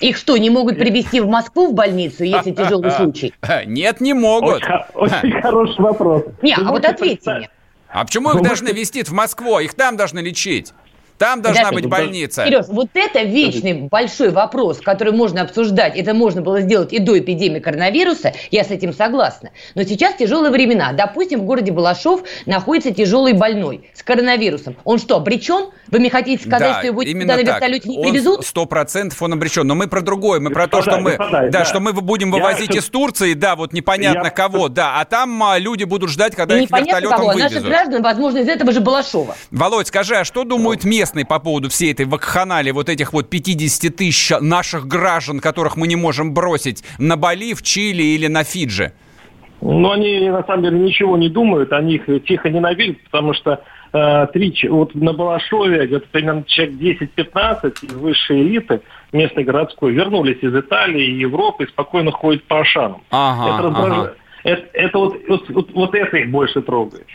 Их 0.00 0.16
что, 0.16 0.38
не 0.38 0.48
могут 0.48 0.78
привезти 0.78 1.20
в 1.20 1.28
Москву 1.28 1.72
в 1.72 1.74
больницу, 1.74 2.24
если 2.24 2.52
тяжелый 2.52 2.90
случай? 2.90 3.34
Нет, 3.66 4.00
не 4.00 4.14
могут. 4.14 4.62
Очень, 4.94 5.18
очень 5.18 5.40
хороший 5.42 5.80
вопрос. 5.80 6.24
Не, 6.40 6.54
а 6.54 6.70
вот 6.70 6.86
ответьте 6.86 7.34
мне. 7.34 7.50
А 7.92 8.04
почему 8.04 8.32
их 8.32 8.42
должны 8.42 8.68
везти 8.70 9.02
в 9.02 9.12
Москву? 9.12 9.58
Их 9.58 9.74
там 9.74 9.96
должны 9.96 10.20
лечить. 10.20 10.72
Там 11.20 11.42
должна 11.42 11.64
Подожди, 11.64 11.82
быть 11.82 11.90
больница. 11.90 12.46
Сереж, 12.46 12.64
вот 12.68 12.88
это 12.94 13.20
вечный 13.24 13.74
большой 13.74 14.30
вопрос, 14.30 14.80
который 14.80 15.12
можно 15.12 15.42
обсуждать. 15.42 15.94
Это 15.94 16.14
можно 16.14 16.40
было 16.40 16.62
сделать 16.62 16.94
и 16.94 16.98
до 16.98 17.18
эпидемии 17.18 17.58
коронавируса, 17.58 18.32
я 18.50 18.64
с 18.64 18.70
этим 18.70 18.94
согласна. 18.94 19.50
Но 19.74 19.82
сейчас 19.82 20.14
тяжелые 20.14 20.50
времена. 20.50 20.94
Допустим, 20.94 21.40
в 21.40 21.42
городе 21.42 21.72
Балашов 21.72 22.22
находится 22.46 22.90
тяжелый 22.90 23.34
больной 23.34 23.90
с 23.92 24.02
коронавирусом. 24.02 24.76
Он 24.84 24.98
что, 24.98 25.16
обречен? 25.16 25.72
Вы 25.88 25.98
мне 25.98 26.08
хотите 26.08 26.42
сказать, 26.42 26.72
да, 26.72 26.78
что 26.78 26.86
его 26.86 27.02
туда 27.02 27.36
на 27.36 27.42
вертолете 27.42 27.90
не 27.90 28.00
привезут? 28.00 28.46
Сто 28.46 28.64
процентов 28.64 29.20
он 29.20 29.34
обречен. 29.34 29.66
Но 29.66 29.74
мы 29.74 29.88
про 29.88 30.00
другое. 30.00 30.40
Мы 30.40 30.48
господа, 30.48 30.68
про 30.68 30.76
то, 30.78 30.82
что 30.90 31.00
мы, 31.00 31.16
господа, 31.16 31.42
да, 31.42 31.48
да, 31.50 31.64
что 31.66 31.80
мы 31.80 31.92
будем 31.92 32.30
вывозить 32.30 32.72
я, 32.72 32.80
из 32.80 32.86
Турции, 32.88 33.34
да, 33.34 33.56
вот 33.56 33.74
непонятно 33.74 34.28
я, 34.28 34.30
кого, 34.30 34.70
да, 34.70 34.98
а 34.98 35.04
там 35.04 35.42
а, 35.42 35.58
люди 35.58 35.84
будут 35.84 36.08
ждать, 36.08 36.34
когда 36.34 36.58
и 36.58 36.64
их 36.64 36.70
вертолетом 36.70 37.10
кого. 37.10 37.32
вывезут. 37.32 37.52
Наши 37.52 37.66
граждан, 37.66 38.02
возможно, 38.02 38.38
из 38.38 38.48
этого 38.48 38.72
же 38.72 38.80
Балашова. 38.80 39.36
Володь, 39.50 39.88
скажи, 39.88 40.16
а 40.16 40.24
что 40.24 40.44
думают 40.44 40.84
местные 40.84 41.09
местный 41.10 41.24
по 41.24 41.40
поводу 41.40 41.68
всей 41.68 41.92
этой 41.92 42.06
вакханалии, 42.06 42.70
вот 42.70 42.88
этих 42.88 43.12
вот 43.12 43.28
50 43.28 43.96
тысяч 43.96 44.32
наших 44.40 44.86
граждан, 44.86 45.40
которых 45.40 45.76
мы 45.76 45.88
не 45.88 45.96
можем 45.96 46.32
бросить 46.32 46.84
на 46.98 47.16
Бали, 47.16 47.52
в 47.54 47.62
Чили 47.62 48.02
или 48.02 48.28
на 48.28 48.44
Фиджи? 48.44 48.92
Ну, 49.60 49.90
они 49.90 50.30
на 50.30 50.42
самом 50.44 50.62
деле 50.62 50.78
ничего 50.78 51.18
не 51.18 51.28
думают, 51.28 51.72
они 51.72 51.96
их 51.96 52.24
тихо 52.24 52.48
ненавидят, 52.48 53.02
потому 53.10 53.34
что 53.34 53.60
э, 53.92 54.26
три, 54.32 54.54
вот 54.68 54.94
на 54.94 55.12
Балашове 55.12 55.86
где-то 55.86 56.06
примерно 56.10 56.44
человек 56.46 56.76
10-15 57.16 57.74
из 57.82 57.92
высшей 57.94 58.42
элиты 58.42 58.80
местной 59.12 59.44
городской 59.44 59.92
вернулись 59.92 60.38
из 60.42 60.54
Италии 60.54 61.04
и 61.04 61.18
Европы 61.18 61.64
и 61.64 61.68
спокойно 61.68 62.12
ходят 62.12 62.44
по 62.44 62.60
Ашанам. 62.60 63.02
Ага, 63.10 63.54
это, 63.54 63.62
раздражает. 63.68 64.10
ага. 64.10 64.16
это, 64.44 64.62
это 64.72 64.98
вот, 64.98 65.16
вот, 65.28 65.70
вот 65.74 65.94
это 65.94 66.16
их 66.16 66.30
больше 66.30 66.62
трогает. 66.62 67.06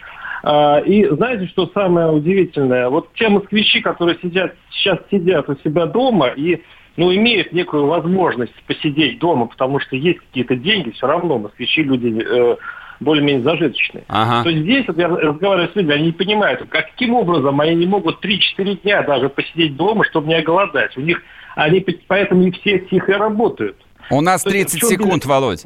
А, 0.47 0.77
и 0.77 1.07
знаете, 1.07 1.47
что 1.47 1.65
самое 1.73 2.11
удивительное? 2.11 2.87
Вот 2.89 3.11
те 3.15 3.29
москвичи, 3.29 3.81
которые 3.81 4.19
сидят, 4.21 4.53
сейчас 4.69 4.99
сидят 5.09 5.49
у 5.49 5.55
себя 5.63 5.87
дома 5.87 6.27
и 6.27 6.61
ну, 6.97 7.13
имеют 7.13 7.51
некую 7.51 7.87
возможность 7.87 8.53
посидеть 8.67 9.17
дома, 9.17 9.47
потому 9.47 9.79
что 9.79 9.95
есть 9.95 10.19
какие-то 10.19 10.55
деньги, 10.55 10.91
все 10.91 11.07
равно 11.07 11.39
москвичи 11.39 11.81
люди 11.81 12.23
э, 12.23 12.57
более-менее 12.99 13.43
зажиточные. 13.43 14.03
Ага. 14.07 14.43
То 14.43 14.51
здесь, 14.51 14.87
вот 14.87 14.99
я 14.99 15.07
разговариваю 15.07 15.71
с 15.71 15.75
людьми, 15.75 15.93
они 15.93 16.05
не 16.05 16.11
понимают, 16.11 16.63
каким 16.69 17.15
образом 17.15 17.59
они 17.59 17.73
не 17.73 17.87
могут 17.87 18.23
3-4 18.23 18.81
дня 18.83 19.01
даже 19.01 19.29
посидеть 19.29 19.75
дома, 19.75 20.05
чтобы 20.05 20.27
не 20.27 20.35
оголодать. 20.35 20.95
У 20.95 21.01
них 21.01 21.23
они 21.55 21.83
поэтому 22.07 22.43
и 22.43 22.51
все 22.51 22.77
тихо 22.79 23.17
работают. 23.17 23.77
У 24.11 24.21
нас 24.21 24.43
30 24.43 24.85
секунд, 24.85 25.25
Володь. 25.25 25.65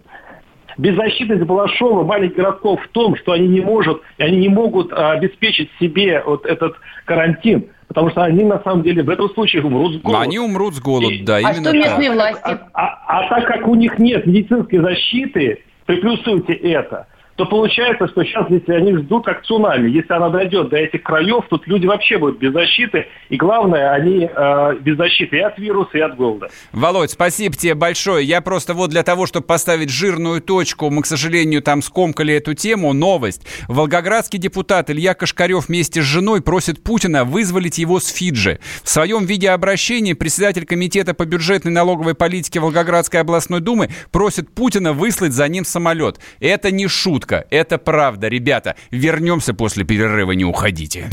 Беззащитность 0.79 1.43
Балашова, 1.43 2.05
маленьких 2.05 2.37
городков 2.37 2.81
в 2.81 2.87
том, 2.89 3.17
что 3.17 3.33
они 3.33 3.49
не, 3.49 3.59
может, 3.59 4.01
они 4.17 4.37
не 4.37 4.47
могут 4.47 4.93
а, 4.93 5.11
обеспечить 5.11 5.69
себе 5.77 6.23
вот 6.25 6.45
этот 6.45 6.75
карантин. 7.03 7.65
Потому 7.89 8.11
что 8.11 8.23
они 8.23 8.45
на 8.45 8.61
самом 8.63 8.83
деле 8.83 9.03
в 9.03 9.09
этом 9.09 9.29
случае 9.31 9.61
умрут 9.61 9.95
с 9.95 9.97
голоду. 9.97 10.21
Они 10.21 10.39
умрут 10.39 10.75
с 10.75 10.79
голоду, 10.79 11.15
да, 11.23 11.37
а 11.37 11.39
именно 11.41 11.69
что 11.69 11.73
местные 11.73 12.09
так. 12.09 12.15
власти? 12.15 12.41
А, 12.45 12.69
а, 12.73 13.19
а 13.25 13.29
так 13.29 13.47
как 13.47 13.67
у 13.67 13.75
них 13.75 13.99
нет 13.99 14.25
медицинской 14.25 14.79
защиты, 14.79 15.63
приплюсуйте 15.85 16.53
это– 16.53 17.07
то 17.39 17.45
получается, 17.45 18.09
что 18.09 18.25
сейчас, 18.25 18.49
если 18.49 18.73
они 18.73 18.97
ждут 18.97 19.23
как 19.23 19.43
цунами, 19.43 19.89
если 19.89 20.11
она 20.11 20.27
дойдет 20.27 20.67
до 20.67 20.75
этих 20.75 21.03
краев, 21.03 21.45
тут 21.49 21.65
люди 21.67 21.85
вообще 21.85 22.17
будут 22.17 22.37
без 22.37 22.51
защиты, 22.51 23.07
и 23.29 23.37
главное, 23.37 23.93
они 23.93 24.29
э, 24.29 24.75
без 24.81 24.97
защиты 24.97 25.37
и 25.37 25.39
от 25.39 25.57
вируса, 25.57 25.97
и 25.97 26.01
от 26.01 26.17
голода. 26.17 26.49
Володь, 26.73 27.11
спасибо 27.11 27.55
тебе 27.55 27.75
большое. 27.75 28.25
Я 28.25 28.41
просто 28.41 28.73
вот 28.73 28.89
для 28.89 29.03
того, 29.03 29.25
чтобы 29.25 29.45
поставить 29.45 29.89
жирную 29.89 30.41
точку, 30.41 30.89
мы, 30.89 31.01
к 31.01 31.05
сожалению, 31.05 31.61
там 31.61 31.81
скомкали 31.81 32.33
эту 32.33 32.55
тему, 32.55 32.91
новость. 32.91 33.47
Волгоградский 33.69 34.37
депутат 34.37 34.89
Илья 34.89 35.13
Кашкарев 35.13 35.69
вместе 35.69 36.01
с 36.01 36.05
женой 36.05 36.41
просит 36.41 36.83
Путина 36.83 37.23
вызволить 37.23 37.77
его 37.77 38.01
с 38.01 38.07
Фиджи. 38.09 38.59
В 38.83 38.89
своем 38.89 39.23
видеообращении 39.23 40.11
председатель 40.11 40.65
комитета 40.65 41.13
по 41.13 41.25
бюджетной 41.25 41.71
налоговой 41.71 42.15
политике 42.15 42.59
Волгоградской 42.59 43.21
областной 43.21 43.61
думы 43.61 43.89
просит 44.11 44.53
Путина 44.53 44.91
выслать 44.91 45.31
за 45.31 45.47
ним 45.47 45.63
самолет. 45.63 46.19
Это 46.41 46.69
не 46.71 46.89
шутка 46.89 47.28
шутка, 47.29 47.45
это 47.49 47.77
правда. 47.77 48.27
Ребята, 48.27 48.75
вернемся 48.91 49.53
после 49.53 49.83
перерыва, 49.83 50.31
не 50.31 50.45
уходите. 50.45 51.09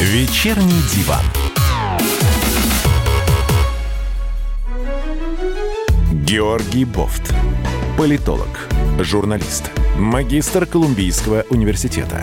Вечерний 0.00 0.82
диван. 0.94 1.24
Георгий 6.12 6.84
Бофт. 6.84 7.34
Политолог, 7.96 8.68
журналист, 9.00 9.70
магистр 9.98 10.66
Колумбийского 10.66 11.44
университета, 11.50 12.22